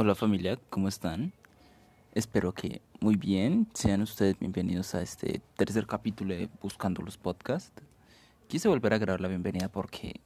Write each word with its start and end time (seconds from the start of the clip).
Hola 0.00 0.14
familia, 0.14 0.60
¿cómo 0.70 0.86
están? 0.86 1.32
Espero 2.14 2.54
que 2.54 2.82
muy 3.00 3.16
bien. 3.16 3.66
Sean 3.74 4.00
ustedes 4.00 4.38
bienvenidos 4.38 4.94
a 4.94 5.02
este 5.02 5.42
tercer 5.56 5.88
capítulo 5.88 6.36
de 6.36 6.48
Buscando 6.62 7.02
los 7.02 7.18
Podcasts. 7.18 7.72
Quise 8.46 8.68
volver 8.68 8.94
a 8.94 8.98
grabar 8.98 9.20
la 9.20 9.26
bienvenida 9.26 9.68
porque 9.68 10.20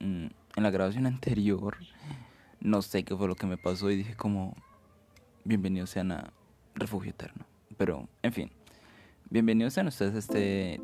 mm, 0.00 0.26
en 0.56 0.62
la 0.62 0.70
grabación 0.70 1.06
anterior 1.06 1.78
no 2.60 2.82
sé 2.82 3.04
qué 3.04 3.16
fue 3.16 3.26
lo 3.26 3.36
que 3.36 3.46
me 3.46 3.56
pasó 3.56 3.90
y 3.90 3.96
dije 3.96 4.14
como 4.14 4.54
bienvenidos 5.44 5.88
sean 5.88 6.12
a 6.12 6.30
Refugio 6.74 7.08
Eterno. 7.12 7.46
Pero, 7.78 8.10
en 8.22 8.34
fin, 8.34 8.50
bienvenidos 9.30 9.72
sean 9.72 9.86
ustedes 9.86 10.14
a 10.14 10.18
este 10.18 10.82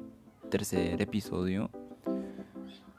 tercer 0.49 1.03
episodio. 1.03 1.71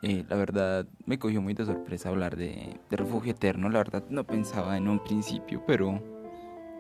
Eh, 0.06 0.26
la 0.28 0.36
verdad 0.36 0.86
me 1.06 1.18
cogió 1.18 1.42
muy 1.42 1.54
de 1.54 1.66
sorpresa 1.66 2.10
hablar 2.10 2.36
de, 2.36 2.78
Refugio 2.92 3.32
Eterno. 3.32 3.70
La 3.70 3.78
verdad 3.78 4.04
no 4.10 4.28
pensaba 4.28 4.76
en 4.76 4.90
un 4.90 5.02
principio, 5.02 5.64
pero, 5.66 6.04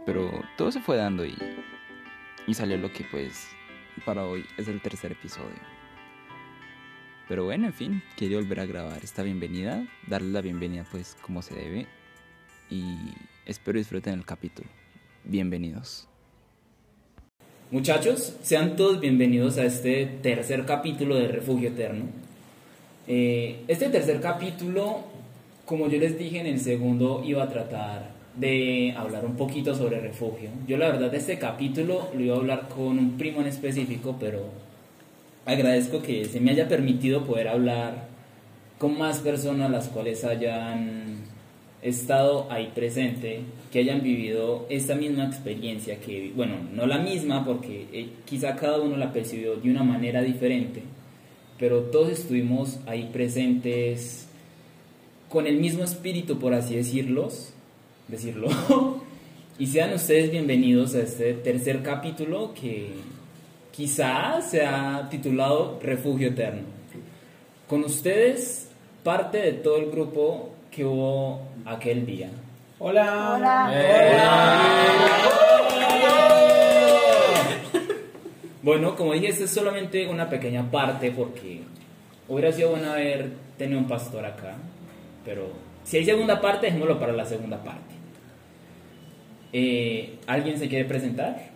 pero 0.06 0.30
todo 0.58 0.74
se 0.74 0.82
fue 0.82 0.98
dando 0.98 1.26
y, 1.26 1.34
y 2.48 2.54
salió 2.54 2.78
lo 2.78 2.92
que 2.92 3.06
pues 3.10 3.48
para 4.06 4.26
hoy 4.26 4.44
es 4.58 4.68
el 4.68 4.82
tercer 4.82 5.14
episodio. 5.14 5.56
Pero 7.30 7.46
bueno, 7.46 7.68
en 7.68 7.74
fin, 7.74 8.04
quería 8.18 8.38
volver 8.40 8.60
a 8.60 8.66
grabar 8.66 9.02
esta 9.02 9.24
bienvenida, 9.24 9.88
darle 10.08 10.34
la 10.34 10.42
bienvenida 10.42 10.86
pues 10.92 11.16
como 11.22 11.42
se 11.42 11.56
debe 11.56 11.88
y 12.70 12.98
espero 13.46 13.78
disfruten 13.78 14.16
el 14.16 14.26
capítulo. 14.26 14.68
Bienvenidos. 15.24 16.10
Muchachos, 17.72 18.36
sean 18.44 18.76
todos 18.76 19.00
bienvenidos 19.00 19.58
a 19.58 19.64
este 19.64 20.06
tercer 20.22 20.66
capítulo 20.66 21.16
de 21.16 21.30
Refugio 21.30 21.70
Eterno. 21.70 22.23
Eh, 23.06 23.64
este 23.68 23.90
tercer 23.90 24.22
capítulo, 24.22 25.02
como 25.66 25.90
yo 25.90 26.00
les 26.00 26.18
dije 26.18 26.40
en 26.40 26.48
el 26.48 26.60
segundo, 26.60 27.22
iba 27.26 27.44
a 27.44 27.50
tratar 27.50 28.12
de 28.38 28.94
hablar 28.98 29.26
un 29.26 29.36
poquito 29.36 29.76
sobre 29.76 30.00
refugio. 30.00 30.50
Yo 30.68 30.78
la 30.78 30.88
verdad 30.88 31.12
de 31.12 31.18
este 31.18 31.38
capítulo 31.38 32.10
lo 32.14 32.22
iba 32.22 32.36
a 32.36 32.40
hablar 32.40 32.70
con 32.70 32.98
un 32.98 33.18
primo 33.18 33.42
en 33.42 33.48
específico, 33.48 34.16
pero 34.20 34.46
agradezco 35.46 36.02
que 36.02 36.26
se 36.26 36.40
me 36.40 36.52
haya 36.52 36.70
permitido 36.70 37.26
poder 37.26 37.50
hablar 37.50 38.08
con 38.78 38.98
más 38.98 39.20
personas 39.20 39.70
las 39.70 39.90
cuales 39.90 40.24
hayan 40.24 41.24
estado 41.82 42.48
ahí 42.50 42.72
presente, 42.74 43.42
que 43.72 43.80
hayan 43.80 44.02
vivido 44.02 44.66
esta 44.70 44.96
misma 44.96 45.26
experiencia, 45.26 46.00
que, 46.00 46.32
bueno, 46.34 46.56
no 46.74 46.88
la 46.88 47.00
misma 47.00 47.44
porque 47.46 47.88
eh, 47.92 48.10
quizá 48.26 48.56
cada 48.56 48.80
uno 48.80 48.96
la 48.96 49.12
percibió 49.12 49.58
de 49.58 49.70
una 49.70 49.84
manera 49.84 50.22
diferente, 50.22 50.84
pero 51.64 51.84
todos 51.84 52.10
estuvimos 52.10 52.78
ahí 52.88 53.10
presentes 53.14 54.28
con 55.30 55.48
el 55.48 55.62
mismo 55.62 55.86
espíritu, 55.86 56.38
por 56.38 56.54
así 56.54 56.76
decirlos, 56.76 57.54
decirlo. 58.10 58.50
y 59.58 59.68
sean 59.68 59.94
ustedes 59.94 60.30
bienvenidos 60.30 60.94
a 60.94 61.04
este 61.04 61.36
tercer 61.36 61.82
capítulo 61.82 62.54
que 62.54 62.90
quizá 63.72 64.42
se 64.42 64.66
ha 64.66 65.08
titulado 65.10 65.80
Refugio 65.82 66.28
Eterno. 66.32 66.64
Con 67.70 67.86
ustedes, 67.86 68.68
parte 69.02 69.38
de 69.38 69.54
todo 69.54 69.78
el 69.78 69.90
grupo 69.90 70.50
que 70.70 70.84
hubo 70.84 71.44
aquel 71.64 72.06
día. 72.06 72.30
Hola. 72.78 73.72
Bueno, 78.64 78.96
como 78.96 79.12
dije, 79.12 79.28
esta 79.28 79.44
es 79.44 79.52
solamente 79.52 80.08
una 80.08 80.30
pequeña 80.30 80.72
parte 80.72 81.12
porque 81.12 81.64
hubiera 82.30 82.50
sido 82.54 82.72
bueno 82.72 82.94
haber 82.94 83.34
tenido 83.58 83.78
un 83.78 83.90
pastor 83.90 84.26
acá, 84.26 84.56
pero 85.26 85.52
si 85.84 85.98
hay 85.98 86.06
segunda 86.06 86.40
parte, 86.40 86.68
dejémoslo 86.68 86.98
para 86.98 87.12
la 87.12 87.26
segunda 87.26 87.62
parte. 87.62 87.94
Eh, 89.52 90.18
¿Alguien 90.28 90.58
se 90.58 90.70
quiere 90.70 90.86
presentar? 90.86 91.52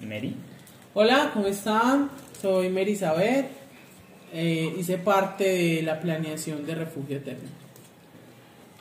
Mary. 0.00 0.34
Hola, 0.94 1.30
¿cómo 1.34 1.46
están? 1.46 2.10
Soy 2.40 2.70
Mary 2.70 2.92
Isabel. 2.92 3.44
Eh, 4.32 4.74
hice 4.78 4.96
parte 4.96 5.44
de 5.44 5.82
la 5.82 6.00
planeación 6.00 6.64
de 6.64 6.74
Refugio 6.74 7.18
Eterno. 7.18 7.48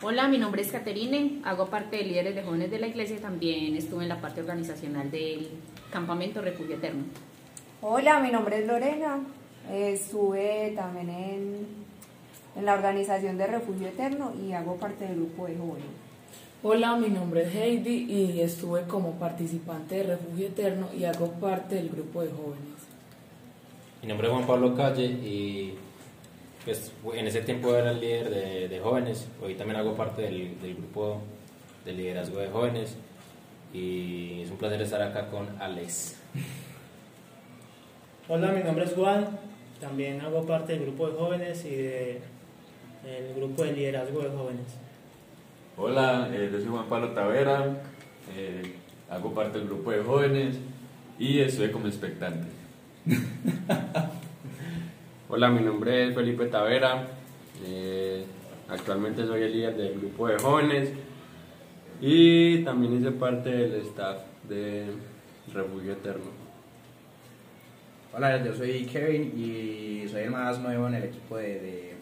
Hola, 0.02 0.30
mi 0.30 0.38
nombre 0.38 0.62
es 0.62 0.72
Caterine, 0.72 1.42
hago 1.44 1.70
parte 1.70 1.98
de 1.98 2.04
líderes 2.04 2.36
de 2.36 2.44
jóvenes 2.44 2.72
de 2.72 2.80
la 2.80 2.88
iglesia 2.88 3.18
y 3.18 3.20
también 3.20 3.76
estuve 3.76 4.04
en 4.04 4.10
la 4.10 4.22
parte 4.22 4.40
organizacional 4.40 5.12
del 5.12 5.50
campamento 5.92 6.42
Refugio 6.42 6.76
Eterno. 6.76 7.04
Hola, 7.82 8.20
mi 8.20 8.32
nombre 8.32 8.60
es 8.60 8.68
Lorena, 8.68 9.20
estuve 9.72 10.74
también 10.76 11.10
en, 11.10 11.68
en 12.56 12.66
la 12.66 12.74
organización 12.74 13.38
de 13.38 13.48
Refugio 13.48 13.88
Eterno 13.88 14.34
y 14.36 14.54
hago 14.54 14.76
parte 14.76 15.06
del 15.06 15.16
grupo 15.16 15.48
de 15.48 15.58
jóvenes. 15.58 16.10
Hola, 16.62 16.98
mi 16.98 17.08
nombre 17.08 17.44
es 17.44 17.56
Heidi 17.56 18.12
y 18.12 18.42
estuve 18.42 18.84
como 18.84 19.14
participante 19.14 19.96
de 19.96 20.04
Refugio 20.04 20.48
Eterno 20.48 20.88
y 20.98 21.06
hago 21.06 21.32
parte 21.34 21.76
del 21.76 21.90
grupo 21.90 22.22
de 22.22 22.32
jóvenes. 22.32 22.80
Mi 24.02 24.10
nombre 24.10 24.28
es 24.28 24.34
Juan 24.34 24.46
Pablo 24.46 24.76
Calle 24.76 25.06
y 25.06 25.76
pues, 26.66 26.92
en 27.14 27.28
ese 27.28 27.42
tiempo 27.42 27.74
era 27.74 27.92
el 27.92 28.02
líder 28.02 28.30
de, 28.30 28.68
de 28.68 28.80
jóvenes, 28.82 29.28
hoy 29.42 29.56
también 29.56 29.80
hago 29.80 29.96
parte 29.96 30.24
del, 30.24 30.60
del, 30.62 30.76
grupo 30.76 31.22
de 31.86 31.94
liderazgo 31.94 32.40
de 32.40 32.50
jóvenes 32.50 32.98
y 33.74 34.42
es 34.42 34.52
un 34.52 34.58
placer 34.58 34.82
estar 34.82 35.02
acá 35.02 35.28
con 35.30 35.48
Alex. 35.60 36.18
Hola, 38.28 38.52
mi 38.52 38.64
nombre 38.64 38.86
es 38.86 38.94
Juan, 38.94 39.28
también 39.80 40.22
hago 40.22 40.46
parte 40.46 40.74
del 40.74 40.84
grupo 40.84 41.10
de 41.10 41.18
jóvenes 41.18 41.66
y 41.66 41.76
del 41.76 42.22
de, 43.04 43.34
grupo 43.36 43.64
de 43.64 43.74
liderazgo 43.74 44.22
de 44.22 44.30
jóvenes. 44.30 44.66
Hola, 45.78 46.30
eh, 46.32 46.50
yo 46.52 46.60
soy 46.60 46.68
Juan 46.68 46.86
Pablo 46.90 47.10
Tavera, 47.10 47.82
eh, 48.36 48.76
hago 49.10 49.34
parte 49.34 49.60
del 49.60 49.68
grupo 49.68 49.92
de 49.92 50.04
jóvenes 50.04 50.58
y 51.18 51.40
estoy 51.40 51.72
como 51.72 51.88
expectante. 51.88 52.48
Hola, 55.30 55.50
mi 55.50 55.62
nombre 55.62 56.08
es 56.08 56.16
Felipe 56.16 56.48
Tavera, 56.48 57.08
eh, 57.64 58.26
actualmente 58.68 59.26
soy 59.26 59.44
el 59.44 59.54
líder 59.54 59.78
del 59.78 60.00
grupo 60.00 60.28
de 60.28 60.38
jóvenes 60.40 60.90
y 62.02 62.64
también 62.64 62.98
hice 62.98 63.12
parte 63.12 63.50
del 63.50 63.82
staff 63.82 64.18
de 64.48 64.86
Refugio 65.54 65.94
Eterno. 65.94 66.32
Hola, 68.14 68.44
yo 68.44 68.54
soy 68.56 68.86
Kevin 68.86 69.34
y 69.38 70.08
soy 70.10 70.22
el 70.22 70.32
más 70.32 70.60
nuevo 70.60 70.88
en 70.88 70.96
el 70.96 71.04
equipo 71.04 71.38
de, 71.38 71.60
de, 71.60 71.94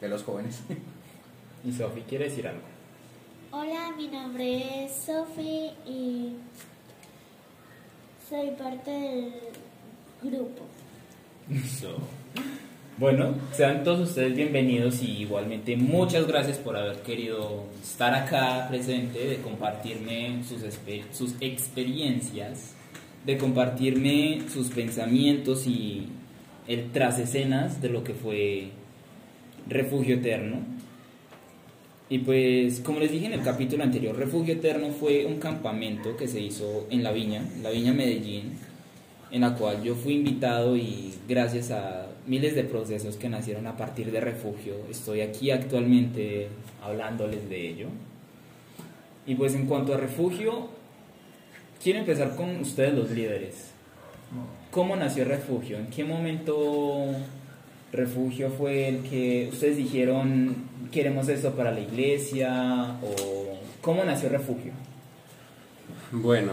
de 0.00 0.08
los 0.08 0.22
jóvenes. 0.24 0.62
¿Y 1.64 1.72
Sofi 1.72 2.00
quiere 2.02 2.24
decir 2.24 2.46
algo? 2.48 2.62
Hola, 3.52 3.92
mi 3.96 4.08
nombre 4.08 4.84
es 4.84 4.92
Sofi 4.92 5.70
y 5.86 6.36
soy 8.28 8.50
parte 8.52 8.90
del 8.90 9.32
grupo. 10.22 10.62
So. 11.80 11.98
Bueno, 12.98 13.34
sean 13.52 13.84
todos 13.84 14.10
ustedes 14.10 14.36
bienvenidos 14.36 15.02
y 15.02 15.22
igualmente 15.22 15.78
muchas 15.78 16.26
gracias 16.26 16.58
por 16.58 16.76
haber 16.76 16.98
querido 16.98 17.64
estar 17.82 18.12
acá 18.14 18.66
presente, 18.68 19.18
de 19.18 19.36
compartirme 19.36 20.42
sus, 20.46 20.60
sus 21.10 21.34
experiencias, 21.40 22.74
de 23.24 23.38
compartirme 23.38 24.42
sus 24.52 24.68
pensamientos 24.68 25.66
y 25.66 26.08
el 26.68 26.92
tras 26.92 27.18
escenas 27.18 27.80
de 27.80 27.88
lo 27.88 28.04
que 28.04 28.12
fue 28.12 28.68
Refugio 29.66 30.16
Eterno. 30.16 30.58
Y 32.10 32.18
pues, 32.18 32.80
como 32.80 33.00
les 33.00 33.10
dije 33.10 33.24
en 33.24 33.32
el 33.32 33.42
capítulo 33.42 33.84
anterior, 33.84 34.14
Refugio 34.14 34.52
Eterno 34.52 34.88
fue 34.90 35.24
un 35.24 35.38
campamento 35.38 36.14
que 36.18 36.28
se 36.28 36.40
hizo 36.42 36.86
en 36.90 37.02
la 37.02 37.12
viña, 37.12 37.42
la 37.62 37.70
viña 37.70 37.94
Medellín, 37.94 38.52
en 39.32 39.40
la 39.40 39.54
cual 39.54 39.82
yo 39.82 39.94
fui 39.94 40.14
invitado 40.14 40.76
y 40.76 41.14
gracias 41.26 41.70
a 41.70 42.06
miles 42.26 42.54
de 42.54 42.64
procesos 42.64 43.16
que 43.16 43.30
nacieron 43.30 43.66
a 43.66 43.76
partir 43.76 44.12
de 44.12 44.20
refugio, 44.20 44.76
estoy 44.90 45.22
aquí 45.22 45.50
actualmente 45.50 46.48
hablándoles 46.82 47.48
de 47.48 47.68
ello. 47.68 47.88
Y 49.26 49.34
pues 49.34 49.54
en 49.54 49.66
cuanto 49.66 49.94
a 49.94 49.96
refugio, 49.96 50.68
quiero 51.82 52.00
empezar 52.00 52.36
con 52.36 52.60
ustedes 52.60 52.94
los 52.94 53.10
líderes. 53.10 53.70
¿Cómo 54.70 54.96
nació 54.96 55.24
refugio? 55.24 55.78
¿En 55.78 55.86
qué 55.86 56.04
momento 56.04 57.06
refugio 57.90 58.50
fue 58.50 58.88
el 58.88 59.02
que 59.02 59.48
ustedes 59.50 59.76
dijeron 59.76 60.56
queremos 60.92 61.28
eso 61.28 61.52
para 61.54 61.72
la 61.72 61.80
iglesia? 61.80 62.98
¿O 63.02 63.58
cómo 63.80 64.04
nació 64.04 64.28
refugio? 64.28 64.72
Bueno, 66.10 66.52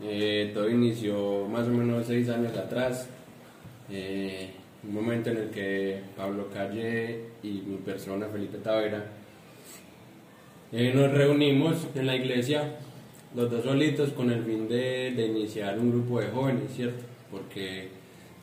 eh, 0.00 0.50
todo 0.54 0.68
inició 0.70 1.46
más 1.48 1.66
o 1.66 1.70
menos 1.70 2.06
seis 2.06 2.28
años 2.28 2.56
atrás. 2.56 3.08
Eh, 3.90 4.50
un 4.84 4.94
momento 4.94 5.30
en 5.30 5.38
el 5.38 5.50
que 5.50 6.00
Pablo 6.16 6.48
Calle 6.52 7.24
y 7.42 7.62
mi 7.66 7.78
persona, 7.78 8.26
Felipe 8.28 8.58
Tavera, 8.58 9.04
eh, 10.70 10.92
nos 10.94 11.12
reunimos 11.12 11.86
en 11.94 12.06
la 12.06 12.14
iglesia, 12.14 12.76
los 13.34 13.50
dos 13.50 13.64
solitos, 13.64 14.12
con 14.12 14.30
el 14.30 14.44
fin 14.44 14.68
de, 14.68 15.12
de, 15.16 15.26
iniciar 15.26 15.78
un 15.78 15.90
grupo 15.90 16.20
de 16.20 16.28
jóvenes, 16.28 16.70
¿cierto? 16.76 17.02
Porque 17.30 17.88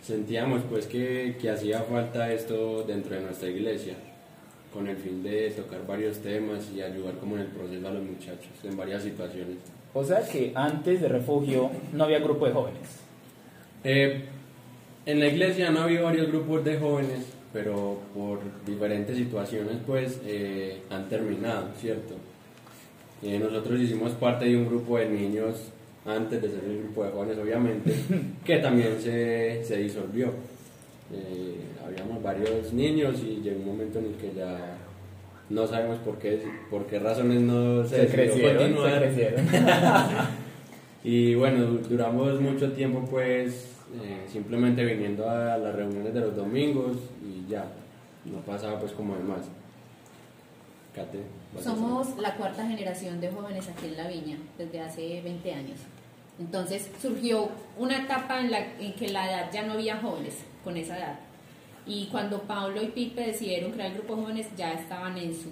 sentíamos 0.01 0.61
pues 0.69 0.87
que, 0.87 1.37
que 1.39 1.49
hacía 1.49 1.81
falta 1.81 2.31
esto 2.33 2.83
dentro 2.83 3.15
de 3.15 3.21
nuestra 3.21 3.49
iglesia. 3.49 3.95
con 4.73 4.87
el 4.87 4.97
fin 4.97 5.23
de 5.23 5.51
tocar 5.51 5.87
varios 5.87 6.19
temas 6.19 6.69
y 6.75 6.81
ayudar 6.81 7.13
como 7.17 7.35
en 7.35 7.43
el 7.43 7.47
proceso 7.47 7.87
a 7.87 7.91
los 7.91 8.03
muchachos 8.03 8.51
en 8.63 8.75
varias 8.75 9.03
situaciones. 9.03 9.57
O 9.97 10.03
sea 10.03 10.21
que 10.27 10.51
antes 10.53 10.99
de 10.99 11.07
refugio 11.07 11.71
no 11.93 12.03
había 12.03 12.19
grupo 12.19 12.45
de 12.45 12.51
jóvenes. 12.51 12.99
Eh, 13.85 14.25
en 15.05 15.19
la 15.21 15.27
iglesia 15.27 15.71
no 15.71 15.83
había 15.83 16.01
varios 16.01 16.27
grupos 16.27 16.65
de 16.65 16.77
jóvenes, 16.77 17.25
pero 17.53 17.99
por 18.13 18.39
diferentes 18.65 19.15
situaciones 19.15 19.77
pues 19.87 20.19
eh, 20.25 20.81
han 20.89 21.07
terminado, 21.07 21.69
¿cierto? 21.79 22.15
Eh, 23.23 23.39
nosotros 23.39 23.79
hicimos 23.79 24.11
parte 24.11 24.43
de 24.43 24.57
un 24.57 24.67
grupo 24.67 24.97
de 24.97 25.09
niños 25.09 25.71
antes 26.05 26.41
de 26.41 26.49
ser 26.49 26.63
el 26.65 26.83
grupo 26.83 27.05
de 27.05 27.11
jóvenes, 27.11 27.37
obviamente, 27.37 27.95
que 28.45 28.57
también 28.57 28.99
se, 28.99 29.63
se 29.63 29.77
disolvió. 29.77 30.27
Eh, 31.13 31.55
habíamos 31.87 32.21
varios 32.21 32.73
niños 32.73 33.21
y 33.23 33.41
llegó 33.41 33.59
un 33.59 33.67
momento 33.67 33.99
en 33.99 34.07
el 34.07 34.15
que 34.15 34.33
ya 34.35 34.74
no 35.49 35.67
sabemos 35.67 35.97
por 35.99 36.17
qué, 36.17 36.43
por 36.69 36.85
qué 36.87 36.99
razones 36.99 37.41
no 37.41 37.83
se, 37.85 38.07
crecieron, 38.07 38.57
continuar. 38.57 38.93
se 38.93 38.99
crecieron. 38.99 39.45
y 41.03 41.35
bueno, 41.35 41.65
du- 41.65 41.77
duramos 41.87 42.39
mucho 42.41 42.71
tiempo 42.71 43.05
pues 43.09 43.71
eh, 44.03 44.25
simplemente 44.31 44.83
viniendo 44.83 45.29
a 45.29 45.57
las 45.57 45.75
reuniones 45.75 46.13
de 46.13 46.19
los 46.21 46.35
domingos 46.35 46.97
y 47.23 47.49
ya, 47.49 47.65
no 48.25 48.39
pasaba 48.39 48.79
pues 48.79 48.91
como 48.93 49.15
demás. 49.15 49.41
Hacer- 50.95 51.63
Somos 51.63 52.17
la 52.19 52.35
cuarta 52.35 52.65
generación 52.65 53.19
de 53.19 53.29
jóvenes 53.29 53.67
aquí 53.69 53.87
en 53.87 53.97
La 53.97 54.07
Viña, 54.07 54.37
desde 54.57 54.79
hace 54.81 55.21
20 55.21 55.53
años. 55.53 55.77
Entonces 56.39 56.89
surgió 57.01 57.49
una 57.77 57.97
etapa 58.03 58.39
en, 58.39 58.51
la, 58.51 58.59
en 58.79 58.93
que 58.93 59.09
la 59.09 59.29
edad 59.29 59.49
ya 59.53 59.63
no 59.63 59.73
había 59.73 59.97
jóvenes 59.97 60.35
con 60.63 60.75
esa 60.77 60.97
edad. 60.97 61.19
Y 61.87 62.07
cuando 62.07 62.41
Pablo 62.41 62.81
y 62.81 62.87
Pipe 62.87 63.21
decidieron 63.27 63.71
crear 63.71 63.91
el 63.91 63.97
grupo 63.97 64.15
de 64.15 64.21
jóvenes, 64.23 64.47
ya 64.57 64.73
estaban 64.73 65.17
en 65.17 65.33
su 65.33 65.49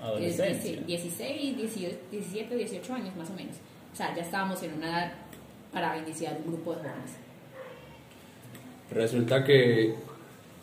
Adolescencia. 0.00 0.72
eh, 0.72 0.84
16, 0.86 1.56
18, 1.56 1.96
17, 2.10 2.56
18 2.56 2.94
años 2.94 3.16
más 3.16 3.30
o 3.30 3.34
menos. 3.34 3.56
O 3.92 3.96
sea, 3.96 4.14
ya 4.14 4.22
estábamos 4.22 4.62
en 4.62 4.74
una 4.74 4.88
edad 4.88 5.12
para 5.72 5.96
iniciar 5.98 6.38
un 6.44 6.52
grupo 6.52 6.72
de 6.72 6.78
jóvenes. 6.80 7.16
Resulta 8.90 9.44
que 9.44 9.94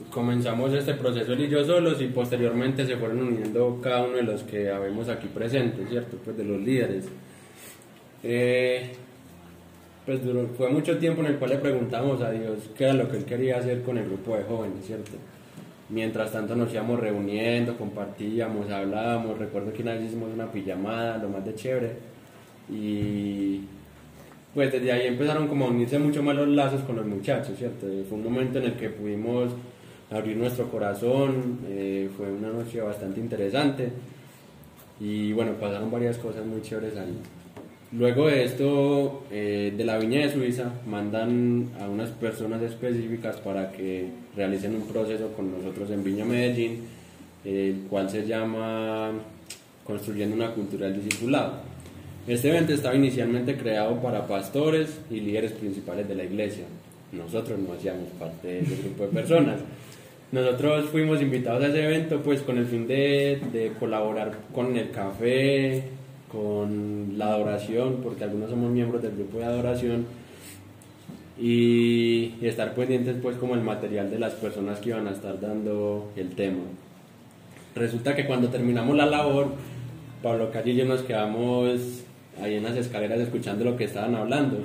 comenzamos 0.09 0.73
este 0.73 0.93
proceso 0.95 1.33
él 1.33 1.41
y 1.41 1.49
yo 1.49 1.63
solos 1.63 2.01
y 2.01 2.07
posteriormente 2.07 2.85
se 2.85 2.97
fueron 2.97 3.21
uniendo 3.21 3.79
cada 3.81 4.03
uno 4.03 4.17
de 4.17 4.23
los 4.23 4.43
que 4.43 4.69
habemos 4.71 5.09
aquí 5.09 5.27
presentes, 5.27 5.89
¿cierto? 5.89 6.17
Pues 6.23 6.37
de 6.37 6.43
los 6.43 6.59
líderes. 6.59 7.05
Eh, 8.23 8.93
pues 10.05 10.23
duró- 10.23 10.50
fue 10.57 10.69
mucho 10.69 10.97
tiempo 10.97 11.21
en 11.21 11.27
el 11.27 11.35
cual 11.38 11.51
le 11.51 11.57
preguntamos 11.57 12.21
a 12.21 12.31
Dios 12.31 12.57
qué 12.77 12.85
era 12.85 12.94
lo 12.94 13.09
que 13.09 13.17
Él 13.17 13.25
quería 13.25 13.57
hacer 13.57 13.81
con 13.83 13.97
el 13.97 14.05
grupo 14.05 14.35
de 14.35 14.44
jóvenes, 14.44 14.85
¿cierto? 14.85 15.11
Mientras 15.89 16.31
tanto 16.31 16.55
nos 16.55 16.73
íbamos 16.73 17.00
reuniendo, 17.00 17.77
compartíamos, 17.77 18.69
hablábamos, 18.71 19.38
recuerdo 19.38 19.71
que 19.73 19.81
una 19.83 19.94
vez 19.94 20.05
hicimos 20.05 20.29
una 20.33 20.51
pijamada, 20.51 21.17
lo 21.17 21.29
más 21.29 21.45
de 21.45 21.55
chévere, 21.55 21.91
y 22.69 23.61
pues 24.53 24.71
desde 24.71 24.91
ahí 24.91 25.07
empezaron 25.07 25.47
como 25.47 25.65
a 25.65 25.69
unirse 25.69 25.97
mucho 26.00 26.21
más 26.23 26.35
los 26.35 26.47
lazos 26.47 26.81
con 26.83 26.95
los 26.95 27.06
muchachos, 27.06 27.57
¿cierto? 27.57 27.88
Fue 28.07 28.17
un 28.17 28.23
momento 28.23 28.59
en 28.59 28.65
el 28.65 28.73
que 28.73 28.89
pudimos 28.89 29.51
abrir 30.11 30.38
nuestro 30.38 30.69
corazón, 30.69 31.59
eh, 31.67 32.09
fue 32.15 32.31
una 32.31 32.49
noche 32.49 32.79
bastante 32.81 33.19
interesante 33.19 33.89
y 34.99 35.33
bueno, 35.33 35.53
pasaron 35.53 35.89
varias 35.91 36.17
cosas 36.17 36.45
muy 36.45 36.61
chéveres 36.61 36.95
ahí. 36.97 37.17
Luego 37.95 38.28
de 38.28 38.44
esto, 38.44 39.24
eh, 39.30 39.72
de 39.78 39.86
la 39.86 40.00
Viña 40.00 40.22
de 40.22 40.31
Suiza, 40.31 40.72
mandan 40.88 41.69
a 41.80 41.88
unas 41.88 42.10
personas 42.10 42.60
específicas 42.63 43.36
para 43.38 43.72
que 43.72 44.07
realicen 44.36 44.74
un 44.74 44.88
proceso 44.88 45.28
con 45.34 45.51
nosotros 45.51 45.92
en 45.92 46.04
Viña 46.04 46.25
Medellín, 46.25 46.80
el 47.45 47.84
cual 47.92 48.10
se 48.10 48.25
llama 48.25 49.12
Construyendo 49.84 50.36
una 50.36 50.54
cultura 50.54 50.88
del 50.88 51.04
discipulado. 51.04 51.60
Este 52.28 52.50
evento 52.50 52.74
estaba 52.74 52.95
inicialmente 52.95 53.57
creado 53.57 54.01
para 54.01 54.25
pastores 54.25 55.00
y 55.12 55.19
líderes 55.19 55.51
principales 55.51 56.07
de 56.07 56.16
la 56.16 56.24
iglesia. 56.24 56.63
Nosotros 57.12 57.60
no 57.60 57.74
hacíamos 57.74 58.10
parte 58.18 58.48
de 58.48 58.60
ese 58.62 58.75
grupo 58.81 59.04
de 59.04 59.10
personas. 59.10 59.60
Nosotros 60.31 60.90
fuimos 60.90 61.22
invitados 61.22 61.63
a 61.63 61.68
ese 61.68 61.86
evento 61.86 62.22
pues 62.24 62.42
con 62.42 62.57
el 62.57 62.66
fin 62.66 62.88
de, 62.88 63.40
de 63.51 63.72
colaborar 63.80 64.31
con 64.51 64.75
el 64.78 64.90
café, 64.90 65.84
con 66.33 67.18
la 67.18 67.35
adoración, 67.35 68.00
porque 68.03 68.24
algunos 68.24 68.50
somos 68.50 68.71
miembros 68.71 69.01
del 69.03 69.15
grupo 69.15 69.38
de 69.38 69.45
adoración, 69.45 70.06
y 71.39 72.33
estar 72.41 72.74
pendientes 72.74 73.15
pues 73.21 73.38
como 73.38 73.56
el 73.56 73.62
material 73.62 74.09
de 74.09 74.19
las 74.19 74.33
personas 74.33 74.80
que 74.80 74.89
iban 74.89 75.07
a 75.07 75.12
estar 75.12 75.39
dando 75.39 76.12
el 76.15 76.30
tema. 76.30 76.63
Resulta 77.75 78.15
que 78.15 78.25
cuando 78.25 78.50
terminamos 78.50 78.95
la 78.95 79.06
labor, 79.06 79.47
Pablo 80.21 80.51
Calle 80.51 80.71
y 80.71 80.75
yo 80.75 80.85
nos 80.85 81.01
quedamos 81.01 82.03
ahí 82.41 82.56
en 82.56 82.63
las 82.63 82.77
escaleras 82.77 83.19
escuchando 83.19 83.63
lo 83.65 83.75
que 83.75 83.85
estaban 83.85 84.15
hablando. 84.15 84.59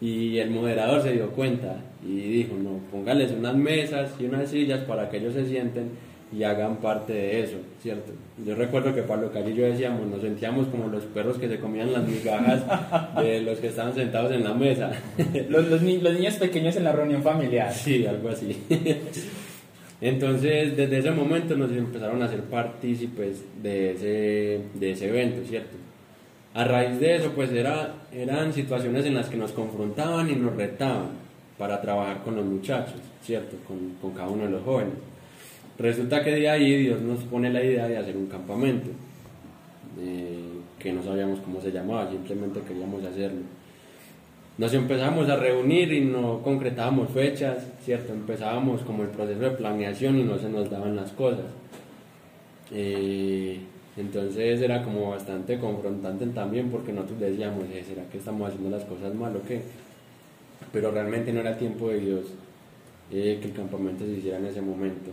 Y 0.00 0.38
el 0.38 0.50
moderador 0.50 1.02
se 1.02 1.12
dio 1.12 1.30
cuenta 1.30 1.76
y 2.06 2.16
dijo, 2.16 2.54
no, 2.56 2.78
póngales 2.90 3.32
unas 3.32 3.56
mesas 3.56 4.12
y 4.20 4.26
unas 4.26 4.50
sillas 4.50 4.80
para 4.80 5.08
que 5.08 5.16
ellos 5.16 5.34
se 5.34 5.46
sienten 5.46 5.90
y 6.32 6.42
hagan 6.42 6.76
parte 6.78 7.12
de 7.12 7.40
eso, 7.44 7.56
¿cierto? 7.82 8.12
Yo 8.44 8.54
recuerdo 8.56 8.94
que 8.94 9.02
Pablo 9.02 9.30
Calle 9.32 9.52
y 9.52 9.54
yo 9.54 9.64
decíamos, 9.66 10.06
nos 10.08 10.20
sentíamos 10.20 10.66
como 10.68 10.88
los 10.88 11.04
perros 11.04 11.38
que 11.38 11.48
se 11.48 11.58
comían 11.60 11.92
las 11.92 12.06
migajas 12.06 12.62
de 13.22 13.42
los 13.42 13.58
que 13.60 13.68
estaban 13.68 13.94
sentados 13.94 14.32
en 14.32 14.42
la 14.44 14.52
mesa. 14.52 14.90
Los, 15.48 15.68
los 15.68 15.82
ni- 15.82 16.00
los 16.00 16.14
niños 16.14 16.34
pequeños 16.34 16.74
en 16.76 16.84
la 16.84 16.92
reunión 16.92 17.22
familiar. 17.22 17.72
Sí, 17.72 18.04
algo 18.06 18.28
así. 18.30 18.60
Entonces, 20.00 20.76
desde 20.76 20.98
ese 20.98 21.10
momento 21.10 21.56
nos 21.56 21.70
empezaron 21.70 22.20
a 22.22 22.26
hacer 22.26 22.42
partícipes 22.42 23.42
de 23.62 23.92
ese, 23.92 24.60
de 24.74 24.90
ese 24.90 25.08
evento, 25.08 25.46
¿cierto? 25.48 25.76
A 26.54 26.64
raíz 26.64 26.98
de 27.00 27.16
eso, 27.16 27.32
pues 27.34 27.50
era, 27.52 27.94
eran 28.12 28.52
situaciones 28.52 29.06
en 29.06 29.14
las 29.14 29.28
que 29.28 29.36
nos 29.36 29.52
confrontaban 29.52 30.28
y 30.30 30.34
nos 30.34 30.54
retaban 30.56 31.08
para 31.56 31.80
trabajar 31.80 32.22
con 32.22 32.36
los 32.36 32.44
muchachos, 32.44 32.96
¿cierto? 33.22 33.56
Con, 33.66 33.94
con 34.00 34.12
cada 34.12 34.28
uno 34.28 34.44
de 34.44 34.50
los 34.50 34.62
jóvenes. 34.62 34.94
Resulta 35.78 36.24
que 36.24 36.30
de 36.30 36.48
ahí 36.48 36.76
Dios 36.84 37.00
nos 37.02 37.20
pone 37.24 37.52
la 37.52 37.62
idea 37.62 37.86
de 37.86 37.98
hacer 37.98 38.16
un 38.16 38.26
campamento, 38.26 38.90
que 40.78 40.92
no 40.92 41.02
sabíamos 41.02 41.40
cómo 41.40 41.60
se 41.60 41.72
llamaba, 41.72 42.10
simplemente 42.10 42.60
queríamos 42.60 43.04
hacerlo. 43.04 43.42
Nos 44.58 44.72
empezamos 44.72 45.28
a 45.28 45.36
reunir 45.36 45.92
y 45.92 46.00
no 46.00 46.40
concretábamos 46.42 47.10
fechas, 47.10 47.58
¿cierto? 47.84 48.12
Empezábamos 48.12 48.80
como 48.82 49.02
el 49.02 49.10
proceso 49.10 49.40
de 49.40 49.50
planeación 49.50 50.18
y 50.18 50.22
no 50.22 50.38
se 50.38 50.48
nos 50.48 50.70
daban 50.70 50.96
las 50.96 51.12
cosas. 51.12 51.44
Eh, 52.72 53.60
entonces 53.98 54.60
era 54.62 54.82
como 54.82 55.10
bastante 55.10 55.58
confrontante 55.58 56.26
también 56.28 56.70
porque 56.70 56.92
nosotros 56.92 57.20
decíamos, 57.20 57.64
"Eh, 57.64 57.84
¿será 57.86 58.04
que 58.10 58.18
estamos 58.18 58.48
haciendo 58.48 58.70
las 58.70 58.84
cosas 58.84 59.14
mal 59.14 59.36
o 59.36 59.42
qué? 59.42 59.60
Pero 60.72 60.90
realmente 60.90 61.32
no 61.32 61.40
era 61.40 61.58
tiempo 61.58 61.88
de 61.90 62.00
Dios 62.00 62.26
eh, 63.12 63.38
que 63.40 63.48
el 63.48 63.54
campamento 63.54 64.04
se 64.04 64.12
hiciera 64.12 64.38
en 64.38 64.46
ese 64.46 64.62
momento. 64.62 65.10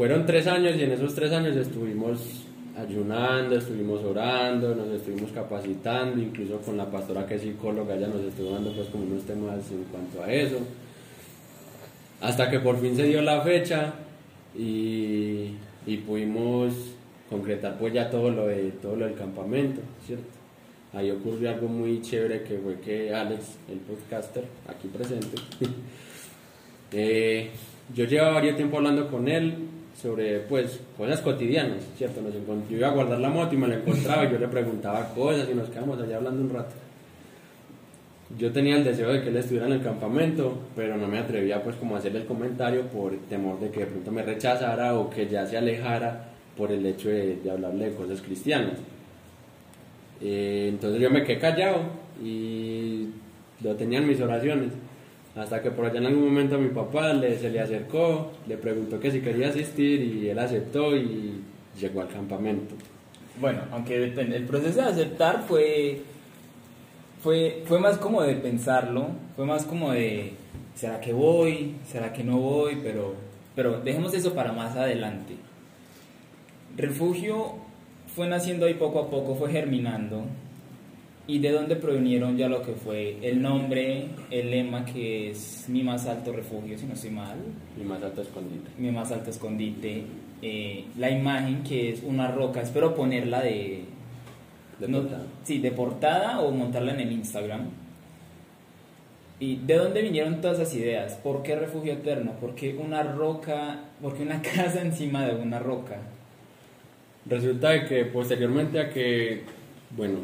Fueron 0.00 0.24
tres 0.24 0.46
años 0.46 0.76
y 0.78 0.84
en 0.84 0.92
esos 0.92 1.14
tres 1.14 1.30
años 1.30 1.54
estuvimos 1.54 2.46
ayunando, 2.74 3.54
estuvimos 3.54 4.02
orando, 4.02 4.74
nos 4.74 4.88
estuvimos 4.88 5.30
capacitando, 5.30 6.22
incluso 6.22 6.56
con 6.62 6.78
la 6.78 6.90
pastora 6.90 7.26
que 7.26 7.34
es 7.34 7.42
psicóloga, 7.42 7.94
ella 7.94 8.06
nos 8.06 8.22
estuvo 8.22 8.50
dando 8.50 8.72
pues 8.72 8.88
como 8.88 9.04
unos 9.04 9.24
temas 9.24 9.58
en 9.70 9.84
cuanto 9.92 10.22
a 10.22 10.32
eso. 10.32 10.56
Hasta 12.22 12.50
que 12.50 12.60
por 12.60 12.80
fin 12.80 12.96
se 12.96 13.02
dio 13.08 13.20
la 13.20 13.42
fecha 13.42 13.92
y, 14.58 15.56
y 15.86 15.96
pudimos 15.98 16.72
concretar 17.28 17.76
pues 17.78 17.92
ya 17.92 18.08
todo 18.08 18.30
lo, 18.30 18.46
de, 18.46 18.70
todo 18.80 18.96
lo 18.96 19.04
del 19.04 19.16
campamento, 19.16 19.82
¿cierto? 20.06 20.24
Ahí 20.94 21.10
ocurrió 21.10 21.50
algo 21.50 21.68
muy 21.68 22.00
chévere 22.00 22.42
que 22.44 22.56
fue 22.56 22.80
que 22.80 23.14
Alex, 23.14 23.58
el 23.70 23.80
podcaster, 23.80 24.44
aquí 24.66 24.88
presente, 24.88 25.36
eh, 26.92 27.50
yo 27.94 28.06
llevaba 28.06 28.36
varios 28.36 28.56
tiempo 28.56 28.78
hablando 28.78 29.06
con 29.10 29.28
él 29.28 29.68
sobre 30.00 30.40
pues 30.40 30.80
cosas 30.96 31.20
cotidianas, 31.20 31.82
¿cierto? 31.96 32.20
Nos 32.22 32.34
yo 32.68 32.76
iba 32.76 32.88
a 32.88 32.92
guardar 32.92 33.20
la 33.20 33.28
moto 33.28 33.54
y 33.54 33.58
me 33.58 33.68
la 33.68 33.76
encontraba 33.76 34.24
y 34.24 34.32
yo 34.32 34.38
le 34.38 34.48
preguntaba 34.48 35.08
cosas 35.14 35.48
y 35.50 35.54
nos 35.54 35.68
quedamos 35.68 36.00
allá 36.00 36.16
hablando 36.16 36.42
un 36.42 36.50
rato. 36.50 36.74
Yo 38.38 38.52
tenía 38.52 38.76
el 38.76 38.84
deseo 38.84 39.12
de 39.12 39.22
que 39.22 39.28
él 39.28 39.36
estuviera 39.36 39.66
en 39.66 39.72
el 39.72 39.82
campamento, 39.82 40.56
pero 40.76 40.96
no 40.96 41.08
me 41.08 41.18
atrevía 41.18 41.62
pues 41.62 41.74
como 41.76 41.96
a 41.96 41.98
hacerle 41.98 42.20
el 42.20 42.26
comentario 42.26 42.82
por 42.86 43.16
temor 43.28 43.58
de 43.58 43.70
que 43.70 43.80
de 43.80 43.86
pronto 43.86 44.12
me 44.12 44.22
rechazara 44.22 44.94
o 44.94 45.10
que 45.10 45.26
ya 45.26 45.46
se 45.46 45.58
alejara 45.58 46.28
por 46.56 46.70
el 46.70 46.86
hecho 46.86 47.08
de, 47.08 47.36
de 47.36 47.50
hablarle 47.50 47.90
de 47.90 47.96
cosas 47.96 48.20
cristianas. 48.22 48.78
Eh, 50.20 50.66
entonces 50.68 51.00
yo 51.00 51.10
me 51.10 51.24
quedé 51.24 51.38
callado 51.38 51.80
y 52.22 53.08
lo 53.62 53.74
tenía 53.74 53.98
en 53.98 54.06
mis 54.06 54.20
oraciones. 54.20 54.72
Hasta 55.36 55.62
que 55.62 55.70
por 55.70 55.86
allá 55.86 55.98
en 55.98 56.06
algún 56.06 56.24
momento 56.24 56.58
mi 56.58 56.70
papá 56.70 57.12
le, 57.12 57.38
se 57.38 57.50
le 57.50 57.60
acercó, 57.60 58.32
le 58.48 58.56
preguntó 58.56 58.98
que 58.98 59.10
si 59.10 59.20
quería 59.20 59.48
asistir 59.48 60.00
y 60.00 60.28
él 60.28 60.38
aceptó 60.38 60.96
y 60.96 61.40
llegó 61.78 62.00
al 62.00 62.08
campamento. 62.08 62.74
Bueno, 63.40 63.60
aunque 63.70 63.98
depende, 63.98 64.36
el 64.36 64.44
proceso 64.44 64.82
de 64.82 64.88
aceptar 64.88 65.44
fue, 65.46 66.02
fue, 67.22 67.62
fue 67.64 67.78
más 67.78 67.96
como 67.98 68.22
de 68.22 68.34
pensarlo, 68.34 69.08
fue 69.36 69.46
más 69.46 69.64
como 69.64 69.92
de, 69.92 70.32
¿será 70.74 71.00
que 71.00 71.12
voy? 71.12 71.76
¿Será 71.86 72.12
que 72.12 72.24
no 72.24 72.38
voy? 72.38 72.80
Pero, 72.82 73.14
pero 73.54 73.80
dejemos 73.80 74.12
eso 74.14 74.34
para 74.34 74.52
más 74.52 74.76
adelante. 74.76 75.36
Refugio 76.76 77.54
fue 78.14 78.28
naciendo 78.28 78.66
ahí 78.66 78.74
poco 78.74 78.98
a 78.98 79.10
poco, 79.10 79.36
fue 79.36 79.50
germinando. 79.50 80.24
¿Y 81.30 81.38
de 81.38 81.52
dónde 81.52 81.76
provinieron 81.76 82.36
ya 82.36 82.48
lo 82.48 82.60
que 82.62 82.72
fue 82.72 83.16
el 83.22 83.40
nombre, 83.40 84.06
el 84.32 84.50
lema 84.50 84.84
que 84.84 85.30
es 85.30 85.66
mi 85.68 85.82
más 85.84 86.06
alto 86.06 86.32
refugio, 86.32 86.76
si 86.76 86.86
no 86.86 86.94
estoy 86.94 87.10
mal? 87.10 87.36
Mi 87.76 87.84
más 87.84 88.02
alto 88.02 88.22
escondite. 88.22 88.68
Mi 88.78 88.90
más 88.90 89.12
alto 89.12 89.30
escondite. 89.30 90.02
eh, 90.42 90.86
la 90.98 91.08
imagen 91.10 91.62
que 91.62 91.90
es 91.92 92.02
una 92.02 92.26
roca, 92.32 92.62
espero 92.62 92.94
ponerla 92.96 93.42
de... 93.42 93.84
De 94.80 94.88
no- 94.88 95.02
portada. 95.02 95.26
Sí, 95.44 95.58
de 95.60 95.70
portada 95.70 96.40
o 96.40 96.50
montarla 96.50 96.94
en 96.94 97.00
el 97.00 97.12
Instagram. 97.12 97.68
¿Y 99.38 99.56
de 99.56 99.74
dónde 99.76 100.02
vinieron 100.02 100.40
todas 100.40 100.58
esas 100.58 100.74
ideas? 100.74 101.14
¿Por 101.22 101.42
qué 101.42 101.54
refugio 101.56 101.92
eterno? 101.92 102.32
¿Por 102.40 102.54
qué 102.56 102.74
una 102.74 103.02
roca? 103.02 103.80
¿Por 104.02 104.16
qué 104.16 104.22
una 104.24 104.42
casa 104.56 104.80
encima 104.82 105.26
de 105.26 105.34
una 105.40 105.58
roca? 105.60 105.98
Resulta 107.26 107.70
de 107.70 107.84
que 107.86 108.04
posteriormente 108.06 108.80
a 108.80 108.90
que, 108.90 109.42
bueno, 109.96 110.18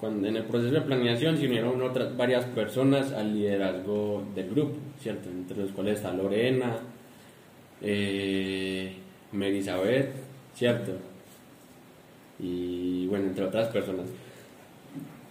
cuando 0.00 0.28
en 0.28 0.36
el 0.36 0.44
proceso 0.44 0.72
de 0.72 0.80
planeación 0.80 1.36
se 1.36 1.46
unieron 1.46 1.82
otras 1.82 2.16
varias 2.16 2.46
personas 2.46 3.12
al 3.12 3.34
liderazgo 3.34 4.24
del 4.34 4.48
grupo, 4.48 4.76
¿cierto? 4.98 5.28
Entre 5.28 5.58
los 5.58 5.70
cuales 5.72 5.98
está 5.98 6.10
Lorena, 6.14 6.78
eh, 7.82 8.94
¿cierto? 10.54 10.92
Y 12.38 13.06
bueno, 13.08 13.26
entre 13.26 13.44
otras 13.44 13.68
personas. 13.68 14.06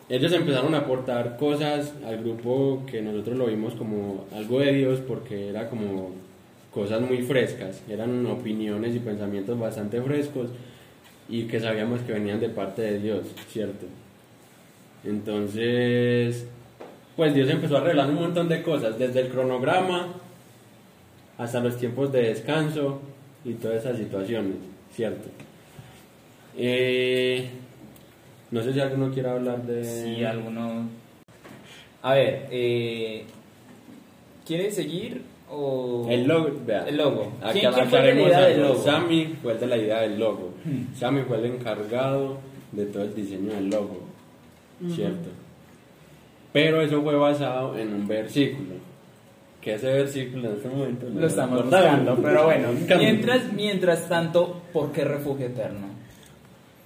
Ellos 0.07 0.31
empezaron 0.33 0.75
a 0.75 0.79
aportar 0.79 1.35
cosas 1.37 1.93
al 2.05 2.19
grupo 2.19 2.83
que 2.85 3.01
nosotros 3.01 3.37
lo 3.37 3.47
vimos 3.47 3.73
como 3.73 4.25
algo 4.35 4.59
de 4.59 4.73
Dios 4.73 4.99
porque 5.07 5.49
era 5.49 5.67
como 5.67 6.11
cosas 6.71 7.01
muy 7.01 7.23
frescas, 7.23 7.81
eran 7.89 8.23
opiniones 8.27 8.95
y 8.95 8.99
pensamientos 8.99 9.59
bastante 9.59 9.99
frescos 9.99 10.49
y 11.27 11.43
que 11.43 11.59
sabíamos 11.59 12.01
que 12.01 12.13
venían 12.13 12.39
de 12.39 12.49
parte 12.49 12.83
de 12.83 12.99
Dios, 12.99 13.25
¿cierto? 13.49 13.87
Entonces, 15.03 16.45
pues 17.15 17.33
Dios 17.33 17.49
empezó 17.49 17.77
a 17.77 17.81
revelar 17.81 18.09
un 18.09 18.15
montón 18.15 18.49
de 18.49 18.61
cosas, 18.61 18.97
desde 18.99 19.21
el 19.21 19.29
cronograma 19.29 20.07
hasta 21.37 21.59
los 21.61 21.77
tiempos 21.77 22.11
de 22.11 22.23
descanso 22.23 23.01
y 23.45 23.53
todas 23.53 23.77
esas 23.85 23.97
situaciones, 23.97 24.55
¿cierto? 24.93 25.29
Eh, 26.57 27.49
no 28.51 28.61
sé 28.61 28.73
si 28.73 28.79
alguno 28.81 29.13
quiere 29.13 29.29
hablar 29.29 29.63
de... 29.63 29.83
Sí, 29.83 30.23
alguno... 30.23 30.89
A 32.01 32.13
ver, 32.13 32.47
eh, 32.51 33.25
¿quiere 34.45 34.71
seguir 34.71 35.21
o...? 35.49 36.07
El 36.09 36.27
logo, 36.27 36.51
vea. 36.65 36.85
El 36.87 36.97
logo. 36.97 37.33
Aquí 37.41 37.59
¿Quién, 37.59 37.73
quién 37.73 37.87
fue 37.89 37.99
la 37.99 38.05
aclaremos 38.05 38.27
idea 38.27 38.39
del 38.41 38.61
algo. 38.61 38.73
logo? 38.73 38.83
Sammy 38.83 39.35
fue 39.41 39.53
el 39.53 39.59
de 39.59 39.67
la 39.67 39.77
idea 39.77 40.01
del 40.01 40.19
logo. 40.19 40.53
Hmm. 40.65 40.93
Sammy 40.95 41.21
fue 41.21 41.37
el 41.37 41.45
encargado 41.45 42.37
de 42.71 42.85
todo 42.85 43.03
el 43.03 43.15
diseño 43.15 43.53
del 43.53 43.69
logo, 43.69 44.01
¿cierto? 44.93 45.29
Pero 46.51 46.81
eso 46.81 47.01
fue 47.01 47.15
basado 47.15 47.77
en 47.77 47.93
un 47.93 48.07
versículo. 48.07 48.75
Que 49.61 49.73
ese 49.75 49.87
versículo 49.87 50.49
en 50.49 50.55
este 50.55 50.69
momento 50.69 51.09
no 51.09 51.19
Lo 51.19 51.27
estamos 51.27 51.63
buscando, 51.63 52.15
pero 52.21 52.45
bueno. 52.45 52.69
Mientras, 52.97 53.51
mientras 53.53 54.07
tanto, 54.07 54.61
¿por 54.71 54.91
qué 54.93 55.03
refugio 55.03 55.47
eterno? 55.47 55.87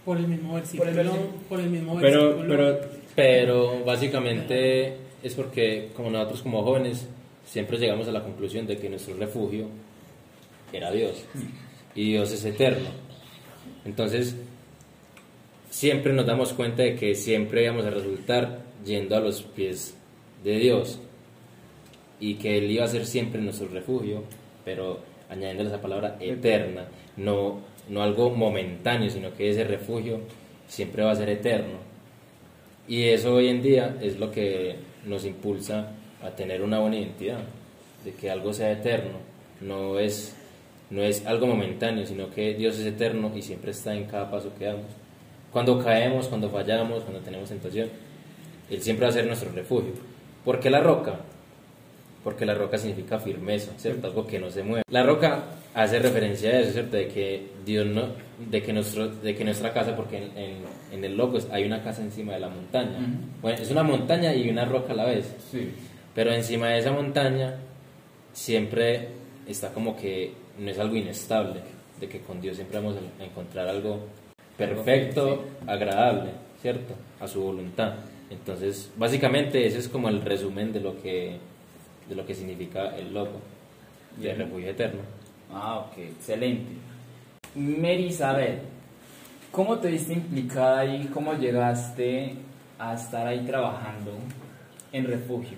Por 0.04 0.18
el 0.18 0.28
mismo 0.28 0.56
versículo. 0.56 0.90
Por 0.92 1.00
el 1.00 1.06
versículo. 1.06 1.40
por 1.48 1.60
el 1.60 1.70
mismo 1.70 1.98
Pero, 2.02 2.26
versículo. 2.36 2.48
pero 2.50 2.80
Pero 3.16 3.86
básicamente 3.86 4.98
es 5.22 5.36
porque 5.36 5.90
como 5.96 6.10
nosotros 6.10 6.42
como 6.42 6.64
jóvenes 6.64 7.08
siempre 7.46 7.78
llegamos 7.78 8.08
a 8.08 8.12
la 8.12 8.24
conclusión 8.24 8.66
de 8.66 8.78
que 8.78 8.90
nuestro 8.90 9.16
refugio 9.16 9.68
era 10.74 10.92
Dios 10.92 11.24
y 11.96 12.12
Dios 12.12 12.32
es 12.32 12.44
eterno. 12.44 12.90
Entonces 13.86 14.36
siempre 15.74 16.14
nos 16.14 16.28
damos 16.28 16.54
cuenta 16.54 16.84
de 16.84 16.96
que 16.96 17.16
siempre 17.16 17.68
vamos 17.68 17.84
a 17.84 17.90
resultar 17.90 18.60
yendo 18.86 19.16
a 19.16 19.20
los 19.20 19.42
pies 19.42 19.98
de 20.44 20.60
Dios 20.60 21.00
y 22.20 22.36
que 22.36 22.60
Él 22.60 22.70
iba 22.70 22.86
a 22.86 22.88
ser 22.88 23.08
siempre 23.08 23.42
nuestro 23.42 23.68
refugio, 23.70 24.24
pero 24.64 25.00
añadiendo 25.32 25.64
esa 25.64 25.82
palabra 25.82 26.16
eterna, 26.20 26.86
no, 27.18 27.62
no 27.90 28.04
algo 28.04 28.30
momentáneo, 28.30 29.10
sino 29.10 29.34
que 29.34 29.50
ese 29.50 29.64
refugio 29.64 30.20
siempre 30.68 31.04
va 31.04 31.12
a 31.12 31.16
ser 31.16 31.30
eterno. 31.30 31.80
Y 32.88 33.06
eso 33.06 33.34
hoy 33.34 33.48
en 33.48 33.64
día 33.64 33.98
es 34.00 34.20
lo 34.20 34.30
que 34.30 34.76
nos 35.08 35.26
impulsa 35.26 35.92
a 36.22 36.30
tener 36.30 36.62
una 36.62 36.82
buena 36.82 36.98
identidad, 36.98 37.40
de 38.06 38.14
que 38.14 38.30
algo 38.30 38.54
sea 38.54 38.72
eterno, 38.72 39.18
no 39.60 39.98
es, 39.98 40.36
no 40.92 41.02
es 41.02 41.26
algo 41.26 41.48
momentáneo, 41.48 42.06
sino 42.06 42.30
que 42.30 42.54
Dios 42.54 42.78
es 42.78 42.86
eterno 42.86 43.32
y 43.36 43.42
siempre 43.42 43.72
está 43.72 43.96
en 43.96 44.06
cada 44.06 44.30
paso 44.30 44.54
que 44.56 44.66
damos. 44.66 45.03
Cuando 45.54 45.82
caemos, 45.84 46.28
cuando 46.28 46.50
fallamos, 46.50 47.04
cuando 47.04 47.20
tenemos 47.22 47.48
tentación, 47.48 47.90
Él 48.70 48.82
siempre 48.82 49.06
va 49.06 49.12
a 49.12 49.14
ser 49.14 49.26
nuestro 49.28 49.52
refugio. 49.52 49.94
¿Por 50.44 50.60
qué 50.60 50.70
la 50.70 50.82
roca? 50.82 51.20
Porque 52.24 52.46
la 52.46 52.54
roca 52.54 52.78
significa 52.78 53.20
firmeza, 53.20 53.72
¿cierto? 53.78 54.08
Algo 54.08 54.26
que 54.26 54.40
no 54.40 54.50
se 54.50 54.64
mueve. 54.64 54.84
La 54.90 55.04
roca 55.04 55.44
hace 55.74 56.00
referencia 56.00 56.50
a 56.52 56.60
eso, 56.60 56.72
¿cierto? 56.72 56.96
De 56.98 57.08
que 57.10 57.48
Dios 57.66 57.86
no, 57.86 58.08
de 58.50 58.64
que 58.64 58.74
nuestro, 58.74 59.08
de 59.10 59.36
que 59.36 59.44
nuestra 59.44 59.74
casa, 59.74 59.96
porque 59.96 60.18
en, 60.18 60.38
en, 60.38 60.56
en 60.92 61.04
el 61.04 61.16
loco 61.18 61.38
es- 61.38 61.48
hay 61.52 61.66
una 61.66 61.84
casa 61.84 62.02
encima 62.02 62.34
de 62.34 62.40
la 62.40 62.50
montaña. 62.50 62.98
Ujú. 62.98 63.42
Bueno, 63.42 63.62
es 63.62 63.70
una 63.72 63.84
montaña 63.84 64.34
y 64.34 64.50
una 64.50 64.66
roca 64.66 64.94
a 64.94 64.96
la 64.96 65.06
vez. 65.06 65.26
Sí. 65.52 65.70
Pero 66.16 66.32
encima 66.32 66.70
de 66.70 66.80
esa 66.80 66.92
montaña 66.92 67.56
siempre 68.32 69.10
está 69.48 69.70
como 69.74 69.96
que 69.96 70.34
no 70.60 70.70
es 70.70 70.80
algo 70.80 70.96
inestable, 70.96 71.60
de 72.00 72.08
que 72.08 72.20
con 72.22 72.40
Dios 72.42 72.56
siempre 72.56 72.80
vamos 72.80 72.96
a 73.20 73.24
encontrar 73.24 73.68
algo 73.68 74.00
perfecto, 74.58 75.46
agradable, 75.68 76.32
¿cierto? 76.62 76.94
A 77.20 77.28
su 77.28 77.42
voluntad. 77.42 77.94
Entonces, 78.30 78.92
básicamente 78.98 79.66
ese 79.66 79.80
es 79.80 79.88
como 79.88 80.10
el 80.10 80.22
resumen 80.22 80.72
de 80.74 80.80
lo 80.80 81.02
que 81.02 81.38
de 82.08 82.16
lo 82.16 82.26
que 82.26 82.36
significa 82.36 82.96
el 82.98 83.14
logo 83.14 83.40
de 84.18 84.24
Bien. 84.24 84.38
refugio 84.38 84.70
eterno. 84.70 85.02
Ah, 85.54 85.80
ok, 85.80 85.98
excelente. 86.00 86.74
Mary 87.56 88.06
Isabel, 88.08 88.60
¿cómo 89.52 89.78
te 89.78 89.90
viste 89.90 90.14
implicada 90.14 90.80
ahí? 90.80 91.10
¿Cómo 91.14 91.34
llegaste 91.34 92.36
a 92.80 92.94
estar 92.96 93.28
ahí 93.28 93.46
trabajando 93.46 94.12
en 94.92 95.06
refugio? 95.06 95.58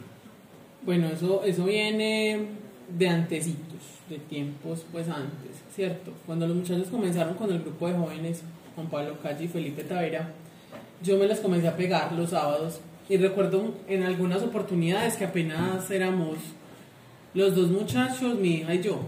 Bueno, 0.84 1.08
eso, 1.08 1.44
eso 1.44 1.64
viene 1.66 2.46
de 2.90 3.10
antecitos, 3.10 3.80
de 4.10 4.20
tiempos 4.20 4.86
pues 4.92 5.08
antes, 5.10 5.64
¿cierto? 5.74 6.12
Cuando 6.25 6.48
los 6.48 6.58
muchachos 6.58 6.88
comenzaron 6.90 7.34
con 7.36 7.52
el 7.52 7.60
grupo 7.62 7.88
de 7.88 7.96
jóvenes, 7.96 8.44
Juan 8.75 8.88
Pablo 8.88 9.17
Calle 9.24 9.46
y 9.46 9.48
Felipe 9.48 9.84
Tavera, 9.84 10.29
yo 11.01 11.17
me 11.17 11.27
las 11.27 11.39
comencé 11.39 11.67
a 11.67 11.75
pegar 11.75 12.12
los 12.12 12.32
sábados 12.32 12.82
y 13.08 13.17
recuerdo 13.17 13.74
en 13.88 14.03
algunas 14.03 14.41
oportunidades 14.44 15.15
que 15.15 15.25
apenas 15.25 15.89
éramos 15.91 16.38
los 17.34 17.55
dos 17.55 17.70
muchachos, 17.70 18.38
mi 18.39 18.55
hija 18.55 18.74
y 18.74 18.82
yo. 18.82 19.00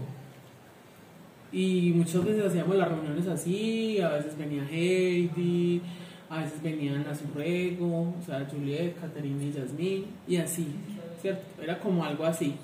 Y 1.50 1.92
muchas 1.94 2.24
veces 2.24 2.44
hacíamos 2.44 2.76
las 2.76 2.88
reuniones 2.88 3.26
así, 3.26 4.00
a 4.00 4.10
veces 4.10 4.36
venía 4.36 4.66
Heidi, 4.70 5.80
a 6.28 6.42
veces 6.42 6.62
venían 6.62 7.06
a 7.06 7.14
su 7.14 7.24
ruego, 7.34 8.14
o 8.20 8.22
sea, 8.24 8.46
Juliet, 8.50 9.00
Caterina 9.00 9.42
y 9.42 9.52
Yasmín, 9.52 10.06
y 10.26 10.36
así, 10.36 10.66
¿cierto? 11.22 11.62
Era 11.62 11.78
como 11.78 12.04
algo 12.04 12.24
así. 12.26 12.54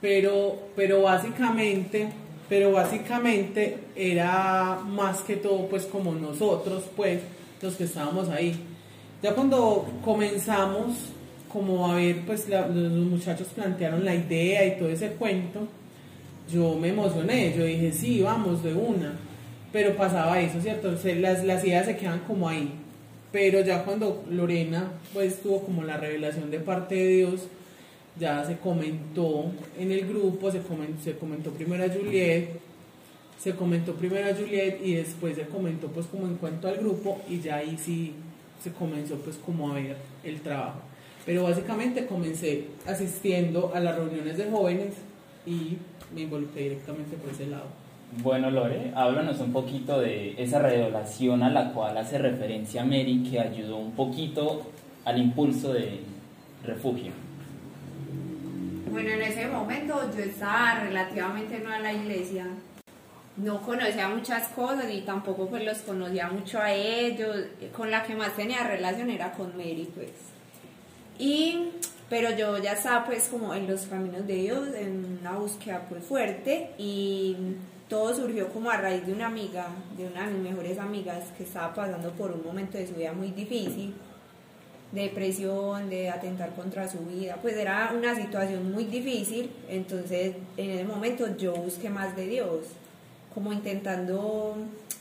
Pero, 0.00 0.70
pero 0.74 1.02
básicamente, 1.02 2.08
pero 2.50 2.70
básicamente 2.72 3.78
era 3.96 4.80
más 4.86 5.20
que 5.22 5.36
todo 5.36 5.66
pues 5.68 5.86
como 5.86 6.12
nosotros, 6.14 6.82
pues, 6.96 7.20
los 7.62 7.74
que 7.76 7.84
estábamos 7.84 8.28
ahí. 8.28 8.54
Ya 9.22 9.34
cuando 9.34 9.86
comenzamos 10.04 10.96
como 11.50 11.90
a 11.90 11.94
ver, 11.94 12.20
pues 12.26 12.48
la- 12.48 12.66
los 12.68 12.92
muchachos 13.06 13.48
plantearon 13.54 14.04
la 14.04 14.14
idea 14.14 14.66
y 14.66 14.78
todo 14.78 14.88
ese 14.90 15.08
cuento, 15.12 15.66
yo 16.52 16.74
me 16.76 16.88
emocioné, 16.88 17.54
yo 17.56 17.64
dije, 17.64 17.92
sí, 17.92 18.20
vamos, 18.22 18.62
de 18.62 18.74
una. 18.74 19.12
Pero 19.72 19.96
pasaba 19.96 20.40
eso, 20.40 20.60
¿cierto? 20.60 20.96
Se- 20.98 21.14
las, 21.16 21.44
las 21.44 21.64
ideas 21.64 21.86
se 21.86 21.96
quedan 21.96 22.20
como 22.26 22.48
ahí. 22.48 22.72
Pero 23.32 23.60
ya 23.64 23.84
cuando 23.84 24.24
Lorena, 24.28 24.90
pues, 25.12 25.40
tuvo 25.42 25.60
como 25.62 25.84
la 25.84 25.96
revelación 25.96 26.50
de 26.50 26.58
parte 26.58 26.96
de 26.96 27.06
Dios, 27.06 27.42
ya 28.20 28.44
se 28.44 28.58
comentó 28.58 29.46
en 29.78 29.90
el 29.90 30.06
grupo, 30.06 30.50
se 30.50 30.60
comentó, 30.60 31.02
se 31.02 31.16
comentó 31.16 31.50
primero 31.50 31.82
a 31.82 31.88
Juliet, 31.88 32.60
se 33.38 33.56
comentó 33.56 33.94
primero 33.94 34.28
a 34.28 34.34
Juliet 34.34 34.78
y 34.84 34.94
después 34.94 35.34
se 35.34 35.46
comentó 35.46 35.88
pues 35.88 36.06
como 36.06 36.26
en 36.26 36.36
cuanto 36.36 36.68
al 36.68 36.76
grupo 36.76 37.20
y 37.28 37.40
ya 37.40 37.56
ahí 37.56 37.78
sí 37.78 38.12
se 38.62 38.72
comenzó 38.72 39.16
pues 39.16 39.36
como 39.36 39.70
a 39.70 39.74
ver 39.74 39.96
el 40.22 40.40
trabajo. 40.42 40.80
Pero 41.24 41.44
básicamente 41.44 42.06
comencé 42.06 42.66
asistiendo 42.86 43.72
a 43.74 43.80
las 43.80 43.96
reuniones 43.96 44.36
de 44.36 44.50
jóvenes 44.50 44.94
y 45.46 45.78
me 46.14 46.22
involucré 46.22 46.64
directamente 46.64 47.16
por 47.16 47.30
ese 47.30 47.46
lado. 47.46 47.66
Bueno, 48.22 48.50
Lore, 48.50 48.92
háblanos 48.94 49.40
un 49.40 49.52
poquito 49.52 50.00
de 50.00 50.34
esa 50.42 50.58
revelación 50.58 51.42
a 51.42 51.50
la 51.50 51.72
cual 51.72 51.96
hace 51.96 52.18
referencia 52.18 52.84
Mary 52.84 53.22
que 53.30 53.40
ayudó 53.40 53.78
un 53.78 53.92
poquito 53.92 54.62
al 55.04 55.18
impulso 55.18 55.72
de 55.72 56.00
refugio. 56.64 57.12
Bueno, 58.90 59.10
en 59.10 59.22
ese 59.22 59.46
momento 59.46 60.10
yo 60.16 60.22
estaba 60.22 60.80
relativamente 60.80 61.58
nueva 61.60 61.76
en 61.76 61.82
la 61.82 61.92
iglesia 61.92 62.46
no 63.42 63.60
conocía 63.62 64.08
muchas 64.08 64.48
cosas 64.48 64.86
y 64.92 65.00
tampoco 65.02 65.46
pues 65.48 65.64
los 65.64 65.78
conocía 65.78 66.28
mucho 66.28 66.58
a 66.60 66.72
ellos. 66.72 67.36
Con 67.76 67.90
la 67.90 68.02
que 68.02 68.14
más 68.14 68.36
tenía 68.36 68.64
relación 68.64 69.10
era 69.10 69.32
con 69.32 69.56
Mary, 69.56 69.88
pues. 69.94 70.10
Y, 71.18 71.70
pero 72.08 72.36
yo 72.36 72.58
ya 72.58 72.72
estaba 72.72 73.04
pues 73.04 73.28
como 73.28 73.54
en 73.54 73.66
los 73.66 73.82
caminos 73.82 74.26
de 74.26 74.34
Dios, 74.34 74.74
en 74.74 75.18
una 75.20 75.32
búsqueda 75.32 75.86
pues 75.88 76.04
fuerte 76.04 76.70
y 76.78 77.36
todo 77.88 78.14
surgió 78.14 78.48
como 78.48 78.70
a 78.70 78.76
raíz 78.76 79.06
de 79.06 79.12
una 79.12 79.26
amiga, 79.26 79.66
de 79.96 80.06
una 80.06 80.26
de 80.26 80.32
mis 80.32 80.50
mejores 80.50 80.78
amigas 80.78 81.24
que 81.36 81.44
estaba 81.44 81.74
pasando 81.74 82.10
por 82.12 82.30
un 82.32 82.42
momento 82.44 82.78
de 82.78 82.86
su 82.86 82.94
vida 82.94 83.12
muy 83.12 83.32
difícil, 83.32 83.94
de 84.92 85.02
depresión, 85.02 85.88
de 85.88 86.10
atentar 86.10 86.54
contra 86.54 86.88
su 86.88 86.98
vida, 87.00 87.38
pues 87.40 87.56
era 87.56 87.92
una 87.96 88.14
situación 88.14 88.72
muy 88.72 88.84
difícil, 88.84 89.50
entonces 89.68 90.34
en 90.56 90.70
ese 90.70 90.84
momento 90.84 91.36
yo 91.36 91.54
busqué 91.54 91.88
más 91.88 92.16
de 92.16 92.26
Dios, 92.26 92.66
como 93.32 93.52
intentando 93.52 94.56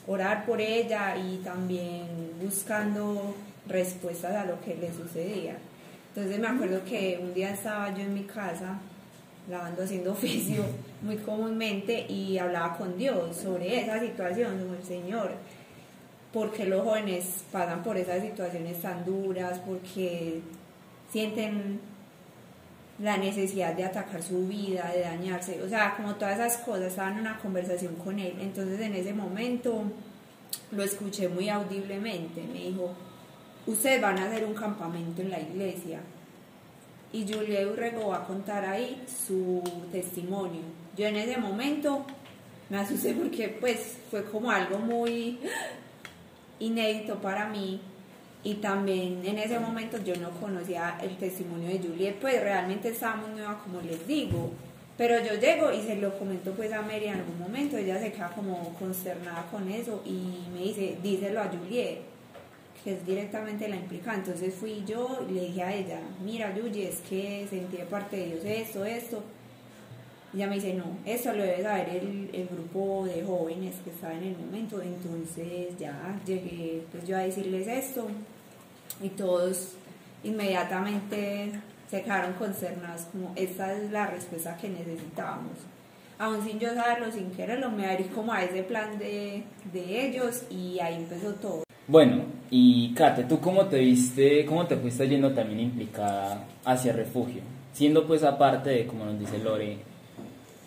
orar 0.07 0.45
por 0.45 0.61
ella 0.61 1.15
y 1.17 1.37
también 1.37 2.07
buscando 2.41 3.35
respuestas 3.67 4.35
a 4.35 4.45
lo 4.45 4.59
que 4.61 4.75
le 4.75 4.93
sucedía. 4.93 5.57
Entonces 6.09 6.39
me 6.39 6.47
acuerdo 6.47 6.83
que 6.85 7.19
un 7.21 7.33
día 7.33 7.51
estaba 7.51 7.95
yo 7.95 8.03
en 8.03 8.13
mi 8.13 8.23
casa 8.23 8.79
lavando, 9.49 9.83
haciendo 9.83 10.11
oficio 10.13 10.63
muy 11.01 11.17
comúnmente 11.17 12.05
y 12.07 12.37
hablaba 12.37 12.77
con 12.77 12.97
Dios 12.97 13.35
sobre 13.35 13.81
esa 13.81 13.99
situación, 13.99 14.59
como 14.59 14.73
el 14.73 14.83
Señor, 14.83 15.31
porque 16.33 16.65
los 16.65 16.83
jóvenes 16.83 17.43
pasan 17.51 17.83
por 17.83 17.97
esas 17.97 18.21
situaciones 18.21 18.81
tan 18.81 19.03
duras, 19.05 19.59
porque 19.65 20.41
sienten 21.11 21.79
la 22.99 23.17
necesidad 23.17 23.73
de 23.73 23.85
atacar 23.85 24.21
su 24.21 24.47
vida, 24.47 24.91
de 24.93 25.01
dañarse, 25.01 25.61
o 25.63 25.69
sea, 25.69 25.95
como 25.95 26.15
todas 26.15 26.37
esas 26.37 26.57
cosas, 26.57 26.87
estaba 26.87 27.11
en 27.11 27.19
una 27.19 27.39
conversación 27.39 27.95
con 27.95 28.19
él, 28.19 28.35
entonces 28.41 28.79
en 28.81 28.93
ese 28.93 29.13
momento 29.13 29.83
lo 30.71 30.83
escuché 30.83 31.29
muy 31.29 31.49
audiblemente, 31.49 32.43
me 32.43 32.65
dijo, 32.65 32.91
ustedes 33.65 34.01
van 34.01 34.19
a 34.19 34.25
hacer 34.25 34.45
un 34.45 34.53
campamento 34.53 35.21
en 35.21 35.29
la 35.29 35.39
iglesia, 35.39 36.01
y 37.11 37.25
Julia 37.27 37.67
Urrego 37.67 38.09
va 38.09 38.17
a 38.17 38.23
contar 38.25 38.65
ahí 38.65 39.03
su 39.07 39.63
testimonio. 39.91 40.61
Yo 40.95 41.07
en 41.07 41.15
ese 41.15 41.37
momento 41.37 42.05
me 42.69 42.77
asusté 42.77 43.13
porque 43.13 43.49
pues 43.49 43.97
fue 44.11 44.23
como 44.25 44.51
algo 44.51 44.77
muy 44.77 45.39
inédito 46.59 47.15
para 47.21 47.47
mí 47.47 47.81
y 48.43 48.55
también 48.55 49.25
en 49.25 49.37
ese 49.37 49.59
momento 49.59 49.97
yo 50.03 50.15
no 50.15 50.31
conocía 50.31 50.97
el 51.01 51.17
testimonio 51.17 51.69
de 51.69 51.79
Juliet, 51.79 52.15
pues 52.19 52.41
realmente 52.41 52.89
estaba 52.89 53.17
muy 53.17 53.31
nueva 53.31 53.59
como 53.63 53.81
les 53.81 54.07
digo, 54.07 54.51
pero 54.97 55.15
yo 55.23 55.39
llego 55.39 55.71
y 55.71 55.81
se 55.81 55.95
lo 55.95 56.17
comento 56.17 56.51
pues 56.53 56.71
a 56.71 56.81
Mary 56.81 57.05
en 57.05 57.15
algún 57.15 57.39
momento, 57.39 57.77
ella 57.77 57.99
se 57.99 58.11
queda 58.11 58.29
como 58.29 58.73
consternada 58.79 59.45
con 59.51 59.69
eso 59.69 60.01
y 60.05 60.49
me 60.53 60.63
dice, 60.63 60.97
díselo 61.01 61.41
a 61.41 61.45
Juliet 61.45 62.09
que 62.83 62.93
es 62.93 63.05
directamente 63.05 63.67
la 63.67 63.75
implicada. 63.75 64.17
Entonces 64.17 64.53
fui 64.53 64.83
yo 64.85 65.25
y 65.29 65.33
le 65.33 65.41
dije 65.41 65.63
a 65.63 65.73
ella, 65.73 65.99
mira 66.23 66.55
Yuyi, 66.55 66.83
es 66.83 66.99
que 67.01 67.45
sentí 67.49 67.77
de 67.77 67.85
parte 67.85 68.17
de 68.17 68.25
Dios 68.27 68.45
esto, 68.45 68.85
esto. 68.85 69.23
Ella 70.33 70.47
me 70.47 70.55
dice, 70.55 70.73
no, 70.73 70.85
eso 71.05 71.33
lo 71.33 71.43
debe 71.43 71.63
saber 71.63 71.89
el, 71.89 72.29
el 72.33 72.47
grupo 72.47 73.05
de 73.05 73.23
jóvenes 73.23 73.75
que 73.83 73.89
estaba 73.89 74.13
en 74.13 74.23
el 74.23 74.37
momento. 74.37 74.81
Entonces 74.81 75.77
ya 75.79 76.19
llegué 76.25 76.83
pues 76.91 77.07
yo 77.07 77.17
a 77.17 77.21
decirles 77.21 77.67
esto 77.67 78.07
y 79.01 79.09
todos 79.09 79.73
inmediatamente 80.23 81.51
se 81.89 82.01
quedaron 82.03 82.33
concernados 82.33 83.03
como 83.11 83.31
esta 83.35 83.73
es 83.73 83.91
la 83.91 84.07
respuesta 84.07 84.55
que 84.57 84.69
necesitábamos. 84.69 85.53
Aún 86.19 86.43
sin 86.43 86.59
yo 86.59 86.73
saberlo, 86.75 87.11
sin 87.11 87.31
quererlo, 87.31 87.71
me 87.71 87.89
abrí 87.89 88.03
como 88.05 88.33
a 88.33 88.43
ese 88.43 88.63
plan 88.63 88.99
de, 88.99 89.43
de 89.71 90.07
ellos 90.07 90.43
y 90.49 90.77
ahí 90.79 90.95
empezó 90.95 91.33
todo. 91.35 91.63
Bueno, 91.87 92.23
y 92.51 92.93
Kate, 92.93 93.23
¿tú 93.23 93.39
cómo 93.39 93.65
te 93.65 93.79
viste, 93.79 94.45
cómo 94.45 94.67
te 94.67 94.75
fuiste 94.75 95.07
yendo 95.07 95.31
también 95.31 95.61
implicada 95.61 96.45
hacia 96.65 96.93
refugio? 96.93 97.41
Siendo 97.73 98.05
pues 98.05 98.23
aparte 98.23 98.69
de, 98.69 98.85
como 98.85 99.05
nos 99.05 99.17
dice 99.17 99.39
Lore, 99.39 99.77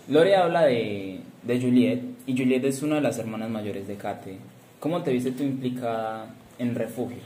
Lore 0.09 0.37
habla 0.37 0.63
de, 0.63 1.21
de 1.43 1.61
Juliet, 1.61 2.03
y 2.27 2.37
Juliet 2.37 2.65
es 2.65 2.83
una 2.83 2.97
de 2.97 3.03
las 3.03 3.19
hermanas 3.19 3.51
mayores 3.51 3.87
de 3.87 3.97
Kate. 3.97 4.37
¿Cómo 4.81 5.03
te 5.03 5.13
viste 5.13 5.33
tú 5.33 5.43
implicada 5.43 6.35
en 6.59 6.75
refugio? 6.75 7.19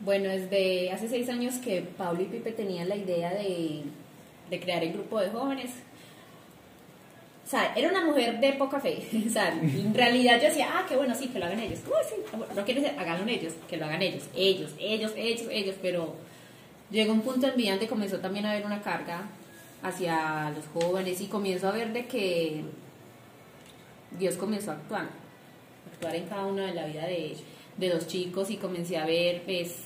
Bueno, 0.00 0.28
desde 0.28 0.90
hace 0.90 1.08
seis 1.08 1.28
años 1.30 1.54
que 1.56 1.82
Pablo 1.96 2.22
y 2.22 2.26
Pipe 2.26 2.52
tenían 2.52 2.88
la 2.88 2.96
idea 2.96 3.32
de, 3.32 3.82
de 4.50 4.60
crear 4.60 4.82
el 4.84 4.92
grupo 4.92 5.20
de 5.20 5.30
jóvenes, 5.30 5.70
o 7.46 7.48
sea, 7.48 7.72
era 7.76 7.88
una 7.88 8.04
mujer 8.04 8.40
de 8.40 8.52
poca 8.54 8.80
fe. 8.80 9.06
O 9.26 9.30
sea, 9.30 9.52
en 9.52 9.94
realidad 9.94 10.40
yo 10.40 10.48
decía, 10.48 10.68
ah, 10.72 10.84
qué 10.88 10.96
bueno, 10.96 11.14
sí, 11.14 11.28
que 11.28 11.38
lo 11.38 11.46
hagan 11.46 11.60
ellos. 11.60 11.78
Uy, 11.86 11.92
sí, 12.08 12.16
no 12.54 12.64
quiero 12.64 12.82
decir, 12.82 12.98
háganlo 12.98 13.30
ellos, 13.30 13.54
que 13.68 13.76
lo 13.76 13.86
hagan 13.86 14.02
ellos. 14.02 14.24
Ellos, 14.34 14.72
ellos, 14.80 15.12
ellos, 15.16 15.46
ellos. 15.50 15.76
Pero 15.80 16.14
llegó 16.90 17.12
un 17.12 17.20
punto 17.20 17.46
en 17.46 17.56
mi 17.56 17.70
donde 17.70 17.86
comenzó 17.86 18.18
también 18.18 18.46
a 18.46 18.50
haber 18.50 18.66
una 18.66 18.82
carga 18.82 19.22
hacia 19.82 20.50
los 20.50 20.66
jóvenes 20.66 21.20
y 21.20 21.26
comienzo 21.26 21.68
a 21.68 21.72
ver 21.72 21.92
de 21.92 22.06
que 22.06 22.62
Dios 24.18 24.36
comenzó 24.36 24.72
a 24.72 24.74
actuar. 24.74 25.08
Actuar 25.92 26.16
en 26.16 26.26
cada 26.26 26.46
una 26.46 26.66
de 26.66 26.74
la 26.74 26.86
vida 26.86 27.06
de, 27.06 27.36
de 27.76 27.88
los 27.88 28.06
chicos 28.06 28.50
y 28.50 28.56
comencé 28.56 28.96
a 28.96 29.06
ver, 29.06 29.42
pues, 29.44 29.84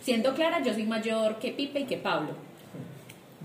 siendo 0.00 0.34
clara, 0.34 0.62
yo 0.62 0.72
soy 0.72 0.84
mayor 0.84 1.38
que 1.38 1.52
Pipe 1.52 1.80
y 1.80 1.84
que 1.84 1.96
Pablo 1.96 2.34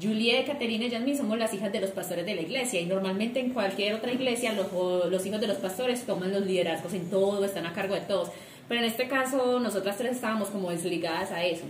Juliet, 0.01 0.45
Caterina 0.45 0.85
y 0.85 0.91
Jasmine 0.91 1.17
somos 1.17 1.37
las 1.37 1.53
hijas 1.53 1.71
de 1.71 1.79
los 1.79 1.89
pastores 1.91 2.25
de 2.25 2.35
la 2.35 2.41
iglesia 2.41 2.79
y 2.79 2.85
normalmente 2.85 3.39
en 3.39 3.51
cualquier 3.51 3.95
otra 3.95 4.11
iglesia 4.11 4.53
los, 4.53 4.71
los 5.09 5.25
hijos 5.25 5.41
de 5.41 5.47
los 5.47 5.57
pastores 5.57 6.05
toman 6.05 6.31
los 6.31 6.45
liderazgos 6.45 6.93
en 6.93 7.09
todo, 7.09 7.43
están 7.43 7.65
a 7.65 7.73
cargo 7.73 7.95
de 7.95 8.01
todos. 8.01 8.29
Pero 8.67 8.81
en 8.81 8.87
este 8.87 9.07
caso 9.07 9.59
nosotras 9.59 9.97
tres 9.97 10.15
estábamos 10.15 10.49
como 10.49 10.69
desligadas 10.69 11.31
a 11.31 11.43
eso. 11.43 11.63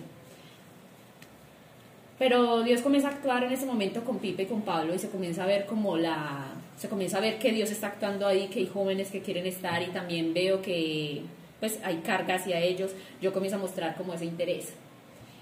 Pero 2.20 2.64
Dios 2.64 2.82
comienza 2.82 3.10
a 3.10 3.12
actuar 3.12 3.44
en 3.44 3.52
ese 3.52 3.66
momento 3.66 4.04
con 4.04 4.18
Pipe 4.18 4.44
y 4.44 4.46
con 4.48 4.62
Pablo 4.62 4.96
y 4.96 5.00
se 5.00 5.10
comienza 5.10 5.44
a 5.44 5.48
ver 5.48 5.66
como 5.66 5.98
la 5.98 6.48
se 6.78 6.90
comienza 6.90 7.18
a 7.18 7.22
ver 7.22 7.40
que 7.40 7.52
Dios 7.52 7.72
está 7.72 7.88
actuando 7.88 8.28
ahí, 8.28 8.48
que 8.48 8.60
hay 8.60 8.68
jóvenes 8.68 9.10
que 9.10 9.22
quieren 9.22 9.46
estar 9.46 9.82
y 9.82 9.88
también 9.88 10.34
veo 10.34 10.62
que 10.62 11.22
pues 11.60 11.80
hay 11.84 11.98
carga 11.98 12.36
hacia 12.36 12.60
ellos. 12.60 12.92
Yo 13.22 13.34
comienzo 13.34 13.58
a 13.58 13.60
mostrar 13.60 13.96
como 13.96 14.14
ese 14.14 14.26
interés 14.26 14.74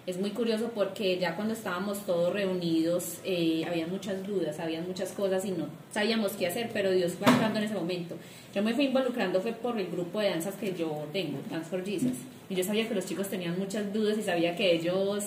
es 0.08 0.20
muy 0.20 0.32
curioso 0.32 0.72
porque 0.76 1.18
ya 1.18 1.36
cuando 1.36 1.54
estábamos 1.54 2.06
todos 2.06 2.32
reunidos 2.32 3.18
eh, 3.24 3.66
había 3.68 3.88
muchas 3.88 4.26
dudas, 4.26 4.60
había 4.60 4.82
muchas 4.82 5.12
cosas 5.12 5.46
y 5.46 5.52
no 5.52 5.68
sabíamos 5.92 6.34
qué 6.34 6.48
hacer, 6.48 6.70
pero 6.72 6.92
Dios 6.92 7.14
fue 7.14 7.28
actuando 7.28 7.60
en 7.60 7.66
ese 7.66 7.74
momento. 7.74 8.16
Yo 8.54 8.62
me 8.62 8.74
fui 8.74 8.86
involucrando 8.86 9.42
fue 9.42 9.54
por 9.54 9.80
el 9.80 9.88
grupo 9.88 10.20
de 10.20 10.30
danzas 10.30 10.56
que 10.56 10.74
yo 10.74 11.08
tengo, 11.12 11.40
Dance 11.50 11.70
for 11.70 11.84
Jesus, 11.84 12.18
y 12.50 12.56
yo 12.56 12.64
sabía 12.64 12.88
que 12.88 12.94
los 12.94 13.06
chicos 13.06 13.30
tenían 13.30 13.58
muchas 13.58 13.92
dudas 13.92 14.18
y 14.18 14.22
sabía 14.22 14.56
que 14.56 14.76
ellos 14.76 15.26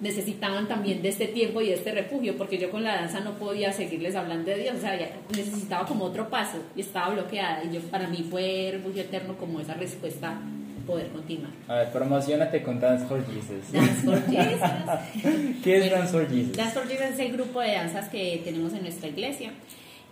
necesitaban 0.00 0.68
también 0.68 1.02
de 1.02 1.08
este 1.08 1.26
tiempo 1.26 1.60
y 1.60 1.68
de 1.68 1.74
este 1.74 1.92
refugio, 1.92 2.36
porque 2.36 2.58
yo 2.58 2.70
con 2.70 2.84
la 2.84 2.96
danza 2.96 3.20
no 3.20 3.34
podía 3.34 3.72
seguirles 3.72 4.14
hablando 4.14 4.50
de 4.50 4.58
Dios, 4.58 4.76
o 4.76 4.80
sea, 4.80 4.98
necesitaba 5.30 5.86
como 5.86 6.04
otro 6.04 6.28
paso 6.28 6.58
y 6.74 6.80
estaba 6.80 7.14
bloqueada 7.14 7.64
y 7.64 7.74
yo 7.74 7.80
para 7.82 8.06
mí 8.06 8.26
fue 8.28 8.70
refugio 8.72 9.02
eterno 9.02 9.36
como 9.36 9.60
esa 9.60 9.74
respuesta 9.74 10.38
poder 10.86 11.08
continuar. 11.08 11.50
A 11.68 11.74
ver, 11.74 11.92
promocionate 11.92 12.62
con 12.62 12.78
Dance 12.78 13.06
for 13.06 13.24
Jesus. 13.26 13.72
Dance 13.72 14.02
for 14.02 14.24
Jesus. 14.30 15.62
¿Qué 15.62 15.78
es 15.78 15.90
Dance 15.90 16.12
for 16.12 16.28
Jesus? 16.28 16.56
Dance 16.56 16.72
for 16.72 16.88
Jesus 16.88 17.06
es 17.14 17.18
el 17.18 17.32
grupo 17.32 17.60
de 17.60 17.72
danzas 17.72 18.08
que 18.08 18.40
tenemos 18.44 18.72
en 18.72 18.82
nuestra 18.82 19.08
iglesia. 19.08 19.52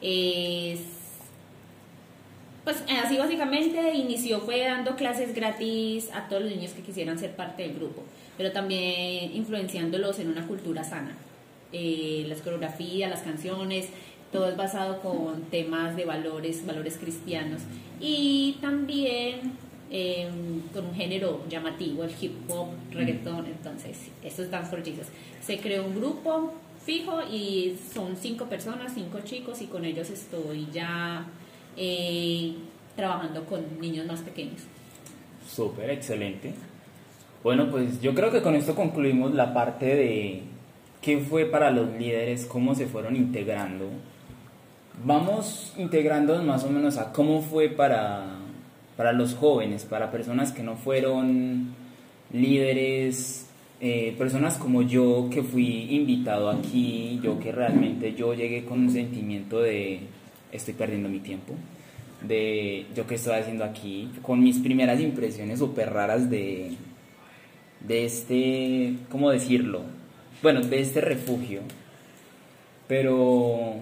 Es, 0.00 0.80
pues 2.64 2.82
así 3.04 3.16
básicamente 3.16 3.94
inició 3.94 4.40
fue 4.40 4.60
dando 4.64 4.96
clases 4.96 5.34
gratis 5.34 6.08
a 6.12 6.28
todos 6.28 6.42
los 6.42 6.50
niños 6.50 6.72
que 6.72 6.82
quisieran 6.82 7.18
ser 7.18 7.36
parte 7.36 7.62
del 7.62 7.74
grupo, 7.74 8.02
pero 8.36 8.52
también 8.52 9.34
influenciándolos 9.34 10.18
en 10.18 10.28
una 10.28 10.46
cultura 10.46 10.84
sana. 10.84 11.16
Eh, 11.72 12.24
las 12.28 12.40
coreografías, 12.40 13.10
las 13.10 13.22
canciones, 13.22 13.88
todo 14.32 14.48
es 14.48 14.56
basado 14.56 15.00
con 15.00 15.42
temas 15.44 15.96
de 15.96 16.04
valores, 16.04 16.66
valores 16.66 16.98
cristianos. 16.98 17.62
Y 18.00 18.58
también 18.60 19.52
con 20.72 20.86
un 20.86 20.94
género 20.94 21.44
llamativo, 21.48 22.02
el 22.02 22.10
hip 22.20 22.32
hop, 22.48 22.68
reggaeton, 22.90 23.46
entonces 23.46 24.08
esto 24.24 24.42
es 24.42 24.50
Dance 24.50 24.68
for 24.70 24.82
Jesus. 24.84 25.06
Se 25.40 25.58
creó 25.58 25.86
un 25.86 25.94
grupo 25.94 26.52
fijo 26.84 27.20
y 27.30 27.76
son 27.92 28.16
cinco 28.16 28.46
personas, 28.46 28.92
cinco 28.94 29.20
chicos 29.24 29.62
y 29.62 29.66
con 29.66 29.84
ellos 29.84 30.10
estoy 30.10 30.66
ya 30.72 31.26
eh, 31.76 32.54
trabajando 32.96 33.44
con 33.44 33.80
niños 33.80 34.06
más 34.06 34.20
pequeños. 34.20 34.62
Súper, 35.48 35.90
excelente. 35.90 36.54
Bueno, 37.44 37.70
pues 37.70 38.00
yo 38.00 38.14
creo 38.14 38.32
que 38.32 38.40
con 38.40 38.54
esto 38.54 38.74
concluimos 38.74 39.34
la 39.34 39.52
parte 39.52 39.84
de 39.84 40.40
qué 41.02 41.18
fue 41.18 41.44
para 41.44 41.70
los 41.70 41.92
líderes, 41.92 42.46
cómo 42.46 42.74
se 42.74 42.86
fueron 42.86 43.16
integrando. 43.16 43.90
Vamos 45.04 45.74
integrándonos 45.76 46.42
más 46.42 46.64
o 46.64 46.70
menos 46.70 46.96
a 46.96 47.12
cómo 47.12 47.42
fue 47.42 47.68
para 47.68 48.38
para 48.96 49.12
los 49.12 49.34
jóvenes, 49.34 49.84
para 49.84 50.10
personas 50.10 50.52
que 50.52 50.62
no 50.62 50.76
fueron 50.76 51.74
líderes, 52.32 53.46
eh, 53.80 54.14
personas 54.16 54.56
como 54.56 54.80
yo 54.80 55.28
que 55.30 55.42
fui 55.42 55.94
invitado 55.94 56.48
aquí, 56.48 57.20
yo 57.22 57.38
que 57.38 57.52
realmente 57.52 58.14
yo 58.14 58.32
llegué 58.32 58.64
con 58.64 58.80
un 58.80 58.90
sentimiento 58.90 59.60
de 59.60 60.00
estoy 60.50 60.72
perdiendo 60.74 61.10
mi 61.10 61.18
tiempo, 61.18 61.54
de 62.26 62.86
yo 62.94 63.06
qué 63.06 63.16
estoy 63.16 63.34
haciendo 63.34 63.64
aquí, 63.64 64.10
con 64.22 64.42
mis 64.42 64.60
primeras 64.60 65.00
impresiones 65.00 65.58
súper 65.58 65.92
raras 65.92 66.30
de, 66.30 66.72
de 67.86 68.04
este, 68.04 68.94
¿cómo 69.10 69.30
decirlo? 69.30 69.82
Bueno, 70.42 70.60
de 70.60 70.80
este 70.80 71.00
refugio. 71.00 71.60
Pero 72.88 73.74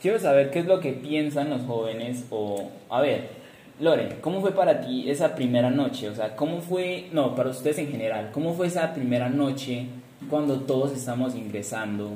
quiero 0.00 0.18
saber 0.18 0.50
qué 0.50 0.60
es 0.60 0.66
lo 0.66 0.80
que 0.80 0.92
piensan 0.92 1.50
los 1.50 1.62
jóvenes 1.62 2.24
o, 2.30 2.70
a 2.90 3.00
ver, 3.00 3.44
Lore, 3.80 4.16
¿cómo 4.20 4.40
fue 4.40 4.52
para 4.52 4.80
ti 4.80 5.10
esa 5.10 5.34
primera 5.34 5.70
noche? 5.70 6.08
O 6.08 6.14
sea, 6.14 6.36
¿cómo 6.36 6.60
fue, 6.60 7.08
no, 7.12 7.34
para 7.34 7.50
ustedes 7.50 7.78
en 7.78 7.90
general, 7.90 8.30
¿cómo 8.32 8.54
fue 8.54 8.68
esa 8.68 8.94
primera 8.94 9.28
noche 9.28 9.86
cuando 10.30 10.60
todos 10.60 10.92
estamos 10.92 11.34
ingresando? 11.34 12.12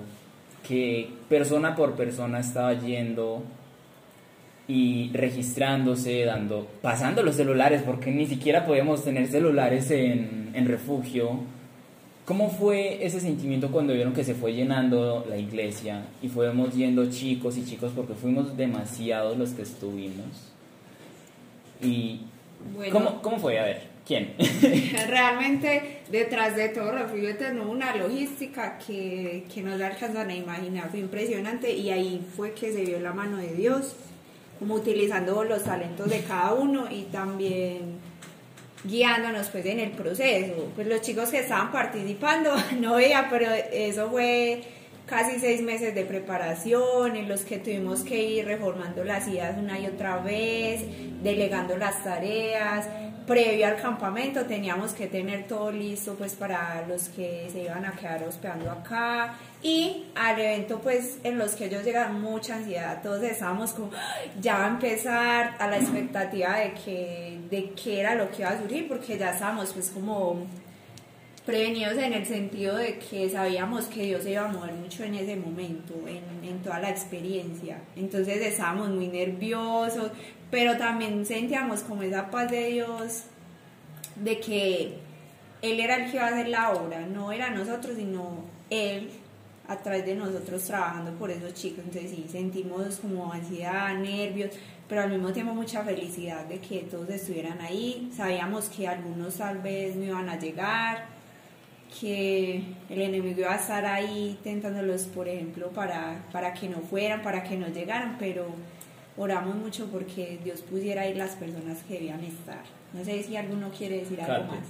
Que 0.67 1.11
persona 1.29 1.75
por 1.75 1.95
persona 1.95 2.41
estaba 2.41 2.75
yendo 2.75 3.43
y 4.69 5.11
registrándose, 5.15 6.27
dando, 6.27 6.69
pasando 6.83 7.23
los 7.23 7.37
celulares, 7.37 7.83
porque 7.83 8.11
ni 8.11 8.27
siquiera 8.27 8.67
podíamos 8.67 9.03
tener 9.03 9.27
celulares 9.27 9.91
en, 9.91 10.51
en 10.53 10.69
refugio. 10.69 11.41
¿Cómo 12.27 12.51
fue 12.51 13.05
ese 13.07 13.21
sentimiento 13.21 13.71
cuando 13.71 13.95
vieron 13.95 14.13
que 14.13 14.23
se 14.23 14.35
fue 14.35 14.53
llenando 14.53 15.25
la 15.27 15.39
iglesia 15.39 16.05
y 16.21 16.29
fuimos 16.29 16.75
yendo 16.75 17.11
chicos 17.11 17.57
y 17.57 17.65
chicos 17.65 17.93
porque 17.97 18.13
fuimos 18.13 18.55
demasiados 18.59 19.39
los 19.39 19.51
que 19.53 19.63
estuvimos? 19.63 20.53
Y 21.81 22.21
Bueno. 22.77 22.93
¿cómo, 22.93 23.23
¿cómo 23.23 23.39
fue? 23.39 23.59
A 23.59 23.65
ver, 23.65 23.85
¿quién? 24.07 24.35
Realmente 25.09 26.01
detrás 26.11 26.55
de 26.55 26.69
todo 26.69 26.93
Refugio 26.93 27.31
Eterno 27.31 27.71
una 27.71 27.97
logística 27.97 28.79
que, 28.79 29.45
que 29.55 29.63
no 29.63 29.79
la 29.79 29.87
alcanzan 29.87 30.29
a 30.29 30.35
imaginar, 30.35 30.91
fue 30.91 31.01
impresionante 31.01 31.73
y 31.73 31.89
ahí 31.89 32.23
fue 32.37 32.53
que 32.53 32.71
se 32.71 32.85
vio 32.85 33.01
la 33.01 33.15
mano 33.15 33.39
de 33.39 33.55
Dios, 33.55 33.97
como 34.59 34.75
utilizando 34.75 35.45
los 35.45 35.65
talentos 35.65 36.09
de 36.11 36.21
cada 36.23 36.55
uno 36.55 36.91
y 36.91 37.05
también 37.05 37.99
guiándonos 38.85 39.49
pues 39.49 39.67
en 39.67 39.81
el 39.81 39.91
proceso. 39.91 40.71
Pues 40.75 40.87
los 40.87 41.01
chicos 41.01 41.31
que 41.31 41.41
estaban 41.41 41.73
participando, 41.73 42.55
no 42.81 42.97
veía, 42.97 43.29
pero 43.31 43.51
eso 43.73 44.11
fue 44.11 44.63
casi 45.07 45.41
seis 45.41 45.63
meses 45.63 45.95
de 45.95 46.05
preparación 46.05 47.17
en 47.17 47.29
los 47.29 47.41
que 47.41 47.59
tuvimos 47.59 48.01
que 48.01 48.23
ir 48.23 48.45
reformando 48.45 49.05
las 49.05 49.27
ideas 49.27 49.57
una 49.59 49.79
y 49.81 49.87
otra 49.87 50.19
vez, 50.19 50.83
delegando 51.23 51.77
las 51.77 52.05
tareas. 52.05 52.87
Previo 53.29 53.67
al 53.67 53.77
campamento 53.77 54.47
teníamos 54.47 54.93
que 54.93 55.07
tener 55.07 55.47
todo 55.47 55.71
listo 55.71 56.15
pues 56.15 56.33
para 56.35 56.87
los 56.89 57.11
que 57.11 57.47
se 57.53 57.65
iban 57.65 57.85
a 57.85 57.93
quedar 57.93 58.25
hospedando 58.25 58.71
acá 58.71 59.35
y 59.63 60.07
al 60.17 60.41
evento 60.41 60.81
pues 60.81 61.19
en 61.23 61.37
los 61.37 61.53
que 61.53 61.67
ellos 61.67 61.85
llegaron 61.85 62.23
mucha 62.23 62.57
ansiedad, 62.57 63.03
todos 63.03 63.23
estábamos 63.23 63.73
como 63.75 63.91
"Ay, 63.93 64.31
ya 64.41 64.57
va 64.59 64.65
a 64.65 64.69
empezar 64.69 65.57
a 65.59 65.69
la 65.69 65.77
expectativa 65.77 66.57
de 66.57 66.73
que 66.73 67.39
de 67.51 67.71
qué 67.73 68.01
era 68.01 68.15
lo 68.15 68.31
que 68.31 68.43
iba 68.43 68.51
a 68.51 68.59
surgir 68.59 68.89
porque 68.89 69.19
ya 69.19 69.31
estábamos 69.33 69.75
pues 69.75 69.91
como 69.91 70.47
prevenidos 71.45 71.97
en 71.97 72.13
el 72.13 72.27
sentido 72.27 72.77
de 72.77 72.99
que 72.99 73.29
sabíamos 73.31 73.87
que 73.87 74.03
Dios 74.03 74.23
se 74.23 74.33
iba 74.33 74.45
a 74.45 74.53
mover 74.53 74.73
mucho 74.75 75.03
en 75.05 75.15
ese 75.15 75.35
momento, 75.35 75.95
en, 76.07 76.47
en 76.47 76.59
toda 76.63 76.79
la 76.79 76.91
experiencia. 76.91 77.79
Entonces 77.97 78.37
estábamos 78.43 78.91
muy 78.91 79.09
nerviosos, 79.09 80.11
pero 80.51 80.77
también 80.77 81.25
sentíamos 81.27 81.81
como 81.81 82.03
esa 82.03 82.31
paz 82.31 82.51
de 82.51 82.67
Dios, 82.67 83.25
de 84.17 84.41
que 84.41 84.99
Él 85.63 85.81
era 85.81 85.97
el 85.97 86.11
que 86.11 86.17
iba 86.17 86.27
a 86.27 86.29
hacer 86.29 86.49
la 86.49 86.73
obra, 86.73 87.01
no 87.07 87.33
era 87.33 87.51
nosotros, 87.51 87.97
sino 87.97 88.45
Él 88.71 89.11
a 89.69 89.77
través 89.77 90.07
de 90.07 90.15
nosotros 90.15 90.65
trabajando 90.65 91.13
por 91.13 91.31
esos 91.31 91.53
chicos. 91.55 91.85
Entonces 91.85 92.11
sí, 92.11 92.27
sentimos 92.31 92.97
como 92.97 93.31
ansiedad, 93.33 93.95
nervios, 93.95 94.51
pero 94.89 95.03
al 95.03 95.11
mismo 95.11 95.31
tiempo 95.33 95.53
mucha 95.53 95.83
felicidad 95.83 96.47
de 96.47 96.59
que 96.59 96.81
todos 96.81 97.11
estuvieran 97.11 97.61
ahí. 97.61 98.11
Sabíamos 98.17 98.71
que 98.71 98.89
algunos 98.89 99.37
tal 99.37 99.59
vez 99.59 99.95
no 99.95 100.05
iban 100.05 100.29
a 100.31 100.39
llegar, 100.39 101.07
que 102.01 102.63
el 102.89 103.01
enemigo 103.01 103.41
iba 103.41 103.53
a 103.53 103.57
estar 103.57 103.85
ahí 103.85 104.39
tentándolos, 104.43 105.03
por 105.05 105.29
ejemplo, 105.29 105.69
para, 105.69 106.25
para 106.33 106.55
que 106.55 106.69
no 106.69 106.79
fueran, 106.79 107.23
para 107.23 107.43
que 107.43 107.57
no 107.57 107.69
llegaran, 107.69 108.17
pero 108.19 108.47
oramos 109.19 109.57
mucho 109.57 109.87
porque 109.87 110.39
Dios 110.43 110.63
pusiera 110.63 111.03
ahí 111.03 111.15
las 111.15 111.33
personas 111.33 111.83
que 111.87 111.95
debían 111.95 112.23
estar. 112.25 112.63
No 112.93 113.05
sé 113.05 113.23
si 113.23 113.37
alguno 113.37 113.71
quiere 113.71 113.99
decir 113.99 114.21
algo 114.21 114.53
más. 114.53 114.65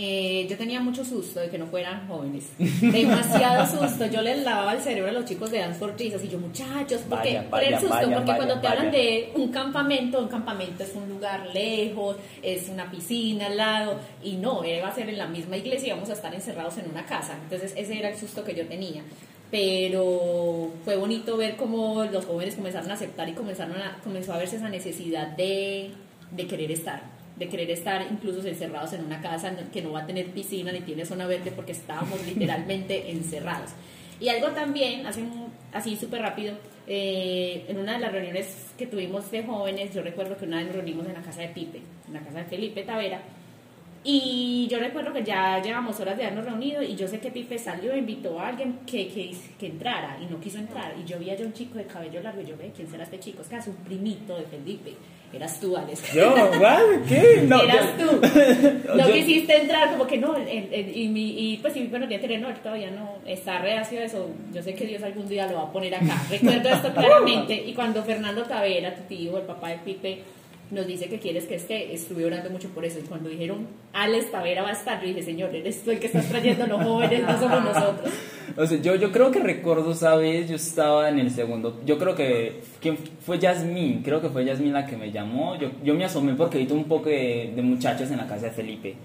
Eh, 0.00 0.46
yo 0.48 0.56
tenía 0.56 0.80
mucho 0.80 1.04
susto 1.04 1.40
de 1.40 1.48
que 1.48 1.58
no 1.58 1.66
fueran 1.66 2.06
jóvenes. 2.06 2.52
Demasiado 2.56 3.66
susto. 3.80 4.06
Yo 4.06 4.22
les 4.22 4.44
lavaba 4.44 4.74
el 4.74 4.80
cerebro 4.80 5.10
a 5.10 5.12
los 5.12 5.24
chicos 5.24 5.50
de 5.50 5.58
Dance 5.58 5.80
for 5.80 5.98
Jesus 5.98 6.22
y 6.22 6.28
yo, 6.28 6.38
muchachos, 6.38 7.00
porque 7.08 7.34
Vaya, 7.34 7.50
por 7.50 7.60
el 7.64 7.74
susto, 7.80 7.88
vaya, 7.88 8.14
porque 8.14 8.30
vaya, 8.30 8.36
cuando 8.36 8.60
te 8.60 8.68
hablan 8.68 8.92
de 8.92 9.32
un 9.34 9.48
campamento, 9.48 10.20
un 10.20 10.28
campamento 10.28 10.84
es 10.84 10.94
un 10.94 11.08
lugar 11.08 11.48
lejos, 11.52 12.16
es 12.44 12.68
una 12.68 12.88
piscina 12.88 13.46
al 13.46 13.56
lado, 13.56 13.98
y 14.22 14.36
no, 14.36 14.64
iba 14.64 14.86
a 14.86 14.94
ser 14.94 15.08
en 15.08 15.18
la 15.18 15.26
misma 15.26 15.56
iglesia 15.56 15.88
y 15.88 15.90
íbamos 15.90 16.10
a 16.10 16.12
estar 16.12 16.32
encerrados 16.32 16.78
en 16.78 16.88
una 16.88 17.04
casa. 17.04 17.36
Entonces, 17.42 17.74
ese 17.76 17.98
era 17.98 18.08
el 18.08 18.16
susto 18.16 18.44
que 18.44 18.54
yo 18.54 18.68
tenía. 18.68 19.02
Pero 19.50 20.70
fue 20.84 20.96
bonito 20.96 21.36
ver 21.36 21.56
cómo 21.56 22.04
los 22.04 22.26
jóvenes 22.26 22.54
comenzaron 22.54 22.90
a 22.90 22.94
aceptar 22.94 23.28
y 23.28 23.32
comenzaron 23.32 23.76
a, 23.76 23.98
comenzó 24.04 24.34
a 24.34 24.38
verse 24.38 24.56
esa 24.56 24.68
necesidad 24.68 25.28
de, 25.28 25.90
de 26.32 26.46
querer 26.46 26.70
estar 26.70 27.18
de 27.38 27.48
querer 27.48 27.70
estar 27.70 28.04
incluso 28.10 28.46
encerrados 28.46 28.92
en 28.92 29.04
una 29.04 29.20
casa 29.20 29.54
que 29.72 29.80
no 29.80 29.92
va 29.92 30.00
a 30.00 30.06
tener 30.06 30.26
piscina 30.26 30.72
ni 30.72 30.80
tiene 30.80 31.06
zona 31.06 31.26
verde 31.26 31.52
porque 31.52 31.72
estábamos 31.72 32.24
literalmente 32.26 33.10
encerrados. 33.12 33.70
Y 34.20 34.28
algo 34.28 34.48
también, 34.48 35.06
así, 35.06 35.24
así 35.72 35.96
súper 35.96 36.22
rápido, 36.22 36.54
eh, 36.88 37.64
en 37.68 37.78
una 37.78 37.92
de 37.94 38.00
las 38.00 38.12
reuniones 38.12 38.72
que 38.76 38.86
tuvimos 38.86 39.30
de 39.30 39.44
jóvenes, 39.44 39.94
yo 39.94 40.02
recuerdo 40.02 40.36
que 40.36 40.44
una 40.44 40.56
vez 40.56 40.66
nos 40.66 40.74
reunimos 40.74 41.06
en 41.06 41.14
la 41.14 41.22
casa 41.22 41.42
de 41.42 41.48
Pipe, 41.48 41.80
en 42.08 42.14
la 42.14 42.20
casa 42.20 42.38
de 42.38 42.44
Felipe 42.46 42.82
Tavera, 42.82 43.22
y 44.04 44.66
yo 44.70 44.78
recuerdo 44.78 45.12
que 45.12 45.22
ya 45.24 45.60
llevamos 45.62 45.98
horas 46.00 46.16
de 46.16 46.24
habernos 46.24 46.44
reunido 46.46 46.82
y 46.82 46.94
yo 46.96 47.06
sé 47.08 47.18
que 47.20 47.30
Pipe 47.30 47.58
salió 47.58 47.92
e 47.92 47.98
invitó 47.98 48.38
a 48.40 48.48
alguien 48.48 48.78
que, 48.86 49.08
que, 49.08 49.32
que 49.58 49.66
entrara 49.66 50.18
y 50.22 50.26
no 50.32 50.40
quiso 50.40 50.58
entrar. 50.58 50.94
Y 50.98 51.04
yo 51.08 51.18
vi 51.18 51.30
allá 51.30 51.44
un 51.44 51.52
chico 51.52 51.76
de 51.78 51.84
cabello 51.84 52.22
largo 52.22 52.40
y 52.40 52.46
yo 52.46 52.56
ve, 52.56 52.70
¿quién 52.74 52.88
será 52.88 53.02
este 53.04 53.18
chico? 53.18 53.42
Es 53.42 53.48
que 53.48 53.56
es 53.56 53.66
un 53.66 53.76
primito 53.76 54.36
de 54.36 54.44
Felipe. 54.44 54.94
Eras 55.30 55.60
tú, 55.60 55.76
Alex. 55.76 56.10
Yo. 56.14 56.34
¿Qué? 57.06 57.42
No, 57.46 57.60
Eras 57.62 57.98
yo- 57.98 58.06
tú. 58.06 58.20
No 58.96 59.06
Yo- 59.08 59.12
quisiste 59.12 59.60
entrar, 59.60 59.90
como 59.90 60.06
que 60.06 60.16
no. 60.16 60.34
el- 60.36 60.72
el- 60.72 60.96
y, 60.96 61.08
mi, 61.08 61.52
y 61.52 61.56
pues, 61.58 61.76
y 61.76 61.84
bueno, 61.88 62.06
el 62.06 62.14
anterior, 62.14 62.40
no, 62.40 62.48
él 62.48 62.56
todavía 62.62 62.90
no 62.90 63.16
está 63.26 63.58
reacio 63.58 64.00
a 64.00 64.04
eso. 64.04 64.30
Yo 64.54 64.62
sé 64.62 64.74
que 64.74 64.86
Dios 64.86 65.02
algún 65.02 65.28
día 65.28 65.46
lo 65.46 65.56
va 65.56 65.62
a 65.64 65.72
poner 65.72 65.94
acá. 65.94 66.22
Recuerdo 66.30 66.68
esto 66.70 66.92
claramente. 66.94 67.54
Y 67.66 67.74
cuando 67.74 68.02
Fernando 68.02 68.42
Tavera, 68.44 68.94
tu 68.94 69.02
tío, 69.02 69.36
el 69.36 69.44
papá 69.44 69.68
de 69.68 69.78
Pipe, 69.78 70.22
nos 70.70 70.86
dice 70.86 71.08
que 71.08 71.18
quieres 71.18 71.46
que 71.46 71.54
esté, 71.54 71.94
estuve 71.94 72.24
orando 72.24 72.50
mucho 72.50 72.68
por 72.68 72.84
eso. 72.84 72.98
Y 72.98 73.02
cuando 73.02 73.28
dijeron, 73.28 73.66
Alex 73.92 74.30
Tavera 74.30 74.62
va 74.62 74.70
a 74.70 74.72
estar, 74.72 75.00
yo 75.00 75.08
dije, 75.08 75.22
Señor, 75.22 75.54
eres 75.54 75.82
tú 75.82 75.90
el 75.90 75.98
que 75.98 76.06
estás 76.06 76.28
trayendo 76.28 76.64
a 76.64 76.66
los 76.66 76.82
jóvenes, 76.82 77.22
no 77.22 77.38
somos 77.38 77.64
nosotros. 77.64 78.12
O 78.56 78.66
sea, 78.66 78.80
yo, 78.80 78.96
yo 78.96 79.12
creo 79.12 79.30
que 79.30 79.38
recuerdo, 79.38 79.94
¿sabes? 79.94 80.48
Yo 80.48 80.56
estaba 80.56 81.10
en 81.10 81.18
el 81.18 81.30
segundo. 81.30 81.80
Yo 81.84 81.98
creo 81.98 82.14
que. 82.16 82.60
¿Quién 82.80 82.96
fue 82.96 83.38
Yasmín? 83.38 84.02
Creo 84.02 84.20
que 84.22 84.30
fue 84.30 84.44
Yasmín 84.44 84.72
la 84.72 84.86
que 84.86 84.96
me 84.96 85.12
llamó. 85.12 85.56
Yo, 85.56 85.70
yo 85.84 85.94
me 85.94 86.06
asomé 86.06 86.32
porque 86.32 86.58
vi 86.58 86.72
un 86.72 86.84
poco 86.84 87.08
de, 87.10 87.52
de 87.54 87.62
muchachos 87.62 88.10
en 88.10 88.16
la 88.16 88.26
casa 88.26 88.46
de 88.46 88.52
Felipe. 88.52 88.96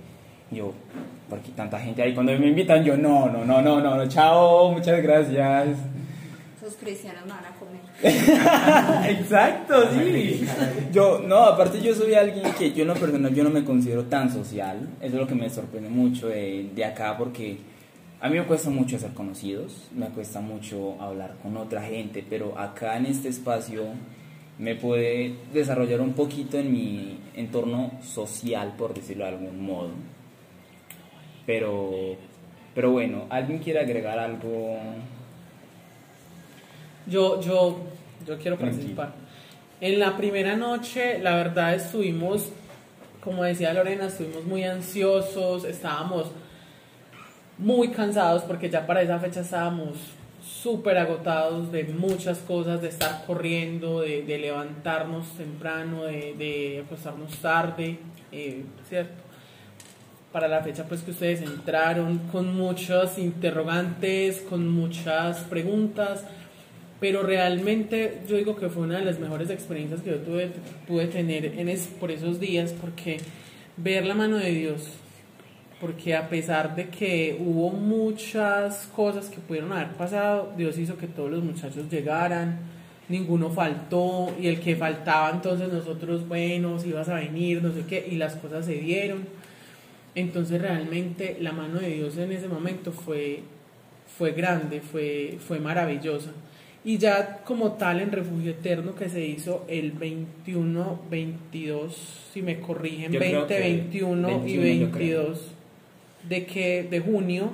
Yo, 0.50 0.74
¿por 1.30 1.40
qué 1.40 1.52
tanta 1.52 1.78
gente 1.80 2.02
ahí? 2.02 2.14
Cuando 2.14 2.32
me 2.40 2.48
invitan, 2.48 2.84
yo, 2.84 2.96
no, 2.98 3.30
no, 3.30 3.44
no, 3.46 3.62
no, 3.62 3.82
no, 3.82 3.96
no, 3.98 4.08
chao, 4.08 4.72
muchas 4.72 5.04
gracias. 5.04 5.78
Esos 6.64 6.78
cristianos 6.78 7.26
no 7.26 7.34
van 7.34 7.44
a 7.44 7.52
comer. 7.60 9.10
Exacto, 9.20 9.92
sí. 9.92 10.48
Yo, 10.94 11.20
no, 11.20 11.40
aparte 11.40 11.82
yo 11.82 11.94
soy 11.94 12.14
alguien 12.14 12.54
que 12.54 12.72
yo 12.72 12.84
en 12.84 12.88
lo 12.88 12.94
personal 12.94 13.36
yo 13.36 13.44
no 13.44 13.50
me 13.50 13.66
considero 13.66 14.06
tan 14.06 14.32
social. 14.32 14.88
Eso 15.02 15.16
es 15.16 15.22
lo 15.22 15.28
que 15.28 15.36
me 15.36 15.50
sorprende 15.50 15.90
mucho 15.90 16.30
de, 16.30 16.70
de 16.74 16.86
acá 16.86 17.18
porque 17.18 17.58
a 18.22 18.30
mí 18.30 18.40
me 18.40 18.46
cuesta 18.46 18.70
mucho 18.70 18.98
ser 18.98 19.14
conocidos, 19.14 19.90
me 19.94 20.08
cuesta 20.08 20.40
mucho 20.40 20.96
hablar 21.02 21.36
con 21.44 21.58
otra 21.58 21.82
gente, 21.82 22.26
pero 22.30 22.58
acá 22.58 22.96
en 22.96 23.08
este 23.08 23.28
espacio 23.28 23.84
me 24.58 24.76
puede 24.76 25.36
desarrollar 25.52 26.00
un 26.00 26.14
poquito 26.14 26.58
en 26.58 26.72
mi 26.72 27.20
entorno 27.36 27.92
social, 28.02 28.76
por 28.78 28.94
decirlo 28.94 29.26
de 29.26 29.32
algún 29.32 29.66
modo. 29.66 29.90
Pero, 31.46 32.16
pero 32.74 32.92
bueno, 32.92 33.26
¿alguien 33.30 33.60
quiere 33.60 33.82
agregar 33.82 34.18
algo? 34.18 34.78
Yo, 37.08 37.42
yo, 37.42 37.80
yo 38.26 38.38
quiero 38.38 38.58
Tranquilo. 38.58 38.96
participar. 38.96 39.14
En 39.82 40.00
la 40.00 40.16
primera 40.16 40.56
noche, 40.56 41.20
la 41.20 41.36
verdad, 41.36 41.74
estuvimos, 41.76 42.50
como 43.22 43.44
decía 43.44 43.74
Lorena, 43.74 44.06
estuvimos 44.08 44.44
muy 44.46 44.64
ansiosos, 44.64 45.66
estábamos 45.66 46.28
muy 47.58 47.90
cansados 47.90 48.44
porque 48.44 48.70
ya 48.70 48.86
para 48.88 49.02
esa 49.02 49.20
fecha 49.20 49.42
estábamos 49.42 49.98
súper 50.42 50.98
agotados 50.98 51.72
de 51.72 51.84
muchas 51.86 52.40
cosas, 52.40 52.82
de 52.82 52.90
estar 52.90 53.26
corriendo, 53.26 54.02
de, 54.02 54.24
de 54.24 54.38
levantarnos 54.38 55.28
temprano, 55.38 56.04
de, 56.04 56.34
de 56.38 56.84
acostarnos 56.86 57.36
tarde, 57.38 58.00
eh, 58.32 58.64
¿cierto? 58.90 59.14
Para 60.32 60.48
la 60.48 60.62
fecha 60.62 60.86
pues 60.86 61.02
que 61.02 61.12
ustedes 61.12 61.42
entraron 61.42 62.18
con 62.32 62.56
muchos 62.56 63.18
interrogantes, 63.18 64.42
con 64.42 64.68
muchas 64.68 65.40
preguntas, 65.42 66.26
pero 67.04 67.22
realmente 67.22 68.20
yo 68.30 68.38
digo 68.38 68.56
que 68.56 68.70
fue 68.70 68.84
una 68.84 68.98
de 68.98 69.04
las 69.04 69.20
mejores 69.20 69.50
experiencias 69.50 70.00
que 70.00 70.12
yo 70.12 70.20
tuve, 70.20 70.52
pude 70.88 71.08
tener 71.08 71.48
en 71.60 71.68
es- 71.68 71.90
por 72.00 72.12
esos 72.12 72.40
días, 72.40 72.74
porque 72.80 73.18
ver 73.76 74.06
la 74.06 74.16
mano 74.16 74.38
de 74.38 74.52
Dios, 74.52 74.88
porque 75.82 76.16
a 76.16 76.30
pesar 76.30 76.78
de 76.78 76.88
que 76.88 77.36
hubo 77.42 77.72
muchas 77.72 78.90
cosas 78.96 79.26
que 79.28 79.40
pudieron 79.40 79.74
haber 79.74 79.90
pasado, 79.96 80.54
Dios 80.56 80.78
hizo 80.78 80.96
que 80.96 81.08
todos 81.08 81.30
los 81.30 81.44
muchachos 81.44 81.90
llegaran, 81.92 82.60
ninguno 83.10 83.50
faltó, 83.50 84.34
y 84.40 84.48
el 84.48 84.62
que 84.62 84.78
faltaba 84.78 85.30
entonces 85.30 85.74
nosotros, 85.74 86.26
bueno, 86.26 86.80
si 86.80 86.88
ibas 86.88 87.10
a 87.10 87.16
venir, 87.16 87.62
no 87.62 87.74
sé 87.74 87.82
qué, 87.86 88.08
y 88.10 88.16
las 88.16 88.38
cosas 88.38 88.66
se 88.66 88.76
dieron. 88.76 89.26
Entonces 90.16 90.62
realmente 90.62 91.36
la 91.42 91.52
mano 91.52 91.82
de 91.82 91.90
Dios 91.90 92.16
en 92.16 92.32
ese 92.32 92.48
momento 92.48 92.94
fue, 92.94 93.42
fue 94.18 94.32
grande, 94.32 94.80
fue, 94.80 95.38
fue 95.46 95.60
maravillosa. 95.60 96.30
Y 96.86 96.98
ya 96.98 97.42
como 97.46 97.74
tal 97.74 98.02
en 98.02 98.12
Refugio 98.12 98.52
Eterno 98.52 98.94
que 98.96 99.08
se 99.10 99.26
hizo 99.26 99.66
el 99.70 99.92
21, 99.92 101.02
22, 101.10 102.30
si 102.34 102.42
me 102.42 102.60
corrigen, 102.60 103.12
Yo 103.12 103.20
creo 103.20 103.48
20, 103.48 103.56
que 103.56 103.62
21 103.62 104.30
y 104.30 104.58
21 104.58 104.86
yo 104.86 104.92
creo. 104.92 105.24
22 105.24 105.42
de 106.28 106.46
que 106.46 106.84
de 106.84 107.00
junio, 107.00 107.54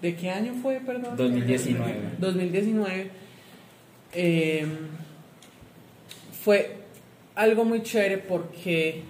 ¿de 0.00 0.14
qué 0.14 0.30
año 0.30 0.54
fue, 0.62 0.80
perdón? 0.80 1.16
2019. 1.16 1.94
2019 2.18 3.10
eh, 4.14 4.66
fue 6.42 6.76
algo 7.34 7.64
muy 7.64 7.82
chévere 7.82 8.18
porque 8.18 9.02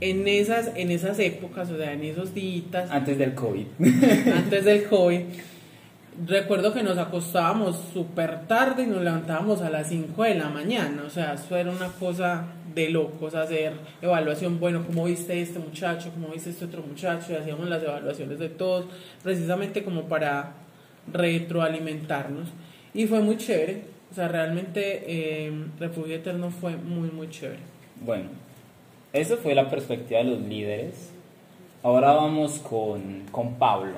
en 0.00 0.26
esas, 0.26 0.72
en 0.76 0.90
esas 0.90 1.18
épocas, 1.18 1.70
o 1.70 1.76
sea, 1.76 1.92
en 1.92 2.02
esos 2.04 2.34
días 2.34 2.90
Antes 2.90 3.18
del 3.18 3.34
COVID. 3.34 3.66
antes 4.34 4.64
del 4.64 4.84
COVID, 4.84 5.20
recuerdo 6.26 6.72
que 6.72 6.82
nos 6.82 6.98
acostábamos 6.98 7.76
súper 7.92 8.46
tarde 8.46 8.84
y 8.84 8.86
nos 8.86 9.02
levantábamos 9.02 9.62
a 9.62 9.70
las 9.70 9.88
5 9.88 10.22
de 10.22 10.34
la 10.34 10.48
mañana, 10.48 11.04
o 11.06 11.10
sea, 11.10 11.34
eso 11.34 11.56
era 11.56 11.70
una 11.70 11.88
cosa 11.88 12.44
de 12.74 12.90
locos 12.90 13.34
hacer 13.34 13.72
evaluación, 14.00 14.60
bueno, 14.60 14.84
¿cómo 14.86 15.04
viste 15.04 15.40
este 15.40 15.58
muchacho? 15.58 16.10
¿Cómo 16.12 16.28
viste 16.28 16.50
este 16.50 16.64
otro 16.64 16.82
muchacho? 16.82 17.32
Y 17.32 17.36
hacíamos 17.36 17.68
las 17.68 17.82
evaluaciones 17.82 18.38
de 18.38 18.48
todos, 18.48 18.86
precisamente 19.22 19.82
como 19.82 20.04
para 20.04 20.52
retroalimentarnos. 21.12 22.48
Y 22.94 23.06
fue 23.06 23.20
muy 23.20 23.36
chévere, 23.36 23.84
o 24.10 24.14
sea, 24.14 24.28
realmente 24.28 25.04
eh, 25.06 25.52
Refugio 25.78 26.16
Eterno 26.16 26.50
fue 26.50 26.76
muy, 26.76 27.10
muy 27.10 27.28
chévere. 27.30 27.60
Bueno, 28.04 28.28
eso 29.12 29.36
fue 29.36 29.54
la 29.54 29.68
perspectiva 29.68 30.20
de 30.20 30.24
los 30.26 30.40
líderes. 30.40 31.10
Ahora 31.82 32.12
vamos 32.12 32.58
con, 32.58 33.22
con 33.30 33.54
Pablo. 33.54 33.94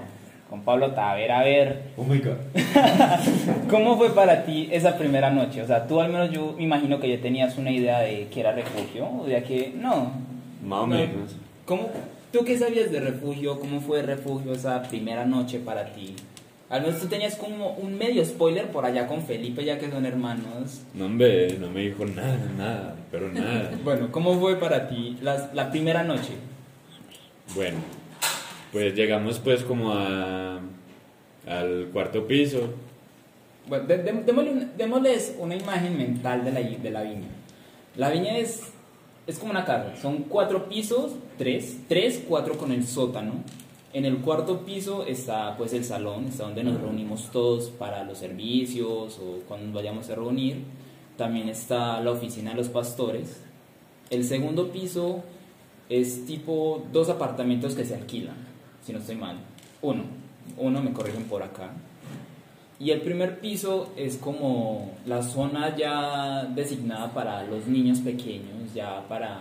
Con 0.52 0.60
Pablo 0.64 0.90
Tavera. 0.92 1.40
A 1.40 1.44
ver, 1.44 1.92
Oh 1.96 2.04
my 2.04 2.18
god. 2.18 2.36
¿cómo 3.70 3.96
fue 3.96 4.14
para 4.14 4.44
ti 4.44 4.68
esa 4.70 4.98
primera 4.98 5.30
noche? 5.30 5.62
O 5.62 5.66
sea, 5.66 5.86
tú 5.86 5.98
al 5.98 6.12
menos 6.12 6.30
yo 6.30 6.52
me 6.58 6.64
imagino 6.64 7.00
que 7.00 7.08
ya 7.08 7.22
tenías 7.22 7.56
una 7.56 7.70
idea 7.70 8.00
de 8.00 8.28
que 8.28 8.40
era 8.40 8.52
refugio, 8.52 9.08
o 9.22 9.24
de 9.24 9.42
que 9.44 9.72
no. 9.74 10.12
Más 10.62 10.80
o 10.80 10.86
No. 10.86 10.94
menos. 10.96 11.36
¿Cómo, 11.64 11.88
¿Tú 12.32 12.44
qué 12.44 12.58
sabías 12.58 12.92
de 12.92 13.00
refugio? 13.00 13.58
¿Cómo 13.60 13.80
fue 13.80 14.02
refugio 14.02 14.52
esa 14.52 14.82
primera 14.82 15.24
noche 15.24 15.58
para 15.58 15.86
ti? 15.86 16.14
Al 16.68 16.82
menos 16.82 17.00
tú 17.00 17.06
tenías 17.06 17.36
como 17.36 17.70
un 17.70 17.96
medio 17.96 18.22
spoiler 18.22 18.66
por 18.66 18.84
allá 18.84 19.06
con 19.06 19.22
Felipe, 19.22 19.64
ya 19.64 19.78
que 19.78 19.90
son 19.90 20.04
hermanos. 20.04 20.82
No, 20.92 21.06
hombre, 21.06 21.56
no 21.58 21.70
me 21.70 21.80
dijo 21.80 22.04
nada, 22.04 22.36
nada, 22.58 22.96
pero 23.10 23.32
nada. 23.32 23.70
Bueno, 23.84 24.12
¿cómo 24.12 24.38
fue 24.38 24.56
para 24.56 24.86
ti 24.90 25.16
la, 25.22 25.48
la 25.54 25.70
primera 25.70 26.02
noche? 26.02 26.34
Bueno, 27.54 27.78
pues 28.72 28.94
llegamos 28.94 29.38
pues 29.38 29.62
como 29.62 29.92
a, 29.92 30.61
al 31.46 31.88
cuarto 31.92 32.26
piso. 32.26 32.70
Bueno, 33.68 33.87
de- 33.87 33.98
de- 33.98 34.22
démosle 34.22 34.68
démosles 34.76 35.37
una 35.38 35.54
imagen 35.54 35.96
mental 35.96 36.44
de 36.44 36.52
la, 36.52 36.61
de 36.61 36.90
la 36.90 37.02
viña. 37.02 37.28
La 37.96 38.11
viña 38.11 38.38
es, 38.38 38.72
es 39.26 39.38
como 39.38 39.52
una 39.52 39.64
casa. 39.64 39.94
Son 40.00 40.24
cuatro 40.24 40.68
pisos, 40.68 41.12
tres, 41.38 41.78
tres, 41.88 42.24
cuatro 42.28 42.56
con 42.56 42.72
el 42.72 42.85
sótano. 42.87 43.35
En 43.92 44.06
el 44.06 44.16
cuarto 44.18 44.64
piso 44.64 45.04
está 45.06 45.54
pues 45.58 45.74
el 45.74 45.85
salón, 45.85 46.24
está 46.26 46.44
donde 46.44 46.64
nos 46.64 46.80
reunimos 46.80 47.30
todos 47.30 47.68
para 47.68 48.04
los 48.04 48.18
servicios 48.18 49.18
o 49.22 49.40
cuando 49.46 49.66
nos 49.66 49.74
vayamos 49.74 50.08
a 50.08 50.14
reunir. 50.14 50.62
También 51.18 51.50
está 51.50 52.00
la 52.00 52.11
oficina 52.11 52.52
de 52.52 52.56
los 52.56 52.70
pastores. 52.70 53.42
El 54.08 54.24
segundo 54.24 54.72
piso 54.72 55.22
es 55.90 56.24
tipo 56.24 56.82
dos 56.90 57.11
apartamentos 57.11 57.74
que 57.74 57.85
se 57.85 57.94
alquilan, 57.94 58.35
si 58.84 58.92
no 58.92 58.98
estoy 58.98 59.16
mal. 59.16 59.36
Uno, 59.80 60.04
uno 60.56 60.80
me 60.82 60.92
corrigen 60.92 61.24
por 61.24 61.42
acá. 61.42 61.70
Y 62.78 62.90
el 62.90 63.00
primer 63.00 63.38
piso 63.40 63.92
es 63.96 64.16
como 64.16 64.92
la 65.06 65.22
zona 65.22 65.76
ya 65.76 66.44
designada 66.44 67.12
para 67.12 67.44
los 67.44 67.66
niños 67.66 67.98
pequeños, 68.00 68.74
ya 68.74 69.06
para... 69.08 69.40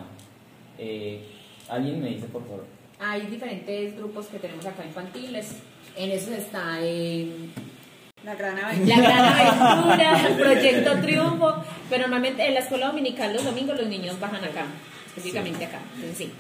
eh, 0.78 1.26
Alguien 1.70 2.02
me 2.02 2.10
dice, 2.10 2.28
por 2.28 2.44
favor. 2.44 2.66
Hay 3.00 3.22
diferentes 3.28 3.96
grupos 3.98 4.28
que 4.28 4.38
tenemos 4.40 4.66
acá 4.66 4.86
infantiles. 4.86 5.56
En 5.98 6.12
esos 6.12 6.30
está 6.34 6.78
eh, 6.82 7.32
La 8.24 8.36
gran 8.36 8.58
La 8.58 8.68
aventura. 8.68 8.98
Gran 8.98 9.26
Aventura, 9.26 10.28
el 10.28 10.36
Proyecto 10.36 11.02
Triunfo. 11.02 11.56
Pero 11.90 12.02
normalmente 12.04 12.46
en 12.46 12.54
la 12.54 12.60
escuela 12.60 12.88
dominical 12.88 13.34
los 13.34 13.44
domingos 13.44 13.80
los 13.80 13.88
niños 13.88 14.20
bajan 14.20 14.44
acá, 14.44 14.66
específicamente 15.08 15.66
acá. 15.66 15.80
Entonces, 15.96 16.18
sí. 16.18 16.32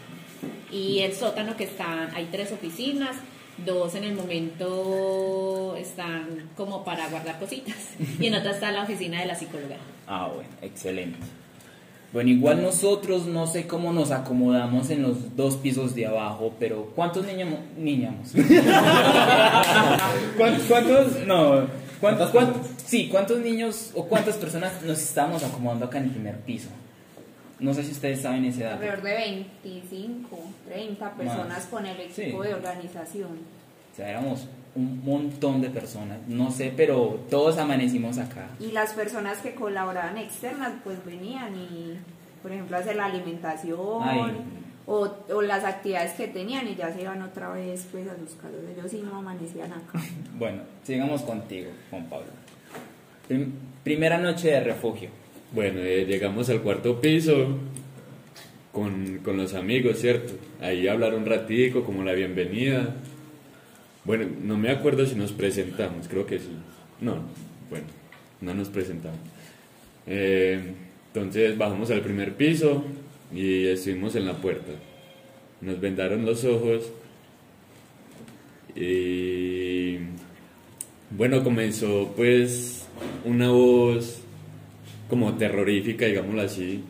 Y 0.71 0.99
el 0.99 1.13
sótano 1.13 1.55
que 1.57 1.65
están, 1.65 2.09
hay 2.15 2.29
tres 2.31 2.51
oficinas, 2.51 3.15
dos 3.65 3.93
en 3.95 4.05
el 4.05 4.15
momento 4.15 5.75
están 5.77 6.49
como 6.55 6.83
para 6.85 7.09
guardar 7.09 7.37
cositas 7.39 7.75
y 8.19 8.27
en 8.27 8.35
otra 8.35 8.51
está 8.51 8.71
la 8.71 8.83
oficina 8.83 9.19
de 9.19 9.25
la 9.27 9.35
psicóloga. 9.35 9.75
Ah, 10.07 10.29
bueno, 10.33 10.49
excelente. 10.61 11.17
Bueno, 12.13 12.29
igual 12.29 12.61
nosotros 12.61 13.25
no 13.25 13.47
sé 13.47 13.67
cómo 13.67 13.93
nos 13.93 14.11
acomodamos 14.11 14.89
en 14.89 15.01
los 15.03 15.35
dos 15.37 15.55
pisos 15.55 15.95
de 15.95 16.07
abajo, 16.07 16.53
pero 16.59 16.91
¿cuántos 16.95 17.25
niños 17.25 17.49
niñamos? 17.77 18.31
¿Cuántos, 20.37 20.63
cuántos 20.67 21.19
no, 21.25 21.67
cuántos, 22.01 22.29
cuántos- 22.31 22.67
sí, 22.85 23.07
cuántos 23.09 23.39
niños 23.39 23.91
o 23.95 24.05
cuántas 24.07 24.35
personas 24.35 24.73
nos 24.83 25.01
estamos 25.01 25.41
acomodando 25.43 25.85
acá 25.85 25.99
en 25.99 26.05
el 26.05 26.09
primer 26.11 26.39
piso? 26.41 26.67
No 27.61 27.73
sé 27.73 27.83
si 27.83 27.91
ustedes 27.91 28.21
saben 28.21 28.43
ese 28.45 28.63
dato. 28.63 28.75
Alrededor 28.75 29.01
de 29.03 29.13
25, 29.63 30.39
30 30.67 31.11
personas 31.13 31.65
con 31.67 31.85
el 31.85 31.99
equipo 32.01 32.41
Sí. 32.43 32.47
de 32.49 32.53
organización. 32.55 33.29
O 33.93 33.95
sea, 33.95 34.09
éramos 34.09 34.47
un 34.75 35.03
montón 35.05 35.61
de 35.61 35.69
personas, 35.69 36.17
no 36.27 36.49
sé, 36.51 36.73
pero 36.75 37.19
todos 37.29 37.57
amanecimos 37.57 38.17
acá. 38.17 38.47
Y 38.59 38.71
las 38.71 38.93
personas 38.93 39.37
que 39.39 39.53
colaboraban 39.53 40.17
externas, 40.17 40.71
pues 40.83 41.03
venían 41.05 41.53
y, 41.55 41.97
por 42.41 42.51
ejemplo, 42.51 42.77
hacer 42.77 42.95
la 42.95 43.05
alimentación 43.05 44.01
Ay. 44.01 44.37
o, 44.87 45.09
o 45.33 45.41
las 45.41 45.63
actividades 45.65 46.13
que 46.13 46.27
tenían 46.29 46.67
y 46.67 46.75
ya 46.75 46.91
se 46.93 47.01
iban 47.01 47.21
otra 47.21 47.49
vez 47.49 47.85
pues 47.91 48.07
a 48.07 48.15
sus 48.17 48.35
casas. 48.35 48.61
Ellos 48.75 48.89
sí 48.89 49.01
no 49.03 49.17
amanecían 49.17 49.71
acá. 49.71 49.99
Bueno, 50.39 50.63
sigamos 50.83 51.21
contigo, 51.21 51.69
Juan 51.91 52.05
Pablo. 52.05 52.27
Prim- 53.27 53.53
primera 53.83 54.17
noche 54.17 54.49
de 54.51 54.59
refugio. 54.61 55.09
Bueno, 55.53 55.81
eh, 55.81 56.05
llegamos 56.05 56.49
al 56.49 56.61
cuarto 56.61 57.01
piso 57.01 57.57
con, 58.71 59.17
con 59.17 59.35
los 59.35 59.53
amigos, 59.53 59.97
¿cierto? 59.99 60.31
Ahí 60.61 60.87
hablar 60.87 61.13
un 61.13 61.25
ratico, 61.25 61.83
como 61.83 62.05
la 62.05 62.13
bienvenida. 62.13 62.95
Bueno, 64.05 64.27
no 64.41 64.57
me 64.57 64.69
acuerdo 64.69 65.05
si 65.05 65.15
nos 65.15 65.33
presentamos, 65.33 66.07
creo 66.07 66.25
que 66.25 66.39
sí. 66.39 66.55
No, 67.01 67.17
bueno, 67.69 67.85
no 68.39 68.53
nos 68.53 68.69
presentamos. 68.69 69.19
Eh, 70.07 70.73
entonces 71.07 71.57
bajamos 71.57 71.91
al 71.91 71.99
primer 71.99 72.35
piso 72.35 72.85
y 73.35 73.67
estuvimos 73.67 74.15
en 74.15 74.27
la 74.27 74.37
puerta. 74.37 74.71
Nos 75.59 75.81
vendaron 75.81 76.25
los 76.25 76.45
ojos 76.45 76.89
y 78.73 79.97
bueno, 81.09 81.43
comenzó 81.43 82.13
pues 82.15 82.87
una 83.25 83.49
voz 83.51 84.20
como 85.11 85.33
terrorífica, 85.33 86.05
digámoslo 86.05 86.41
así, 86.41 86.81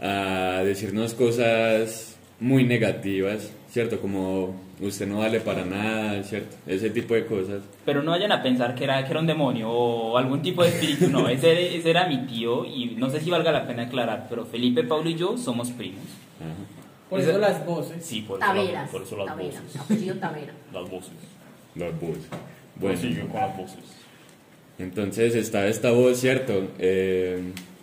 a 0.00 0.62
decirnos 0.64 1.14
cosas 1.14 2.16
muy 2.40 2.64
negativas, 2.64 3.52
¿cierto? 3.70 4.00
Como 4.00 4.60
usted 4.80 5.06
no 5.06 5.18
vale 5.18 5.38
para 5.40 5.64
nada, 5.64 6.20
¿cierto? 6.24 6.56
Ese 6.66 6.90
tipo 6.90 7.14
de 7.14 7.24
cosas. 7.26 7.62
Pero 7.84 8.02
no 8.02 8.10
vayan 8.10 8.32
a 8.32 8.42
pensar 8.42 8.74
que 8.74 8.82
era, 8.82 9.04
que 9.04 9.12
era 9.12 9.20
un 9.20 9.28
demonio 9.28 9.70
o 9.70 10.18
algún 10.18 10.42
tipo 10.42 10.64
de 10.64 10.70
espíritu, 10.70 11.08
no, 11.08 11.28
ese, 11.28 11.76
ese 11.76 11.90
era 11.90 12.08
mi 12.08 12.26
tío 12.26 12.64
y 12.64 12.96
no 12.96 13.08
sé 13.08 13.20
si 13.20 13.30
valga 13.30 13.52
la 13.52 13.66
pena 13.68 13.84
aclarar, 13.84 14.26
pero 14.28 14.44
Felipe, 14.44 14.82
Pablo 14.82 15.08
y 15.08 15.14
yo 15.14 15.38
somos 15.38 15.70
primos. 15.70 16.02
Por 17.08 17.20
Esa- 17.20 17.30
eso 17.30 17.38
las 17.38 17.64
voces. 17.64 18.04
Sí, 18.04 18.22
por 18.22 18.40
Taveras. 18.40 18.84
eso, 18.88 18.92
por 18.92 19.02
eso 19.06 19.16
las 19.18 19.26
Tavera, 19.28 19.60
voces. 19.60 19.80
apellido 19.80 20.16
Tavera. 20.16 20.52
Las 20.72 20.90
voces. 20.90 21.12
Las 21.76 22.00
voces. 22.00 22.26
Bueno, 22.74 22.98
Bueno, 23.00 23.28
con 23.30 23.40
las 23.40 23.56
voces. 23.56 23.78
Entonces 24.82 25.36
estaba 25.36 25.66
esta 25.66 25.92
voz, 25.92 26.18
¿cierto? 26.18 26.68
Eh, 26.80 27.38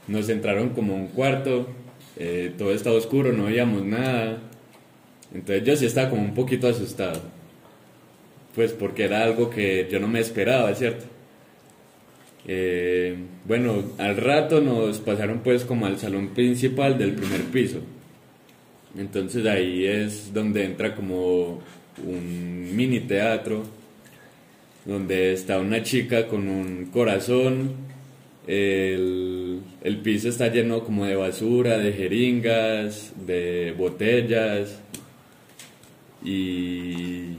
nos 0.08 0.28
entraron 0.28 0.70
como 0.70 0.96
un 0.96 1.08
cuarto, 1.08 1.68
eh, 2.18 2.54
todo 2.58 2.74
estaba 2.74 2.98
oscuro, 2.98 3.32
no 3.32 3.46
veíamos 3.46 3.86
nada. 3.86 4.40
Entonces 5.34 5.64
yo 5.64 5.76
sí 5.78 5.86
estaba 5.86 6.10
como 6.10 6.24
un 6.24 6.34
poquito 6.34 6.68
asustado. 6.68 7.22
Pues 8.54 8.74
porque 8.74 9.06
era 9.06 9.24
algo 9.24 9.50
que 9.50 9.88
yo 9.90 10.00
no 10.00 10.08
me 10.10 10.20
esperaba, 10.20 10.76
¿cierto? 10.76 11.06
Eh, 12.46 13.16
bueno, 13.46 13.84
al 13.98 14.18
rato 14.18 14.60
nos 14.60 15.00
pasaron 15.00 15.40
pues 15.40 15.64
como 15.64 15.86
al 15.86 16.00
salón 16.00 16.30
principal 16.30 16.98
del 16.98 17.14
primer 17.14 17.44
piso. 17.44 17.80
Entonces 18.98 19.46
ahí 19.46 19.86
es 19.86 20.34
donde 20.34 20.66
entra 20.66 20.96
como 20.96 21.62
un 22.06 22.76
mini 22.76 23.00
teatro, 23.02 23.64
donde 24.90 25.34
está 25.34 25.60
una 25.60 25.84
chica 25.84 26.28
con 26.28 26.48
un 26.50 26.86
corazón, 26.92 27.72
el, 28.48 29.62
el 29.84 29.98
piso 29.98 30.30
está 30.30 30.48
lleno 30.48 30.84
como 30.84 31.06
de 31.06 31.16
basura, 31.16 31.78
de 31.78 31.94
jeringas, 31.94 33.14
de 33.26 33.74
botellas 33.78 34.80
y 36.24 37.36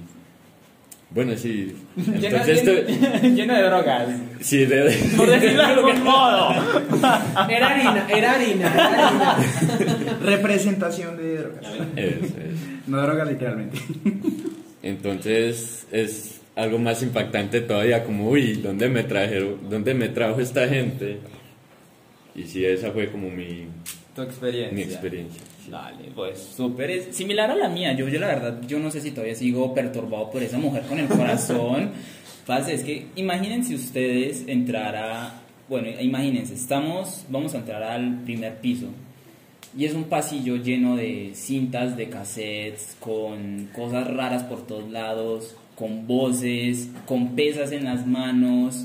bueno, 1.12 1.36
sí. 1.36 1.74
Lleno, 1.96 2.16
Entonces 2.38 2.62
lleno- 2.64 2.72
esto- 2.78 3.26
lleno 3.34 3.54
de 3.56 3.62
drogas. 3.62 4.08
Sí, 4.40 4.64
de, 4.64 4.96
Por 5.16 5.28
decirlo 5.30 5.62
de 5.66 5.68
algún 5.72 6.04
modo. 6.04 6.50
Era 7.50 7.68
harina, 7.68 8.06
era 8.08 8.32
harina, 8.34 8.72
era 8.72 9.08
harina. 9.08 10.18
Representación 10.22 11.16
de 11.16 11.36
drogas. 11.38 11.64
Eso, 11.96 12.16
eso. 12.26 12.34
No 12.86 13.02
drogas 13.02 13.28
literalmente. 13.28 13.78
Entonces 14.84 15.86
es 15.90 16.39
algo 16.56 16.78
más 16.78 17.02
impactante 17.02 17.60
todavía, 17.60 18.04
como, 18.04 18.28
uy, 18.30 18.54
¿dónde 18.54 18.88
me 18.88 19.02
trajeron, 19.04 19.68
dónde 19.68 19.94
me 19.94 20.08
trajo 20.08 20.40
esta 20.40 20.68
gente? 20.68 21.18
Y 22.34 22.44
sí, 22.44 22.64
esa 22.64 22.90
fue 22.92 23.10
como 23.10 23.30
mi, 23.30 23.66
Tu 24.14 24.22
experiencia. 24.22 24.72
mi 24.72 24.82
experiencia. 24.82 25.42
Dale, 25.68 26.10
pues 26.14 26.38
súper 26.56 26.90
es 26.90 27.16
similar 27.16 27.50
a 27.50 27.54
la 27.54 27.68
mía. 27.68 27.92
Yo, 27.92 28.08
yo 28.08 28.18
la 28.18 28.26
verdad, 28.28 28.60
yo 28.66 28.78
no 28.78 28.90
sé 28.90 29.00
si 29.00 29.10
todavía 29.10 29.34
sigo 29.34 29.72
perturbado 29.74 30.30
por 30.30 30.42
esa 30.42 30.58
mujer 30.58 30.82
con 30.84 30.98
el 30.98 31.06
corazón. 31.08 31.90
Parce, 32.46 32.74
es 32.74 32.82
que 32.82 33.06
imagínense 33.16 33.74
ustedes 33.74 34.44
entrar 34.48 34.96
a, 34.96 35.42
bueno, 35.68 35.88
imagínense, 36.00 36.54
estamos, 36.54 37.24
vamos 37.28 37.54
a 37.54 37.58
entrar 37.58 37.82
al 37.82 38.22
primer 38.24 38.56
piso 38.56 38.86
y 39.76 39.84
es 39.84 39.94
un 39.94 40.04
pasillo 40.04 40.56
lleno 40.56 40.96
de 40.96 41.30
cintas 41.34 41.96
de 41.96 42.08
cassettes, 42.08 42.96
con 42.98 43.68
cosas 43.74 44.08
raras 44.12 44.42
por 44.42 44.66
todos 44.66 44.90
lados, 44.90 45.54
con 45.80 46.06
voces, 46.06 46.88
con 47.06 47.34
pesas 47.34 47.72
en 47.72 47.86
las 47.86 48.06
manos 48.06 48.84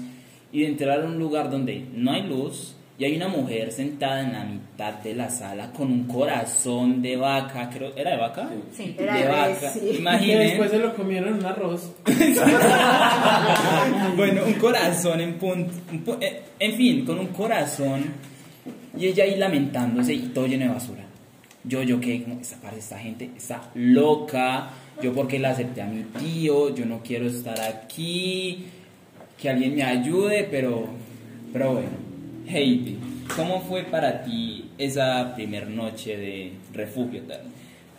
y 0.52 0.62
de 0.62 0.68
entrar 0.70 1.02
a 1.02 1.06
un 1.06 1.20
lugar 1.20 1.52
donde 1.52 1.86
no 1.94 2.12
hay 2.14 2.24
luz 2.24 2.72
y 2.98 3.04
hay 3.04 3.18
una 3.18 3.28
mujer 3.28 3.74
sentada 3.74 4.22
en 4.22 4.32
la 4.32 4.46
mitad 4.46 4.94
de 5.04 5.14
la 5.14 5.30
sala 5.30 5.70
con 5.74 5.92
un 5.92 6.06
corazón 6.06 7.02
de 7.02 7.18
vaca, 7.18 7.70
creo, 7.70 7.92
¿era 7.98 8.12
de 8.12 8.18
vaca? 8.18 8.50
Sí, 8.72 8.96
de 8.98 9.04
era 9.04 9.16
de- 9.18 9.28
vaca. 9.28 9.70
sí. 9.74 9.96
Imaginen. 10.00 10.40
después 10.40 10.72
se 10.72 10.80
lo 10.80 10.96
comieron 10.96 11.28
en 11.30 11.36
un 11.36 11.46
arroz. 11.46 11.92
bueno, 14.16 14.44
un 14.46 14.54
corazón 14.54 15.20
en 15.20 15.34
punto, 15.34 15.74
un 15.92 16.06
pu- 16.06 16.18
eh, 16.22 16.42
en 16.60 16.74
fin, 16.74 17.04
con 17.06 17.20
un 17.20 17.28
corazón 17.28 18.06
y 18.98 19.08
ella 19.08 19.26
ahí 19.26 19.36
lamentándose 19.36 20.14
y 20.14 20.20
todo 20.34 20.48
lleno 20.48 20.66
de 20.68 20.72
basura. 20.72 21.04
Yo, 21.68 21.82
yo 21.84 22.00
que 22.00 22.24
como 22.24 22.40
esta 22.40 22.58
esta 22.78 23.00
gente 23.00 23.30
está 23.36 23.72
loca. 23.74 24.70
Yo 25.02 25.14
porque 25.14 25.40
la 25.40 25.50
acepté 25.50 25.82
a 25.82 25.88
mi 25.88 26.04
tío, 26.04 26.74
yo 26.74 26.86
no 26.86 27.02
quiero 27.04 27.28
estar 27.28 27.60
aquí, 27.60 28.66
que 29.38 29.50
alguien 29.50 29.76
me 29.76 29.84
ayude, 29.84 30.48
pero, 30.50 30.88
pero 31.52 31.74
bueno. 31.74 32.06
Heidi, 32.48 32.98
¿cómo 33.36 33.62
fue 33.62 33.84
para 33.84 34.24
ti 34.24 34.70
esa 34.78 35.34
primer 35.36 35.68
noche 35.68 36.16
de 36.16 36.54
refugio 36.74 37.20
eterno? 37.22 37.50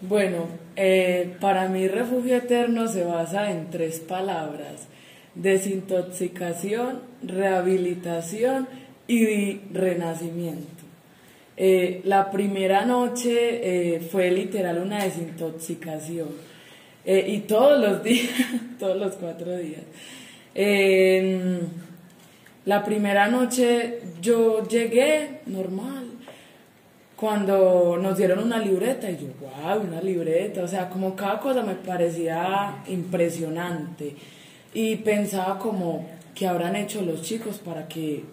Bueno, 0.01 0.47
eh, 0.77 1.37
para 1.41 1.69
mí 1.69 1.89
refugio 1.89 2.37
eterno 2.37 2.87
se 2.87 3.05
basa 3.05 3.51
en 3.51 3.71
tres 3.71 3.99
palabras. 3.99 4.89
Desintoxicación, 5.35 7.01
rehabilitación 7.23 8.69
y 9.09 9.61
renacimiento. 9.73 10.76
Eh, 11.57 12.03
la 12.05 12.31
primera 12.31 12.85
noche 12.85 13.97
eh, 13.97 14.01
fue 14.01 14.31
literal 14.31 14.79
una 14.79 15.05
desintoxicación. 15.05 16.29
Eh, 17.05 17.25
y 17.29 17.39
todos 17.41 17.81
los 17.81 18.03
días, 18.05 18.31
todos 18.79 18.97
los 18.97 19.15
cuatro 19.15 19.57
días. 19.57 19.83
Eh, 20.55 21.61
la 22.65 22.85
primera 22.85 23.29
noche 23.29 24.01
yo 24.21 24.67
llegué 24.67 25.41
normal, 25.47 26.07
cuando 27.17 27.97
nos 27.97 28.19
dieron 28.19 28.41
una 28.41 28.59
libreta 28.59 29.11
y 29.11 29.17
yo, 29.17 29.29
wow, 29.41 29.81
una 29.81 30.03
libreta, 30.03 30.63
o 30.63 30.69
sea, 30.69 30.91
como 30.91 31.17
cada 31.17 31.41
cosa 31.41 31.63
me 31.63 31.75
parecía 31.75 32.83
impresionante 32.89 34.15
y 34.75 34.97
pensaba 34.97 35.59
como 35.59 36.07
que 36.35 36.47
habrán 36.47 36.77
hecho 36.77 37.01
los 37.01 37.23
chicos 37.23 37.59
para 37.59 37.89
que 37.89 38.25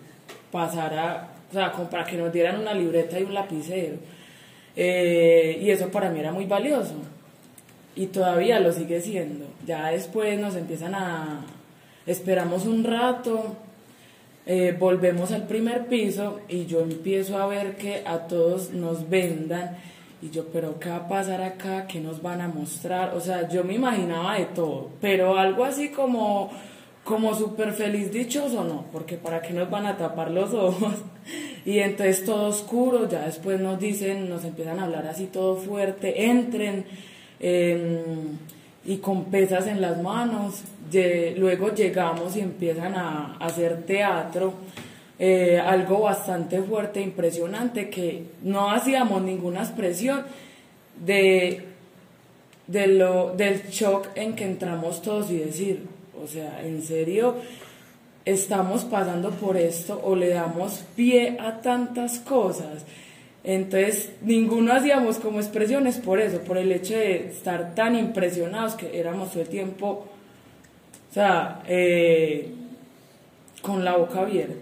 pasara, 0.52 1.33
o 1.54 1.56
sea, 1.56 1.72
como 1.72 1.88
para 1.88 2.04
que 2.04 2.18
nos 2.18 2.34
dieran 2.34 2.60
una 2.60 2.74
libreta 2.74 3.20
y 3.20 3.24
un 3.24 3.36
lapicero. 3.36 3.98
Eh, 4.76 5.60
y 5.62 5.70
eso 5.70 5.90
para 5.90 6.10
mí 6.10 6.20
era 6.20 6.32
muy 6.32 6.46
valioso 6.46 6.96
y 7.96 8.08
todavía 8.08 8.60
lo 8.60 8.74
sigue 8.74 9.00
siendo. 9.02 9.46
Ya 9.68 9.92
después 9.92 10.40
nos 10.40 10.56
empiezan 10.56 10.96
a, 10.96 11.46
esperamos 12.08 12.66
un 12.66 12.84
rato, 12.84 13.56
eh, 14.48 14.76
volvemos 14.80 15.32
al 15.32 15.46
primer 15.46 15.86
piso 15.86 16.40
y 16.50 16.66
yo 16.66 16.82
empiezo 16.82 17.38
a 17.38 17.46
ver 17.46 17.76
que 17.76 18.02
a 18.04 18.28
todos 18.28 18.72
nos 18.72 19.08
vendan 19.08 19.78
y 20.24 20.32
yo, 20.32 20.48
pero 20.48 20.80
¿qué 20.80 20.90
va 20.90 20.96
a 20.96 21.08
pasar 21.08 21.44
acá? 21.44 21.86
¿Qué 21.86 22.00
nos 22.00 22.20
van 22.20 22.42
a 22.42 22.48
mostrar? 22.48 23.14
O 23.16 23.20
sea, 23.20 23.48
yo 23.48 23.64
me 23.64 23.76
imaginaba 23.76 24.40
de 24.40 24.46
todo, 24.46 24.90
pero 25.00 25.38
algo 25.38 25.66
así 25.66 25.90
como, 25.90 26.50
como 27.04 27.36
súper 27.36 27.74
feliz 27.74 28.12
dichoso, 28.12 28.64
no, 28.64 28.86
porque 28.92 29.18
¿para 29.18 29.42
qué 29.42 29.54
nos 29.54 29.70
van 29.70 29.86
a 29.86 29.98
tapar 29.98 30.32
los 30.32 30.54
ojos? 30.54 30.94
Y 31.66 31.80
entonces 31.80 32.26
todo 32.26 32.48
oscuro, 32.50 33.08
ya 33.08 33.26
después 33.26 33.58
nos 33.62 33.80
dicen, 33.80 34.30
nos 34.30 34.44
empiezan 34.44 34.80
a 34.80 34.84
hablar 34.84 35.08
así 35.08 35.28
todo 35.28 35.56
fuerte, 35.56 36.26
entren, 36.26 36.84
em, 37.40 38.38
y 38.86 38.98
con 38.98 39.26
pesas 39.26 39.68
en 39.68 39.80
las 39.80 40.02
manos. 40.02 40.64
Luego 41.38 41.74
llegamos 41.74 42.36
y 42.36 42.42
empiezan 42.42 42.96
a, 42.96 43.38
a 43.40 43.46
hacer 43.46 43.84
teatro, 43.84 44.54
eh, 45.20 45.58
algo 45.58 46.02
bastante 46.02 46.62
fuerte, 46.62 47.00
impresionante, 47.00 47.90
que 47.90 48.26
no 48.42 48.70
hacíamos 48.70 49.22
ninguna 49.22 49.62
expresión 49.62 50.24
de, 51.06 51.64
de 52.68 52.88
lo, 52.88 53.34
del 53.36 53.64
shock 53.70 54.10
en 54.16 54.36
que 54.36 54.44
entramos 54.44 55.02
todos 55.02 55.32
y 55.32 55.38
decir, 55.38 55.86
o 56.24 56.28
sea, 56.28 56.62
en 56.64 56.82
serio, 56.82 57.36
estamos 58.26 58.86
pasando 58.86 59.32
por 59.32 59.58
esto 59.58 60.00
o 60.04 60.16
le 60.16 60.30
damos 60.30 60.84
pie 60.96 61.38
a 61.40 61.62
tantas 61.62 62.20
cosas. 62.20 62.86
Entonces, 63.44 64.14
ninguno 64.22 64.72
hacíamos 64.72 65.18
como 65.18 65.40
expresiones 65.40 65.98
por 65.98 66.22
eso, 66.22 66.40
por 66.40 66.58
el 66.58 66.72
hecho 66.72 66.94
de 66.94 67.28
estar 67.28 67.76
tan 67.76 67.98
impresionados 67.98 68.76
que 68.76 68.98
éramos 68.98 69.32
todo 69.32 69.42
el 69.42 69.50
tiempo, 69.50 70.08
o 71.10 71.14
sea, 71.14 71.62
eh, 71.68 72.52
con 73.62 73.84
la 73.84 73.98
boca 73.98 74.22
abierta. 74.22 74.56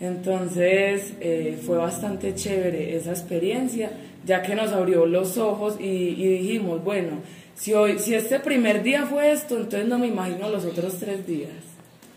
Entonces, 0.00 1.14
eh, 1.20 1.58
fue 1.66 1.76
bastante 1.76 2.36
chévere 2.36 2.96
esa 2.96 3.10
experiencia, 3.10 3.90
ya 4.24 4.42
que 4.42 4.54
nos 4.54 4.72
abrió 4.72 5.04
los 5.06 5.36
ojos 5.38 5.76
y, 5.80 5.84
y 5.84 6.38
dijimos, 6.38 6.84
bueno, 6.84 7.20
si, 7.58 7.74
hoy, 7.74 7.98
si 7.98 8.14
este 8.14 8.38
primer 8.40 8.82
día 8.82 9.04
fue 9.06 9.32
esto, 9.32 9.56
entonces 9.56 9.86
no 9.88 9.98
me 9.98 10.06
imagino 10.06 10.48
los 10.48 10.64
otros 10.64 10.94
tres 10.98 11.26
días. 11.26 11.50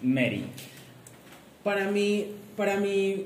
Mary. 0.01 0.45
Para 1.63 1.89
mí, 1.89 2.27
para 2.55 2.77
mí 2.77 3.25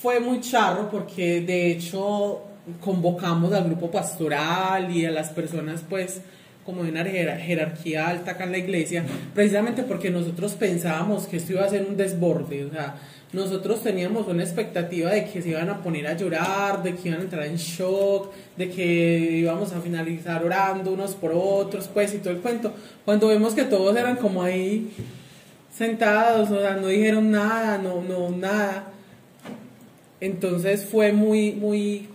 fue 0.00 0.20
muy 0.20 0.40
charro 0.40 0.90
porque 0.90 1.40
de 1.40 1.70
hecho 1.72 2.42
convocamos 2.80 3.52
al 3.52 3.64
grupo 3.64 3.90
pastoral 3.90 4.94
y 4.94 5.04
a 5.04 5.10
las 5.10 5.30
personas 5.30 5.82
pues 5.88 6.20
como 6.64 6.84
de 6.84 6.90
una 6.90 7.02
jerar- 7.04 7.40
jerarquía 7.40 8.08
alta 8.08 8.32
acá 8.32 8.44
en 8.44 8.52
la 8.52 8.58
iglesia, 8.58 9.04
precisamente 9.34 9.82
porque 9.82 10.10
nosotros 10.10 10.52
pensábamos 10.52 11.26
que 11.26 11.38
esto 11.38 11.54
iba 11.54 11.64
a 11.64 11.68
ser 11.68 11.84
un 11.88 11.96
desborde, 11.96 12.64
o 12.66 12.70
sea, 12.70 12.94
nosotros 13.32 13.82
teníamos 13.82 14.28
una 14.28 14.42
expectativa 14.42 15.10
de 15.10 15.24
que 15.24 15.40
se 15.40 15.48
iban 15.48 15.70
a 15.70 15.82
poner 15.82 16.06
a 16.06 16.16
llorar, 16.16 16.82
de 16.82 16.94
que 16.94 17.08
iban 17.08 17.20
a 17.20 17.24
entrar 17.24 17.46
en 17.46 17.56
shock, 17.56 18.30
de 18.56 18.70
que 18.70 19.38
íbamos 19.38 19.72
a 19.72 19.80
finalizar 19.80 20.44
orando 20.44 20.92
unos 20.92 21.14
por 21.14 21.32
otros, 21.34 21.88
pues 21.88 22.14
y 22.14 22.18
todo 22.18 22.34
el 22.34 22.40
cuento. 22.40 22.74
Cuando 23.06 23.28
vemos 23.28 23.54
que 23.54 23.64
todos 23.64 23.96
eran 23.96 24.16
como 24.16 24.42
ahí 24.42 24.92
sentados, 25.74 26.50
o 26.50 26.60
sea, 26.60 26.74
no 26.76 26.88
dijeron 26.88 27.30
nada, 27.30 27.78
no, 27.78 28.02
no, 28.02 28.28
nada. 28.30 28.88
Entonces 30.20 30.84
fue 30.84 31.12
muy, 31.12 31.52
muy 31.52 32.08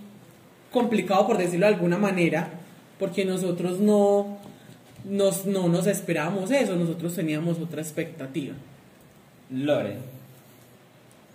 complicado, 0.71 1.25
por 1.25 1.39
decirlo 1.39 1.65
de 1.65 1.73
alguna 1.73 1.97
manera, 1.97 2.51
porque 2.99 3.25
nosotros 3.25 3.79
no 3.79 4.37
nos, 5.03 5.45
no 5.47 5.67
nos 5.67 5.87
esperábamos 5.87 6.51
eso, 6.51 6.75
nosotros 6.75 7.15
teníamos 7.15 7.59
otra 7.59 7.81
expectativa. 7.81 8.53
Lore. 9.49 10.16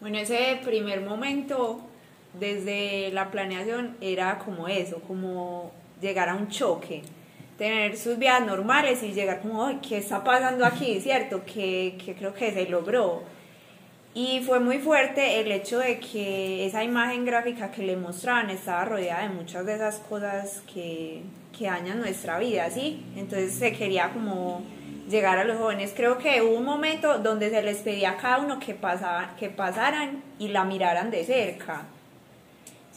Bueno, 0.02 0.18
ese 0.18 0.58
primer 0.64 1.00
momento, 1.00 1.78
desde 2.34 3.12
la 3.12 3.30
planeación, 3.30 3.96
era 4.00 4.36
como 4.40 4.66
eso, 4.66 5.00
como 5.06 5.70
llegar 6.00 6.28
a 6.28 6.34
un 6.34 6.48
choque, 6.48 7.02
tener 7.56 7.96
sus 7.96 8.18
vidas 8.18 8.44
normales 8.44 9.00
y 9.04 9.12
llegar 9.12 9.40
como, 9.40 9.64
"Ay, 9.64 9.78
¿qué 9.80 9.98
está 9.98 10.24
pasando 10.24 10.66
aquí? 10.66 10.98
¿Cierto? 11.00 11.44
Que, 11.44 11.96
que 12.04 12.16
creo 12.16 12.34
que 12.34 12.50
se 12.50 12.68
logró. 12.68 13.22
Y 14.12 14.40
fue 14.40 14.58
muy 14.58 14.78
fuerte 14.78 15.38
el 15.38 15.52
hecho 15.52 15.78
de 15.78 16.00
que 16.00 16.66
esa 16.66 16.82
imagen 16.82 17.24
gráfica 17.24 17.70
que 17.70 17.84
le 17.84 17.96
mostraban 17.96 18.50
estaba 18.50 18.84
rodeada 18.84 19.22
de 19.22 19.28
muchas 19.28 19.64
de 19.64 19.74
esas 19.76 19.98
cosas 20.00 20.64
que, 20.74 21.22
que 21.56 21.66
dañan 21.66 22.00
nuestra 22.00 22.40
vida, 22.40 22.68
¿sí? 22.70 23.04
Entonces 23.16 23.54
se 23.54 23.72
quería 23.72 24.10
como 24.10 24.64
llegar 25.08 25.38
a 25.38 25.44
los 25.44 25.58
jóvenes. 25.58 25.92
Creo 25.94 26.18
que 26.18 26.42
hubo 26.42 26.56
un 26.56 26.64
momento 26.64 27.18
donde 27.18 27.50
se 27.50 27.62
les 27.62 27.78
pedía 27.78 28.10
a 28.12 28.16
cada 28.16 28.38
uno 28.38 28.58
que, 28.58 28.74
pasaban, 28.74 29.36
que 29.36 29.50
pasaran 29.50 30.22
y 30.38 30.48
la 30.48 30.64
miraran 30.64 31.10
de 31.10 31.24
cerca. 31.24 31.82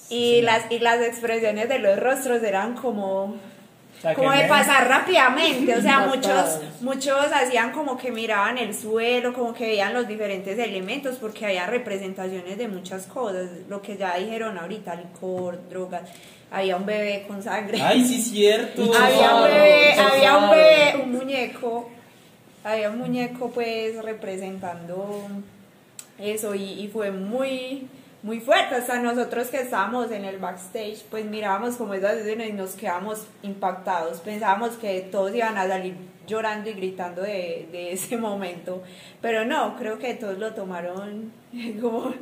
Y, 0.09 0.41
las, 0.41 0.71
y 0.71 0.79
las 0.79 1.01
expresiones 1.01 1.67
de 1.67 1.79
los 1.79 1.99
rostros 1.99 2.43
eran 2.43 2.75
como, 2.75 3.37
como 4.15 4.31
de 4.31 4.43
pasar 4.45 4.87
rápidamente, 4.87 5.75
o 5.75 5.81
sea, 5.81 6.01
muchos, 6.01 6.59
muchos 6.81 7.25
hacían 7.33 7.71
como 7.71 7.97
que 7.97 8.11
miraban 8.11 8.59
el 8.59 8.75
suelo, 8.75 9.33
como 9.33 9.53
que 9.53 9.65
veían 9.65 9.95
los 9.95 10.07
diferentes 10.07 10.59
elementos, 10.59 11.15
porque 11.15 11.47
había 11.47 11.65
representaciones 11.65 12.57
de 12.57 12.67
muchas 12.67 13.07
cosas, 13.07 13.49
lo 13.67 13.81
que 13.81 13.97
ya 13.97 14.15
dijeron 14.17 14.59
ahorita, 14.59 14.93
licor, 14.95 15.67
drogas, 15.69 16.03
había 16.51 16.77
un 16.77 16.85
bebé 16.85 17.25
con 17.27 17.41
sangre. 17.41 17.81
Ay, 17.81 18.05
sí, 18.05 18.21
cierto. 18.21 18.83
había 18.93 19.35
un 19.35 19.43
bebé, 19.43 19.93
Chofado, 19.95 20.13
había 20.13 20.37
un 20.37 20.41
chofado. 20.43 20.51
bebé, 20.51 21.03
un 21.03 21.11
muñeco, 21.11 21.89
había 22.65 22.89
un 22.89 22.97
muñeco 22.97 23.51
pues 23.51 24.03
representando 24.03 25.27
eso 26.17 26.55
y, 26.55 26.63
y 26.63 26.87
fue 26.89 27.11
muy 27.11 27.87
muy 28.23 28.39
fuerte. 28.39 28.73
Hasta 28.73 28.99
nosotros 28.99 29.47
que 29.47 29.61
estábamos 29.61 30.11
en 30.11 30.25
el 30.25 30.39
backstage 30.39 31.03
pues 31.11 31.23
mirábamos 31.25 31.75
como 31.75 31.93
esas 31.93 32.15
escenas 32.15 32.47
y 32.47 32.53
nos 32.53 32.71
quedamos 32.71 33.27
impactados. 33.43 34.19
Pensábamos 34.21 34.71
que 34.77 35.01
todos 35.11 35.33
iban 35.35 35.57
a 35.59 35.67
salir 35.67 35.95
llorando 36.25 36.71
y 36.71 36.73
gritando 36.73 37.21
de, 37.21 37.69
de 37.71 37.91
ese 37.93 38.17
momento. 38.17 38.81
Pero 39.21 39.45
no 39.45 39.77
creo 39.77 39.99
que 39.99 40.15
todos 40.15 40.39
lo 40.39 40.53
tomaron 40.53 41.31
como 41.81 42.13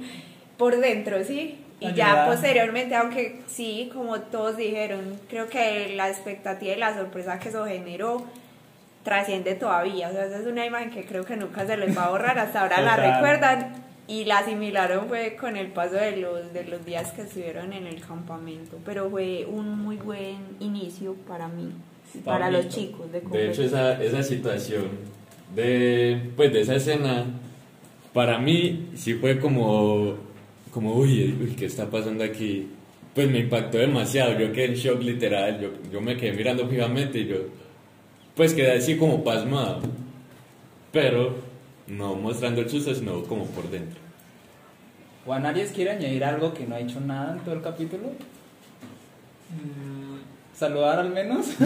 por 0.57 0.77
dentro 0.77 1.23
sí 1.23 1.59
y 1.79 1.93
ya 1.93 2.27
posteriormente 2.27 2.95
aunque 2.95 3.41
sí 3.47 3.89
como 3.91 4.21
todos 4.21 4.55
dijeron 4.55 5.19
creo 5.29 5.49
que 5.49 5.93
la 5.95 6.09
expectativa 6.09 6.73
y 6.73 6.79
la 6.79 6.95
sorpresa 6.95 7.39
que 7.39 7.49
eso 7.49 7.65
generó 7.65 8.23
trasciende 9.03 9.55
todavía. 9.55 10.09
O 10.09 10.11
sea, 10.11 10.25
esa 10.25 10.39
es 10.39 10.47
una 10.47 10.65
imagen 10.65 10.89
que 10.89 11.05
creo 11.05 11.25
que 11.25 11.35
nunca 11.35 11.65
se 11.65 11.77
les 11.77 11.95
va 11.97 12.05
a 12.05 12.09
borrar. 12.09 12.39
Hasta 12.39 12.61
ahora 12.61 12.81
la 12.81 12.95
recuerdan 12.95 13.73
y 14.07 14.25
la 14.25 14.39
asimilaron 14.39 15.07
fue 15.07 15.35
con 15.39 15.55
el 15.55 15.67
paso 15.67 15.95
de 15.95 16.17
los, 16.17 16.53
de 16.53 16.65
los 16.65 16.85
días 16.85 17.11
que 17.11 17.21
estuvieron 17.23 17.73
en 17.73 17.87
el 17.87 18.01
campamento. 18.01 18.77
Pero 18.85 19.09
fue 19.09 19.45
un 19.45 19.77
muy 19.79 19.97
buen 19.97 20.37
inicio 20.59 21.15
para 21.27 21.47
mí 21.47 21.71
y 22.13 22.19
para 22.19 22.51
los 22.51 22.69
chicos 22.69 23.11
de 23.11 23.21
De 23.21 23.49
hecho, 23.49 23.63
esa, 23.63 24.01
esa 24.01 24.23
situación 24.23 24.87
de, 25.55 26.31
pues, 26.35 26.51
de 26.53 26.61
esa 26.61 26.75
escena, 26.75 27.25
para 28.13 28.37
mí 28.39 28.89
sí 28.95 29.15
fue 29.15 29.39
como, 29.39 30.15
como 30.71 30.93
uy, 30.95 31.35
uy, 31.41 31.55
¿qué 31.57 31.65
está 31.65 31.89
pasando 31.89 32.23
aquí? 32.23 32.67
Pues 33.15 33.29
me 33.29 33.39
impactó 33.39 33.77
demasiado, 33.77 34.39
yo 34.39 34.51
quedé 34.51 34.65
en 34.65 34.73
shock 34.73 35.01
literal, 35.01 35.59
yo, 35.59 35.69
yo 35.91 36.01
me 36.01 36.17
quedé 36.17 36.33
mirando 36.33 36.67
fijamente 36.67 37.19
y 37.19 37.27
yo, 37.27 37.37
pues 38.35 38.53
quedé 38.53 38.77
así 38.77 38.97
como 38.97 39.23
pasmado, 39.23 39.81
pero 40.91 41.35
no 41.87 42.15
mostrando 42.15 42.61
el 42.61 42.69
susto, 42.69 42.93
sino 42.93 43.23
como 43.23 43.45
por 43.47 43.69
dentro. 43.69 43.99
Juan 45.25 45.45
Arias 45.45 45.71
quiere 45.71 45.91
añadir 45.91 46.23
algo 46.23 46.53
que 46.53 46.65
no 46.65 46.75
ha 46.75 46.79
hecho 46.79 46.99
nada 46.99 47.33
en 47.33 47.39
todo 47.39 47.55
el 47.55 47.61
capítulo. 47.61 48.09
Saludar 50.53 50.99
al 50.99 51.11
menos. 51.11 51.47
¿Qué 51.57 51.59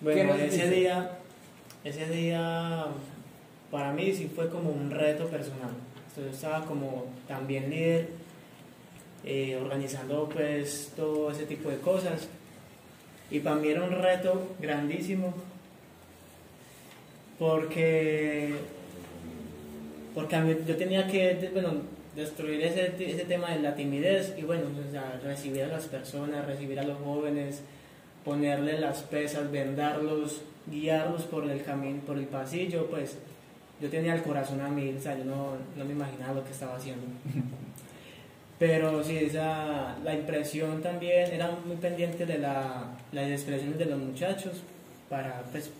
Bueno, 0.00 0.34
ese 0.34 0.70
día, 0.70 1.18
ese 1.82 2.08
día 2.08 2.86
para 3.70 3.92
mí 3.92 4.12
sí 4.12 4.30
fue 4.34 4.48
como 4.48 4.70
un 4.70 4.90
reto 4.90 5.26
personal. 5.26 5.70
Entonces 6.08 6.34
estaba 6.34 6.64
como 6.64 7.06
también 7.26 7.70
líder, 7.70 8.10
eh, 9.24 9.58
organizando 9.60 10.28
pues 10.28 10.92
todo 10.96 11.30
ese 11.30 11.46
tipo 11.46 11.70
de 11.70 11.78
cosas. 11.78 12.28
Y 13.30 13.40
para 13.40 13.56
mí 13.56 13.68
era 13.68 13.84
un 13.84 13.92
reto 13.92 14.54
grandísimo 14.58 15.34
porque, 17.38 18.54
porque 20.14 20.56
yo 20.66 20.76
tenía 20.76 21.06
que 21.06 21.50
bueno, 21.52 21.74
destruir 22.16 22.62
ese, 22.62 22.94
ese 22.98 23.24
tema 23.24 23.50
de 23.50 23.60
la 23.60 23.74
timidez 23.74 24.34
y 24.36 24.42
bueno, 24.42 24.64
o 24.86 24.90
sea, 24.90 25.20
recibir 25.22 25.64
a 25.64 25.68
las 25.68 25.86
personas, 25.86 26.46
recibir 26.46 26.80
a 26.80 26.84
los 26.84 26.98
jóvenes, 26.98 27.62
ponerle 28.24 28.80
las 28.80 29.02
pesas, 29.02 29.50
vendarlos, 29.50 30.42
guiarlos 30.66 31.22
por 31.24 31.48
el 31.48 31.62
camino, 31.62 32.00
por 32.06 32.18
el 32.18 32.26
pasillo, 32.26 32.86
pues 32.86 33.18
yo 33.80 33.88
tenía 33.88 34.14
el 34.14 34.22
corazón 34.22 34.60
a 34.60 34.68
mí, 34.68 34.92
o 34.96 35.00
sea, 35.00 35.16
yo 35.16 35.24
no, 35.24 35.52
no 35.76 35.84
me 35.84 35.92
imaginaba 35.92 36.34
lo 36.34 36.44
que 36.44 36.50
estaba 36.50 36.76
haciendo. 36.76 37.06
Pero 38.58 39.04
sí, 39.04 39.16
esa, 39.16 39.96
la 40.02 40.14
impresión 40.14 40.82
también 40.82 41.32
era 41.32 41.50
muy 41.64 41.76
pendiente 41.76 42.26
de 42.26 42.38
la, 42.38 42.96
las 43.12 43.30
expresiones 43.30 43.78
de 43.78 43.84
los 43.84 43.98
muchachos 43.98 44.62
para, 45.08 45.42
pues, 45.52 45.70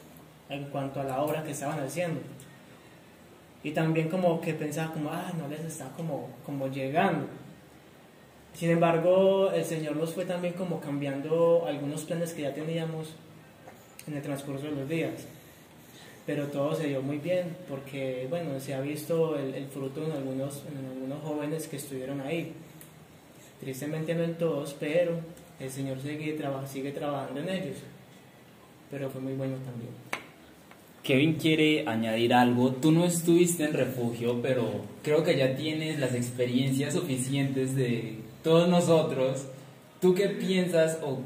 en 0.49 0.65
cuanto 0.67 1.01
a 1.01 1.05
la 1.05 1.21
obra 1.23 1.43
que 1.43 1.51
estaban 1.51 1.81
haciendo. 1.81 2.21
Y 3.65 3.73
también 3.73 4.09
como 4.09 4.41
que 4.41 4.55
pensaba 4.55 4.93
como, 4.93 5.11
ah, 5.11 5.33
no 5.37 5.49
les 5.49 5.61
está 5.61 5.89
como, 5.97 6.29
como 6.47 6.69
llegando. 6.69 7.27
Sin 8.55 8.71
embargo, 8.71 9.51
el 9.53 9.65
Señor 9.65 9.97
nos 9.97 10.15
fue 10.15 10.25
también 10.25 10.55
como 10.55 10.81
cambiando 10.81 11.65
algunos 11.67 12.05
planes 12.05 12.33
que 12.33 12.43
ya 12.43 12.55
teníamos 12.55 13.15
en 14.07 14.15
el 14.15 14.23
transcurso 14.23 14.67
de 14.67 14.73
los 14.73 14.89
días. 14.89 15.27
Pero 16.27 16.47
todo 16.49 16.75
se 16.75 16.89
dio 16.89 17.03
muy 17.03 17.19
bien 17.19 17.57
porque, 17.69 18.27
bueno, 18.29 18.59
se 18.61 18.75
ha 18.75 18.81
visto 18.81 19.37
el, 19.37 19.67
fruto 19.69 20.05
en 20.05 20.13
algunos, 20.13 20.65
en 20.71 20.87
algunos 20.87 21.23
jóvenes 21.23 21.67
que 21.69 21.77
estuvieron 21.77 22.21
ahí. 22.21 22.53
Tristemente 23.61 24.15
no 24.15 24.23
en 24.23 24.35
todos, 24.39 24.75
pero 24.79 25.21
el 25.61 25.71
Señor 25.71 26.01
sigue, 26.01 26.33
traba- 26.35 26.67
sigue 26.67 26.93
trabajando 26.93 27.41
en 27.41 27.49
ellos. 27.49 27.77
Pero 28.91 29.11
fue 29.11 29.21
muy 29.21 29.35
bueno 29.35 29.57
también. 29.57 29.91
Kevin 31.03 31.35
quiere 31.35 31.87
añadir 31.89 32.35
algo. 32.35 32.73
Tú 32.73 32.93
no 32.93 33.05
estuviste 33.05 33.65
en 33.65 33.73
refugio, 33.73 34.41
pero 34.43 34.83
creo 35.03 35.25
que 35.25 35.37
ya 35.37 35.57
tienes 35.57 35.99
las 35.99 36.15
experiencias 36.15 36.95
suficientes 36.95 37.75
de 37.75 38.19
todos 38.45 38.69
nosotros. 38.69 39.47
¿Tú 40.01 40.15
qué 40.15 40.29
piensas 40.29 40.99
o 41.03 41.21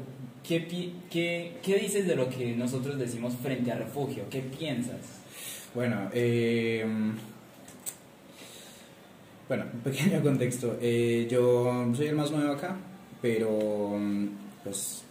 qué, 0.47 0.65
qué, 1.11 1.51
qué 1.61 1.75
dices 1.77 2.07
de 2.07 2.15
lo 2.15 2.29
que 2.29 2.55
nosotros 2.55 2.97
decimos 2.97 3.33
frente 3.41 3.71
a 3.71 3.75
refugio? 3.75 4.23
¿Qué 4.29 4.39
piensas? 4.41 4.99
Bueno, 5.75 6.09
eh, 6.13 6.85
bueno, 9.47 9.65
un 9.73 9.79
pequeño 9.79 10.21
contexto. 10.23 10.77
Eh, 10.81 11.27
yo 11.29 11.91
soy 11.95 12.07
el 12.07 12.15
más 12.15 12.31
nuevo 12.31 12.53
acá, 12.53 12.75
pero 13.21 13.99
pues 14.63 15.03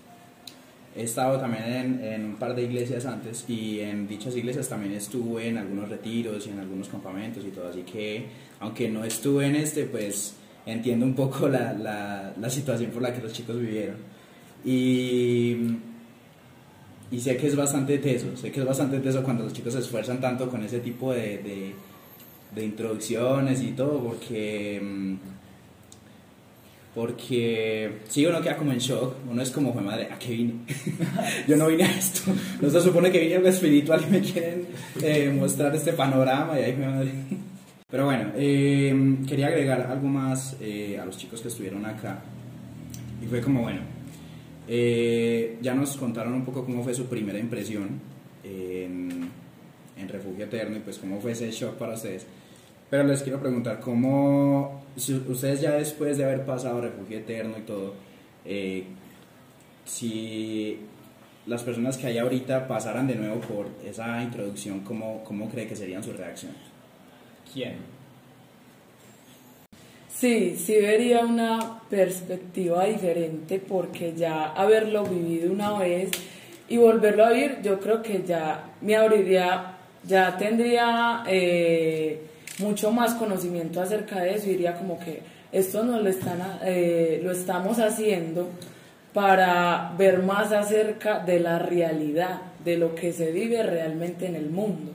he 0.94 1.04
estado 1.04 1.38
también 1.40 1.64
en, 1.64 2.04
en 2.04 2.24
un 2.26 2.36
par 2.36 2.54
de 2.54 2.62
iglesias 2.62 3.06
antes 3.06 3.44
y 3.48 3.80
en 3.80 4.06
dichas 4.06 4.36
iglesias 4.36 4.68
también 4.68 4.92
estuve 4.94 5.48
en 5.48 5.58
algunos 5.58 5.88
retiros 5.88 6.46
y 6.46 6.50
en 6.50 6.58
algunos 6.58 6.88
campamentos 6.88 7.44
y 7.44 7.50
todo, 7.50 7.68
así 7.68 7.82
que 7.82 8.26
aunque 8.60 8.88
no 8.88 9.04
estuve 9.04 9.46
en 9.46 9.56
este, 9.56 9.84
pues 9.84 10.34
entiendo 10.66 11.06
un 11.06 11.14
poco 11.14 11.48
la, 11.48 11.72
la, 11.72 12.32
la 12.38 12.50
situación 12.50 12.90
por 12.90 13.02
la 13.02 13.12
que 13.12 13.22
los 13.22 13.32
chicos 13.32 13.58
vivieron. 13.58 13.96
Y, 14.64 15.56
y 17.10 17.20
sé 17.20 17.36
que 17.36 17.48
es 17.48 17.56
bastante 17.56 17.98
teso, 17.98 18.36
sé 18.36 18.52
que 18.52 18.60
es 18.60 18.66
bastante 18.66 19.00
teso 19.00 19.22
cuando 19.22 19.44
los 19.44 19.52
chicos 19.52 19.72
se 19.72 19.80
esfuerzan 19.80 20.20
tanto 20.20 20.48
con 20.48 20.62
ese 20.62 20.80
tipo 20.80 21.12
de, 21.12 21.38
de, 21.38 21.74
de 22.55 22.64
introducciones 22.64 23.62
y 23.62 23.72
todo, 23.72 24.03
porque, 24.03 24.80
mm, 24.82 25.14
porque 26.94 28.00
sí, 28.09 28.26
uno 28.26 28.40
queda 28.42 28.57
como 28.57 28.72
en 28.72 28.78
shock, 28.78 29.14
uno 29.30 29.40
es 29.42 29.50
como, 29.50 29.72
"Jue 29.72 29.82
madre, 29.82 30.09
¿a 30.11 30.18
qué 30.18 30.32
vine? 30.32 30.55
Yo 31.48 31.57
no 31.57 31.66
vine 31.68 31.84
a 31.84 31.90
esto, 31.90 32.32
no 32.61 32.68
se 32.68 32.80
supone 32.80 33.11
que 33.11 33.20
vine 33.20 33.34
a 33.34 33.36
algo 33.38 33.48
espiritual 33.48 34.05
y 34.07 34.11
me 34.11 34.20
quieren 34.20 34.66
eh, 35.03 35.34
mostrar 35.34 35.74
este 35.74 35.92
panorama 35.94 36.59
y 36.61 36.64
ahí 36.64 36.74
jue 36.76 36.86
madre. 36.86 37.11
Pero 37.90 38.07
bueno, 38.07 38.32
eh, 38.36 39.18
quería 39.28 39.48
agregar 39.48 39.82
algo 39.82 40.09
más 40.09 40.57
eh, 40.62 40.98
a 40.98 41.05
los 41.05 41.18
chicos 41.18 41.42
que 41.42 41.48
estuvieron 41.48 41.84
acá. 41.84 42.22
Y 43.22 43.26
fue 43.26 43.42
como, 43.42 43.61
bueno, 43.61 43.80
eh, 44.66 45.59
ya 45.61 45.74
nos 45.74 45.98
contaron 45.98 46.32
un 46.32 46.44
poco 46.44 46.64
cómo 46.64 46.82
fue 46.82 46.94
su 46.94 47.05
primera 47.05 47.38
impresión 47.38 48.00
en, 48.42 49.28
en 49.98 50.09
Refugio 50.09 50.46
Eterno 50.46 50.78
y 50.78 50.80
pues 50.80 50.98
cómo 50.98 51.20
fue 51.20 51.32
ese 51.32 51.50
shock 51.50 51.74
para 51.74 51.92
ustedes. 51.92 52.26
Pero 52.93 53.05
les 53.05 53.22
quiero 53.22 53.40
preguntar, 53.40 53.80
¿cómo, 53.80 54.82
si 54.99 55.14
ustedes 55.14 55.62
ya 55.62 55.70
después 55.70 56.18
de 56.18 56.24
haber 56.24 56.45
pasado 56.45 56.78
Refugio 56.82 57.20
Eterno 57.20 57.57
y 57.57 57.62
todo, 57.62 57.95
eh, 58.45 58.84
si 59.86 60.78
las 61.47 61.62
personas 61.62 61.97
que 61.97 62.09
hay 62.09 62.18
ahorita 62.18 62.68
pasaran 62.68 63.07
de 63.07 63.14
nuevo 63.14 63.40
por 63.40 63.68
esa 63.82 64.22
introducción, 64.22 64.80
¿cómo, 64.80 65.24
cómo 65.24 65.49
cree 65.49 65.66
que 65.66 65.74
serían 65.74 66.05
sus 66.05 66.18
reacciones? 66.18 66.59
¿Quién? 67.51 67.76
Sí, 70.11 70.55
sí 70.62 70.76
vería 70.78 71.20
una 71.20 71.80
perspectiva 71.88 72.84
diferente 72.84 73.59
porque 73.59 74.12
ya 74.14 74.53
haberlo 74.53 75.05
vivido 75.05 75.51
una 75.51 75.78
vez 75.78 76.11
y 76.68 76.76
volverlo 76.76 77.24
a 77.24 77.32
vivir, 77.32 77.61
yo 77.62 77.80
creo 77.80 78.03
que 78.03 78.22
ya 78.22 78.66
me 78.82 78.97
abriría 78.97 79.78
ya 80.05 80.36
tendría 80.36 81.22
eh, 81.26 82.20
mucho 82.62 82.92
más 82.92 83.14
conocimiento 83.14 83.80
acerca 83.80 84.20
de 84.20 84.34
eso 84.34 84.46
diría 84.46 84.74
como 84.74 84.98
que 84.98 85.22
esto 85.52 85.84
nos 85.84 86.02
lo, 86.02 86.08
están, 86.08 86.40
eh, 86.64 87.20
lo 87.22 87.32
estamos 87.32 87.78
haciendo 87.78 88.48
para 89.12 89.92
ver 89.98 90.22
más 90.22 90.52
acerca 90.52 91.18
de 91.18 91.40
la 91.40 91.58
realidad, 91.58 92.40
de 92.64 92.78
lo 92.78 92.94
que 92.94 93.12
se 93.12 93.30
vive 93.30 93.62
realmente 93.62 94.26
en 94.26 94.36
el 94.36 94.48
mundo. 94.48 94.92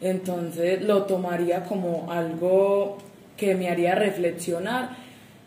Entonces 0.00 0.82
lo 0.82 1.04
tomaría 1.04 1.64
como 1.64 2.10
algo 2.10 2.98
que 3.36 3.54
me 3.54 3.68
haría 3.68 3.94
reflexionar 3.94 4.96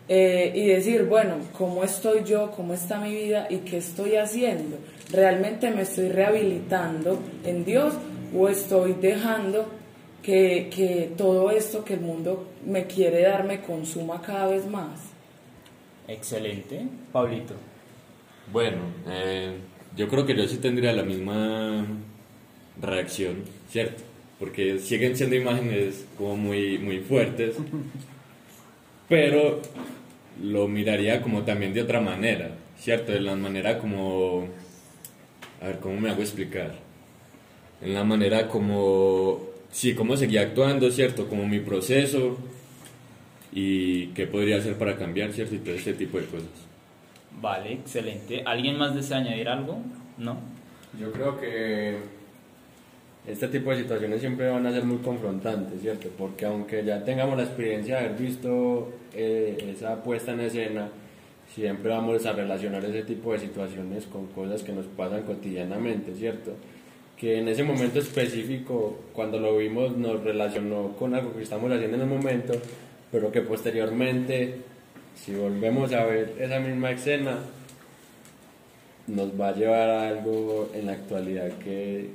eh, 0.08 0.52
y 0.54 0.66
decir, 0.66 1.04
bueno, 1.04 1.34
¿cómo 1.58 1.82
estoy 1.82 2.22
yo? 2.24 2.52
¿Cómo 2.52 2.74
está 2.74 3.00
mi 3.00 3.12
vida? 3.12 3.48
¿Y 3.50 3.58
qué 3.58 3.78
estoy 3.78 4.16
haciendo? 4.16 4.76
¿Realmente 5.10 5.70
me 5.70 5.82
estoy 5.82 6.08
rehabilitando 6.08 7.18
en 7.44 7.64
Dios 7.64 7.94
o 8.36 8.48
estoy 8.48 8.94
dejando 8.94 9.66
que, 10.26 10.68
que 10.74 11.12
todo 11.16 11.52
esto 11.52 11.84
que 11.84 11.94
el 11.94 12.00
mundo 12.00 12.48
me 12.66 12.88
quiere 12.88 13.22
dar 13.22 13.44
me 13.44 13.60
consuma 13.60 14.20
cada 14.20 14.48
vez 14.48 14.66
más? 14.66 14.98
Excelente. 16.08 16.84
Pablito. 17.12 17.54
Bueno, 18.52 18.78
eh, 19.08 19.54
yo 19.96 20.08
creo 20.08 20.26
que 20.26 20.36
yo 20.36 20.48
sí 20.48 20.56
tendría 20.56 20.92
la 20.92 21.04
misma 21.04 21.86
reacción, 22.82 23.44
¿cierto? 23.70 24.02
Porque 24.40 24.80
siguen 24.80 25.16
siendo 25.16 25.36
imágenes 25.36 26.04
como 26.18 26.36
muy, 26.36 26.76
muy 26.78 26.98
fuertes, 26.98 27.54
pero 29.08 29.62
lo 30.42 30.66
miraría 30.66 31.22
como 31.22 31.42
también 31.42 31.72
de 31.72 31.82
otra 31.82 32.00
manera, 32.00 32.50
¿cierto? 32.80 33.12
De 33.12 33.20
la 33.20 33.36
manera 33.36 33.78
como... 33.78 34.48
A 35.62 35.66
ver, 35.68 35.78
¿cómo 35.78 36.00
me 36.00 36.10
hago 36.10 36.20
explicar? 36.20 36.74
En 37.80 37.94
la 37.94 38.02
manera 38.02 38.48
como... 38.48 39.45
Sí, 39.70 39.94
cómo 39.94 40.16
seguía 40.16 40.42
actuando, 40.42 40.90
¿cierto? 40.90 41.28
Como 41.28 41.46
mi 41.46 41.60
proceso 41.60 42.38
y 43.52 44.08
qué 44.08 44.26
podría 44.26 44.58
hacer 44.58 44.76
para 44.76 44.96
cambiar, 44.96 45.32
¿cierto? 45.32 45.54
Y 45.54 45.58
todo 45.58 45.74
este 45.74 45.94
tipo 45.94 46.18
de 46.18 46.26
cosas. 46.26 46.48
Vale, 47.40 47.72
excelente. 47.72 48.42
¿Alguien 48.44 48.78
más 48.78 48.94
desea 48.94 49.18
añadir 49.18 49.48
algo? 49.48 49.78
¿No? 50.18 50.38
Yo 50.98 51.12
creo 51.12 51.38
que 51.38 51.98
este 53.26 53.48
tipo 53.48 53.70
de 53.70 53.78
situaciones 53.78 54.20
siempre 54.20 54.48
van 54.48 54.66
a 54.66 54.72
ser 54.72 54.84
muy 54.84 54.98
confrontantes, 54.98 55.80
¿cierto? 55.82 56.08
Porque 56.16 56.46
aunque 56.46 56.84
ya 56.84 57.04
tengamos 57.04 57.36
la 57.36 57.42
experiencia 57.42 57.96
de 57.96 58.06
haber 58.06 58.18
visto 58.18 58.92
eh, 59.12 59.58
esa 59.68 60.02
puesta 60.02 60.32
en 60.32 60.40
escena, 60.40 60.88
siempre 61.54 61.90
vamos 61.90 62.24
a 62.24 62.32
relacionar 62.32 62.84
ese 62.84 63.02
tipo 63.02 63.32
de 63.32 63.40
situaciones 63.40 64.06
con 64.06 64.26
cosas 64.28 64.62
que 64.62 64.72
nos 64.72 64.86
pasan 64.86 65.22
cotidianamente, 65.22 66.14
¿cierto? 66.14 66.52
Que 67.16 67.38
en 67.38 67.48
ese 67.48 67.62
momento 67.62 67.98
específico, 67.98 68.98
cuando 69.12 69.38
lo 69.38 69.56
vimos, 69.56 69.96
nos 69.96 70.22
relacionó 70.22 70.92
con 70.98 71.14
algo 71.14 71.34
que 71.34 71.42
estamos 71.42 71.72
haciendo 71.72 71.96
en 71.96 72.02
el 72.02 72.08
momento, 72.08 72.52
pero 73.10 73.32
que 73.32 73.40
posteriormente, 73.40 74.56
si 75.14 75.34
volvemos 75.34 75.92
a 75.92 76.04
ver 76.04 76.34
esa 76.38 76.60
misma 76.60 76.90
escena, 76.90 77.38
nos 79.06 79.40
va 79.40 79.48
a 79.48 79.54
llevar 79.54 79.88
a 79.88 80.08
algo 80.08 80.70
en 80.74 80.86
la 80.86 80.92
actualidad 80.92 81.50
que, 81.58 82.10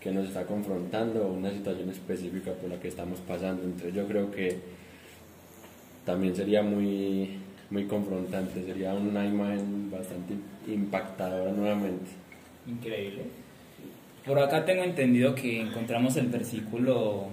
que 0.00 0.12
nos 0.12 0.28
está 0.28 0.44
confrontando 0.44 1.26
una 1.26 1.50
situación 1.50 1.90
específica 1.90 2.52
por 2.52 2.70
la 2.70 2.78
que 2.78 2.88
estamos 2.88 3.18
pasando. 3.20 3.64
Entonces 3.64 3.94
yo 3.94 4.06
creo 4.06 4.30
que 4.30 4.58
también 6.04 6.36
sería 6.36 6.62
muy, 6.62 7.30
muy 7.70 7.86
confrontante, 7.86 8.64
sería 8.64 8.94
una 8.94 9.26
imagen 9.26 9.90
bastante 9.90 10.34
impactadora 10.68 11.50
nuevamente. 11.50 12.10
Increíble. 12.66 13.45
Por 14.26 14.40
acá 14.40 14.64
tengo 14.64 14.82
entendido 14.82 15.36
que 15.36 15.60
encontramos 15.60 16.16
el 16.16 16.26
versículo 16.26 17.28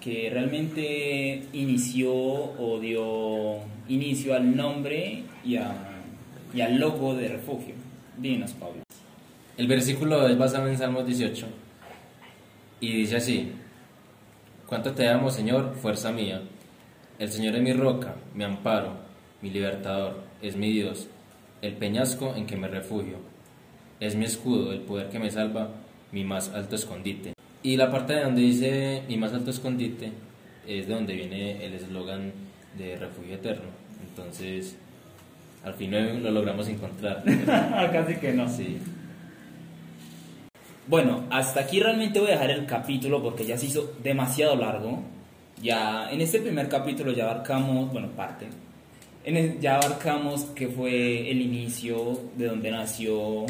que 0.00 0.28
realmente 0.32 1.44
inició 1.52 2.12
o 2.12 2.80
dio 2.80 3.60
inicio 3.88 4.34
al 4.34 4.56
nombre 4.56 5.22
y, 5.44 5.54
a, 5.54 5.72
y 6.52 6.60
al 6.60 6.76
logo 6.76 7.14
de 7.14 7.28
refugio. 7.28 7.76
Dinos, 8.18 8.52
Pablo. 8.52 8.82
El 9.56 9.68
versículo 9.68 10.26
es 10.26 10.36
basado 10.36 10.66
en 10.66 10.76
Salmos 10.76 11.06
18 11.06 11.46
y 12.80 12.92
dice 12.92 13.16
así, 13.16 13.52
¿cuánto 14.66 14.90
te 14.90 15.08
amo, 15.08 15.30
Señor, 15.30 15.76
fuerza 15.76 16.10
mía? 16.10 16.42
El 17.20 17.30
Señor 17.30 17.54
es 17.54 17.62
mi 17.62 17.72
roca, 17.72 18.16
mi 18.34 18.42
amparo, 18.42 18.94
mi 19.40 19.50
libertador, 19.50 20.24
es 20.42 20.56
mi 20.56 20.72
Dios, 20.72 21.06
el 21.62 21.74
peñasco 21.74 22.34
en 22.34 22.46
que 22.46 22.56
me 22.56 22.66
refugio, 22.66 23.18
es 24.00 24.16
mi 24.16 24.24
escudo, 24.24 24.72
el 24.72 24.80
poder 24.80 25.08
que 25.10 25.20
me 25.20 25.30
salva, 25.30 25.70
mi 26.14 26.24
más 26.24 26.48
alto 26.54 26.76
escondite. 26.76 27.34
Y 27.62 27.76
la 27.76 27.90
parte 27.90 28.14
de 28.14 28.22
donde 28.24 28.40
dice 28.42 29.02
mi 29.08 29.16
más 29.18 29.32
alto 29.34 29.50
escondite 29.50 30.12
es 30.66 30.86
de 30.88 30.94
donde 30.94 31.14
viene 31.14 31.64
el 31.66 31.74
eslogan 31.74 32.32
de 32.78 32.96
refugio 32.96 33.34
eterno. 33.34 33.68
Entonces, 34.08 34.76
al 35.64 35.74
fin 35.74 35.90
lo 35.90 36.30
logramos 36.30 36.68
encontrar. 36.68 37.22
Casi 37.92 38.14
que 38.16 38.32
no. 38.32 38.48
Sí. 38.48 38.78
Bueno, 40.86 41.24
hasta 41.30 41.60
aquí 41.60 41.80
realmente 41.80 42.20
voy 42.20 42.28
a 42.28 42.32
dejar 42.32 42.50
el 42.50 42.66
capítulo 42.66 43.22
porque 43.22 43.44
ya 43.46 43.56
se 43.56 43.66
hizo 43.66 43.94
demasiado 44.02 44.54
largo. 44.56 45.02
Ya 45.62 46.10
en 46.10 46.20
este 46.20 46.40
primer 46.40 46.68
capítulo 46.68 47.12
ya 47.12 47.24
abarcamos, 47.30 47.90
bueno, 47.92 48.08
parte. 48.10 48.46
En 49.24 49.36
el- 49.36 49.60
ya 49.60 49.76
abarcamos 49.76 50.42
que 50.54 50.68
fue 50.68 51.30
el 51.30 51.40
inicio, 51.40 52.20
de 52.36 52.46
donde 52.48 52.70
nació. 52.70 53.46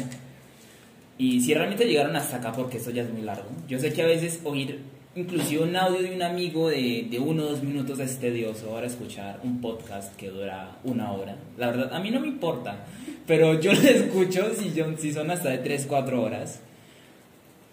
Y 1.17 1.41
si 1.41 1.53
realmente 1.53 1.85
llegaron 1.85 2.15
hasta 2.15 2.37
acá, 2.37 2.51
porque 2.51 2.77
esto 2.77 2.91
ya 2.91 3.03
es 3.03 3.09
muy 3.09 3.21
largo. 3.21 3.47
Yo 3.67 3.79
sé 3.79 3.93
que 3.93 4.01
a 4.01 4.05
veces 4.05 4.41
oír 4.43 4.79
inclusive 5.15 5.63
un 5.63 5.75
audio 5.75 6.01
de 6.01 6.13
un 6.13 6.21
amigo 6.21 6.69
de, 6.69 7.07
de 7.09 7.19
uno 7.19 7.43
o 7.43 7.45
dos 7.51 7.63
minutos 7.63 7.99
es 7.99 8.19
tedioso. 8.19 8.69
Ahora 8.69 8.87
escuchar 8.87 9.39
un 9.43 9.61
podcast 9.61 10.13
que 10.15 10.29
dura 10.29 10.77
una 10.83 11.11
hora. 11.13 11.37
La 11.57 11.67
verdad, 11.67 11.93
a 11.93 11.99
mí 11.99 12.11
no 12.11 12.19
me 12.19 12.27
importa. 12.27 12.85
Pero 13.25 13.59
yo 13.59 13.73
lo 13.73 13.79
escucho 13.81 14.53
si, 14.53 14.73
yo, 14.73 14.85
si 14.97 15.13
son 15.13 15.31
hasta 15.31 15.49
de 15.49 15.59
3, 15.59 15.85
4 15.87 16.21
horas. 16.21 16.61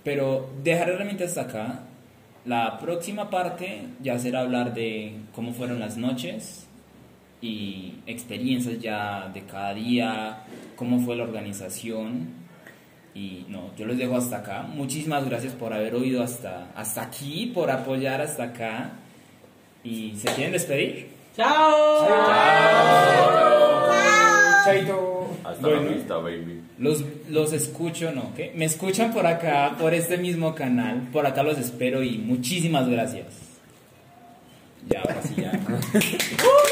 Pero 0.04 0.50
dejaré 0.62 0.92
realmente 0.92 1.24
hasta 1.24 1.42
acá. 1.42 1.80
La 2.44 2.78
próxima 2.78 3.30
parte 3.30 3.82
ya 4.02 4.18
será 4.18 4.40
hablar 4.40 4.74
de 4.74 5.14
cómo 5.34 5.52
fueron 5.52 5.78
las 5.78 5.96
noches 5.96 6.66
y 7.40 7.94
experiencias 8.06 8.80
ya 8.80 9.28
de 9.32 9.42
cada 9.42 9.74
día, 9.74 10.44
cómo 10.76 11.00
fue 11.00 11.16
la 11.16 11.24
organización. 11.24 12.41
Y 13.14 13.44
no, 13.48 13.70
yo 13.76 13.84
les 13.86 13.98
dejo 13.98 14.16
hasta 14.16 14.38
acá. 14.38 14.62
Muchísimas 14.62 15.24
gracias 15.28 15.52
por 15.52 15.72
haber 15.74 15.94
oído 15.94 16.22
hasta, 16.22 16.68
hasta 16.74 17.02
aquí, 17.02 17.50
por 17.54 17.70
apoyar 17.70 18.20
hasta 18.22 18.44
acá. 18.44 18.92
¿Y 19.84 20.14
se 20.16 20.28
quieren 20.34 20.52
despedir? 20.52 21.10
¡Chao! 21.36 22.08
Chaito. 24.64 25.28
Hasta 25.44 25.60
Bueno. 25.66 25.82
la 25.82 25.88
vista, 25.96 26.16
baby. 26.18 26.60
Los, 26.78 27.04
los 27.28 27.52
escucho, 27.52 28.12
¿no? 28.12 28.32
¿Qué? 28.34 28.52
Me 28.54 28.64
escuchan 28.64 29.12
por 29.12 29.26
acá, 29.26 29.76
por 29.78 29.92
este 29.92 30.16
mismo 30.18 30.54
canal. 30.54 31.08
Por 31.12 31.26
acá 31.26 31.42
los 31.42 31.58
espero 31.58 32.02
y 32.02 32.18
muchísimas 32.18 32.88
gracias. 32.88 33.26
Ya, 34.88 35.00
ahora 35.00 35.22
sí, 35.22 35.34
ya. 35.36 35.52